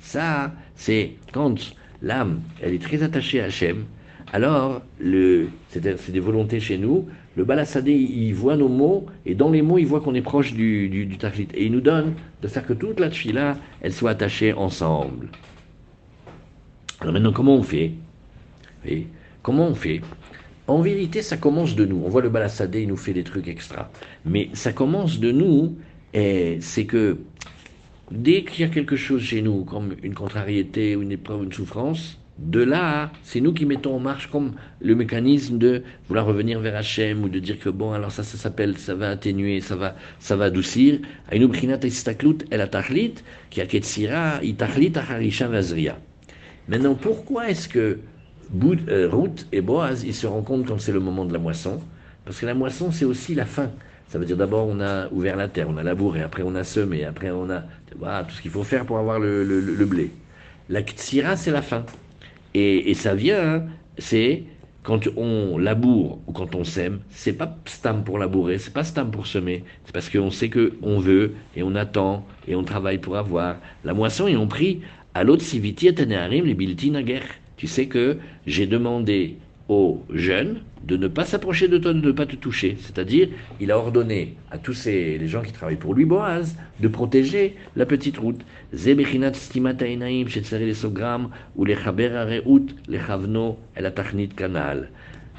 Ça, 0.00 0.52
c'est 0.74 1.12
quand 1.32 1.74
l'âme, 2.02 2.40
elle 2.62 2.74
est 2.74 2.82
très 2.82 3.02
attachée 3.02 3.40
à 3.40 3.44
Hachem, 3.44 3.84
alors, 4.32 4.82
c'est 5.70 6.10
des 6.10 6.20
volontés 6.20 6.58
chez 6.58 6.78
nous, 6.78 7.06
le 7.36 7.44
balassadé, 7.44 7.92
il 7.92 8.32
voit 8.34 8.56
nos 8.56 8.68
mots, 8.68 9.06
et 9.24 9.34
dans 9.34 9.50
les 9.50 9.62
mots, 9.62 9.78
il 9.78 9.86
voit 9.86 10.00
qu'on 10.00 10.14
est 10.14 10.22
proche 10.22 10.52
du, 10.52 10.88
du, 10.88 11.16
Et 11.54 11.66
il 11.66 11.72
nous 11.72 11.80
donne 11.80 12.14
de 12.42 12.48
faire 12.48 12.66
que 12.66 12.72
toute 12.72 12.98
la 12.98 13.08
tfila, 13.08 13.56
elle 13.80 13.92
soit 13.92 14.10
attachée 14.10 14.52
ensemble. 14.52 15.28
Alors 17.00 17.12
maintenant, 17.12 17.32
comment 17.32 17.56
on 17.56 17.62
fait? 17.62 17.92
Comment 19.42 19.68
on 19.68 19.74
fait? 19.74 20.00
En 20.66 20.80
vérité, 20.80 21.22
ça 21.22 21.36
commence 21.36 21.76
de 21.76 21.84
nous. 21.84 22.02
On 22.04 22.08
voit 22.08 22.22
le 22.22 22.28
balassadé, 22.28 22.82
il 22.82 22.88
nous 22.88 22.96
fait 22.96 23.12
des 23.12 23.24
trucs 23.24 23.48
extra. 23.48 23.90
Mais 24.24 24.50
ça 24.52 24.72
commence 24.72 25.20
de 25.20 25.30
nous, 25.30 25.76
et 26.12 26.58
c'est 26.60 26.86
que 26.86 27.18
dès 28.10 28.44
qu'il 28.44 28.60
y 28.60 28.64
a 28.64 28.72
quelque 28.72 28.96
chose 28.96 29.22
chez 29.22 29.42
nous, 29.42 29.64
comme 29.64 29.94
une 30.02 30.14
contrariété, 30.14 30.92
une 30.92 31.12
épreuve, 31.12 31.44
une 31.44 31.52
souffrance, 31.52 32.18
de 32.38 32.62
là, 32.62 33.12
c'est 33.22 33.40
nous 33.40 33.54
qui 33.54 33.64
mettons 33.64 33.94
en 33.96 33.98
marche 33.98 34.26
comme 34.30 34.52
le 34.80 34.94
mécanisme 34.94 35.56
de 35.56 35.82
vouloir 36.08 36.26
revenir 36.26 36.60
vers 36.60 36.76
Hachem 36.76 37.24
ou 37.24 37.30
de 37.30 37.38
dire 37.38 37.58
que 37.58 37.70
bon, 37.70 37.92
alors 37.92 38.12
ça, 38.12 38.22
ça 38.22 38.36
s'appelle, 38.36 38.76
ça 38.76 38.94
va 38.94 39.10
atténuer, 39.10 39.62
ça 39.62 39.74
va, 39.74 39.96
ça 40.18 40.36
va 40.36 40.46
adoucir. 40.46 41.00
Maintenant, 46.68 46.94
pourquoi 46.94 47.48
est-ce 47.48 47.68
que 47.68 47.98
euh, 48.88 49.08
Ruth 49.10 49.46
et 49.52 49.60
Boaz, 49.60 50.04
ils 50.04 50.14
se 50.14 50.26
rencontrent 50.26 50.68
quand 50.68 50.80
c'est 50.80 50.92
le 50.92 51.00
moment 51.00 51.24
de 51.24 51.32
la 51.32 51.38
moisson, 51.38 51.80
parce 52.24 52.40
que 52.40 52.46
la 52.46 52.54
moisson, 52.54 52.90
c'est 52.90 53.04
aussi 53.04 53.34
la 53.34 53.46
fin. 53.46 53.70
Ça 54.08 54.18
veut 54.18 54.24
dire 54.24 54.36
d'abord 54.36 54.68
on 54.68 54.80
a 54.80 55.08
ouvert 55.10 55.36
la 55.36 55.48
terre, 55.48 55.68
on 55.68 55.76
a 55.76 55.82
labouré, 55.82 56.22
après 56.22 56.42
on 56.44 56.54
a 56.54 56.62
semé, 56.62 57.04
après 57.04 57.30
on 57.30 57.50
a 57.50 57.64
voilà, 57.98 58.24
tout 58.24 58.34
ce 58.34 58.42
qu'il 58.42 58.50
faut 58.50 58.62
faire 58.62 58.86
pour 58.86 58.98
avoir 58.98 59.18
le, 59.18 59.84
blé. 59.84 60.10
La 60.68 60.82
ktsira, 60.82 61.36
c'est 61.36 61.50
la 61.50 61.62
fin. 61.62 61.84
Et, 62.54 62.94
ça 62.94 63.14
vient, 63.14 63.56
hein, 63.56 63.62
c'est 63.98 64.44
quand 64.82 65.08
on 65.16 65.58
laboure 65.58 66.20
ou 66.26 66.32
quand 66.32 66.54
on 66.54 66.64
sème, 66.64 67.00
c'est 67.10 67.32
pas 67.32 67.56
stam 67.66 68.04
pour 68.04 68.18
labourer, 68.18 68.58
c'est 68.58 68.72
pas 68.72 68.84
stam 68.84 69.10
pour 69.10 69.26
semer, 69.26 69.64
c'est 69.84 69.92
parce 69.92 70.08
qu'on 70.08 70.30
sait 70.30 70.48
que 70.48 70.74
on 70.82 71.00
veut 71.00 71.34
et 71.56 71.62
on 71.62 71.74
attend 71.74 72.24
et 72.46 72.54
on 72.54 72.62
travaille 72.62 72.98
pour 72.98 73.16
avoir. 73.16 73.56
La 73.84 73.94
moisson, 73.94 74.28
et 74.28 74.36
on 74.36 74.46
prie 74.46 74.82
à 75.14 75.24
l'autre 75.24 75.42
siviti 75.42 75.88
et 75.88 75.92
les 75.92 76.54
bilti 76.54 76.90
naguer 76.90 77.20
tu 77.56 77.66
sais 77.66 77.86
que 77.86 78.18
j'ai 78.46 78.66
demandé 78.66 79.36
aux 79.68 80.04
jeunes 80.12 80.60
de 80.84 80.96
ne 80.96 81.08
pas 81.08 81.24
s'approcher 81.24 81.66
de 81.66 81.78
toi, 81.78 81.92
de 81.92 82.00
ne 82.00 82.12
pas 82.12 82.26
te 82.26 82.36
toucher. 82.36 82.76
C'est-à-dire, 82.80 83.28
il 83.60 83.72
a 83.72 83.78
ordonné 83.78 84.36
à 84.52 84.58
tous 84.58 84.74
ces, 84.74 85.18
les 85.18 85.26
gens 85.26 85.42
qui 85.42 85.52
travaillent 85.52 85.76
pour 85.76 85.94
lui, 85.94 86.04
Boaz, 86.04 86.56
de 86.78 86.86
protéger 86.88 87.56
la 87.74 87.86
petite 87.86 88.18
route. 88.18 88.40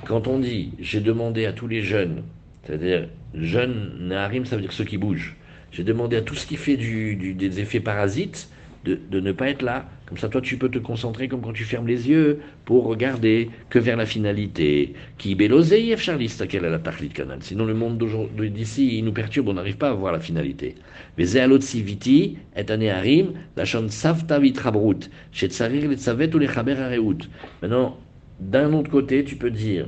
Quand 0.05 0.27
on 0.27 0.39
dit, 0.39 0.71
j'ai 0.79 0.99
demandé 0.99 1.45
à 1.45 1.53
tous 1.53 1.67
les 1.67 1.81
jeunes, 1.81 2.23
c'est-à-dire, 2.63 3.07
jeunes 3.33 3.91
naharim, 4.01 4.45
ça 4.45 4.55
veut 4.57 4.61
dire 4.61 4.73
ceux 4.73 4.83
qui 4.83 4.97
bougent. 4.97 5.35
J'ai 5.71 5.83
demandé 5.83 6.17
à 6.17 6.21
tout 6.21 6.35
ce 6.35 6.45
qui 6.45 6.57
fait 6.57 6.75
des 6.75 7.59
effets 7.59 7.79
parasites, 7.79 8.49
de, 8.83 9.19
ne 9.19 9.31
pas 9.31 9.49
être 9.49 9.61
là. 9.61 9.89
Comme 10.07 10.17
ça, 10.17 10.29
toi, 10.29 10.39
tu 10.39 10.57
peux 10.57 10.69
te 10.69 10.77
concentrer 10.77 11.27
comme 11.27 11.41
quand 11.41 11.51
tu 11.51 11.65
fermes 11.65 11.87
les 11.87 12.07
yeux 12.07 12.39
pour 12.63 12.85
regarder 12.85 13.49
que 13.69 13.77
vers 13.77 13.97
la 13.97 14.05
finalité. 14.05 14.93
Qui 15.17 15.35
beloseïef 15.35 15.99
charliste 15.99 16.47
quelle 16.47 16.63
est 16.63 16.69
la 16.69 16.79
tachlit 16.79 17.09
canal? 17.09 17.39
Sinon, 17.41 17.65
le 17.65 17.73
monde 17.73 18.01
d'ici, 18.49 18.97
il 18.97 19.03
nous 19.03 19.11
perturbe, 19.11 19.49
on 19.49 19.53
n'arrive 19.55 19.77
pas 19.77 19.89
à 19.89 19.93
voir 19.93 20.13
la 20.13 20.21
finalité. 20.21 20.75
Vezealot 21.17 21.59
siviti 21.59 22.37
et 22.55 22.71
aneharim, 22.71 23.33
la 23.57 23.65
chante 23.65 23.91
savta 23.91 24.39
vitrabrut, 24.39 25.09
chez 25.33 25.49
tsarir 25.49 25.89
les 25.89 25.97
tsavet 25.97 26.33
ou 26.33 26.39
les 26.39 26.47
chaber 26.47 26.77
areut. 26.79 27.17
Maintenant, 27.61 27.97
d'un 28.39 28.71
autre 28.71 28.89
côté, 28.89 29.25
tu 29.25 29.35
peux 29.35 29.51
dire 29.51 29.87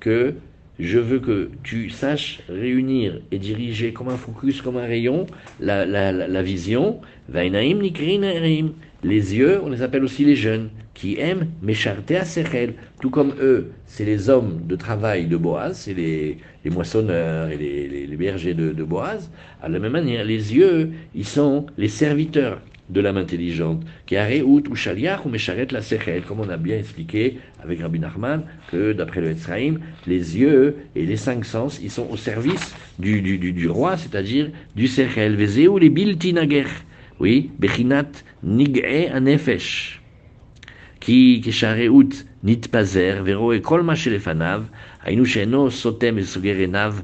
que 0.00 0.34
je 0.78 0.98
veux 0.98 1.20
que 1.20 1.50
tu 1.62 1.88
saches 1.88 2.40
réunir 2.48 3.20
et 3.30 3.38
diriger 3.38 3.92
comme 3.92 4.08
un 4.08 4.16
focus, 4.16 4.60
comme 4.60 4.76
un 4.76 4.86
rayon, 4.86 5.26
la, 5.60 6.42
vision. 6.42 7.00
Les 7.32 7.50
yeux, 9.36 9.60
on 9.62 9.70
les 9.70 9.82
appelle 9.82 10.04
aussi 10.04 10.24
les 10.24 10.36
jeunes, 10.36 10.68
qui 10.94 11.18
aiment 11.18 11.48
Mécharté 11.62 12.16
à 12.16 12.24
Sechel, 12.24 12.74
tout 13.00 13.10
comme 13.10 13.34
eux, 13.40 13.72
c'est 13.86 14.04
les 14.04 14.28
hommes 14.28 14.60
de 14.66 14.76
travail 14.76 15.26
de 15.26 15.36
Boaz, 15.36 15.78
c'est 15.78 15.94
les, 15.94 16.38
les, 16.64 16.70
moissonneurs 16.70 17.48
et 17.48 17.56
les, 17.56 18.06
les, 18.06 18.16
bergers 18.16 18.54
de, 18.54 18.72
de 18.72 18.84
Boaz. 18.84 19.30
À 19.62 19.68
la 19.68 19.78
même 19.78 19.92
manière, 19.92 20.24
les 20.24 20.54
yeux, 20.54 20.92
ils 21.14 21.26
sont 21.26 21.66
les 21.76 21.88
serviteurs 21.88 22.60
de 22.90 23.00
l'âme 23.00 23.16
intelligente, 23.16 23.82
qui 24.06 24.16
a 24.16 24.28
ou 24.44 24.62
shaliach 24.74 25.24
ou 25.24 25.30
la 25.70 25.82
sechel, 25.82 26.22
comme 26.22 26.40
on 26.40 26.48
a 26.50 26.56
bien 26.56 26.76
expliqué 26.76 27.38
avec 27.62 27.80
Rabbi 27.80 27.98
Nachman, 27.98 28.42
que 28.70 28.92
d'après 28.92 29.22
le 29.22 29.30
Etzraïm, 29.30 29.80
les 30.06 30.38
yeux 30.38 30.76
et 30.94 31.06
les 31.06 31.16
cinq 31.16 31.46
sens, 31.46 31.80
ils 31.82 31.90
sont 31.90 32.06
au 32.10 32.16
service 32.16 32.74
du, 32.98 33.22
du, 33.22 33.38
du, 33.38 33.68
roi, 33.68 33.96
c'est-à-dire 33.96 34.50
du 34.76 34.86
sechel, 34.86 35.38
ou 35.68 35.78
les 35.78 35.88
bilti 35.88 36.34
nager, 36.34 36.66
oui, 37.20 37.50
Bechinat 37.58 38.10
Nig'e 38.42 39.10
Anefesh, 39.12 40.02
qui 41.00 41.40
Keshareut 41.40 42.08
Nitpazer, 42.42 43.22
Vero 43.22 43.52
et 43.52 43.60
Kolma 43.60 43.94
Shelefanav, 43.94 44.64
Ainu 45.06 45.24
Sheno 45.24 45.70
Sotem 45.70 46.18
et 46.18 46.24
Sogerenav, 46.24 47.02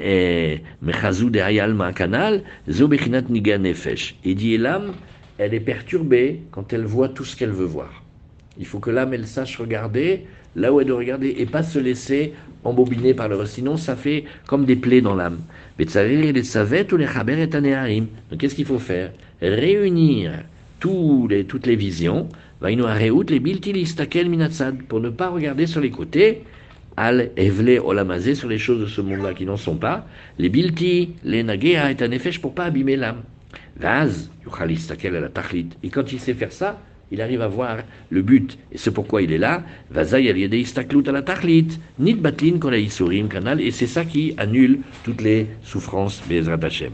eh, 0.00 0.60
Mechazu 0.82 1.30
de 1.30 1.38
Hayalma 1.38 1.92
Kanal, 1.92 2.42
Zo 2.68 2.88
Bechinat 2.88 3.28
Nig'e 3.28 3.52
Anefesh. 3.52 4.16
Et 4.24 4.34
dit 4.34 4.58
l'âme, 4.58 4.92
elle 5.38 5.54
est 5.54 5.60
perturbée 5.60 6.42
quand 6.50 6.72
elle 6.72 6.84
voit 6.84 7.08
tout 7.08 7.24
ce 7.24 7.36
qu'elle 7.36 7.52
veut 7.52 7.64
voir. 7.64 8.02
Il 8.58 8.66
faut 8.66 8.80
que 8.80 8.90
l'âme, 8.90 9.14
elle 9.14 9.26
sache 9.26 9.58
regarder 9.58 10.26
là 10.56 10.72
où 10.72 10.80
elle 10.80 10.86
doit 10.86 10.98
regarder 10.98 11.34
et 11.38 11.46
pas 11.46 11.62
se 11.62 11.78
laisser 11.78 12.32
embobiner 12.64 13.14
par 13.14 13.28
le. 13.28 13.44
Sinon, 13.46 13.76
ça 13.76 13.96
fait 13.96 14.24
comme 14.46 14.64
des 14.64 14.76
plaies 14.76 15.00
dans 15.00 15.14
l'âme. 15.14 15.38
Donc, 15.78 15.88
qu'est-ce 18.38 18.54
qu'il 18.54 18.66
faut 18.66 18.78
faire? 18.78 19.12
Réunir 19.40 20.32
tous 20.80 21.26
les, 21.28 21.44
toutes 21.44 21.66
les 21.66 21.76
visions, 21.76 22.28
les 22.62 22.76
pour 24.88 25.00
ne 25.00 25.10
pas 25.10 25.28
regarder 25.28 25.66
sur 25.66 25.80
les 25.80 25.90
côtés, 25.90 26.42
al 26.96 27.30
evle 27.36 27.80
olamazé 27.82 28.34
sur 28.34 28.48
les 28.48 28.58
choses 28.58 28.80
de 28.80 28.86
ce 28.86 29.00
monde-là 29.00 29.34
qui 29.34 29.46
n'en 29.46 29.56
sont 29.56 29.76
pas, 29.76 30.06
les 30.38 30.48
bilti, 30.48 31.14
les 31.24 31.42
nagea 31.42 31.90
est 31.90 32.02
un 32.02 32.10
effet 32.10 32.30
pour 32.40 32.54
pas 32.54 32.64
abîmer 32.64 32.96
l'âme. 32.96 33.22
Vaz, 33.76 34.30
et 35.82 35.88
quand 35.88 36.12
il 36.12 36.20
sait 36.20 36.34
faire 36.34 36.52
ça, 36.52 36.80
il 37.12 37.20
arrive 37.20 37.42
à 37.42 37.48
voir 37.48 37.78
le 38.10 38.22
but, 38.22 38.58
et 38.72 38.78
c'est 38.78 38.90
pourquoi 38.90 39.22
il 39.22 39.32
est 39.32 39.38
là. 39.38 39.62
Et 43.58 43.70
c'est 43.70 43.86
ça 43.86 44.04
qui 44.04 44.34
annule 44.38 44.78
toutes 45.04 45.20
les 45.20 45.46
souffrances, 45.62 46.22
Bezrat 46.28 46.58
Hashem. 46.62 46.92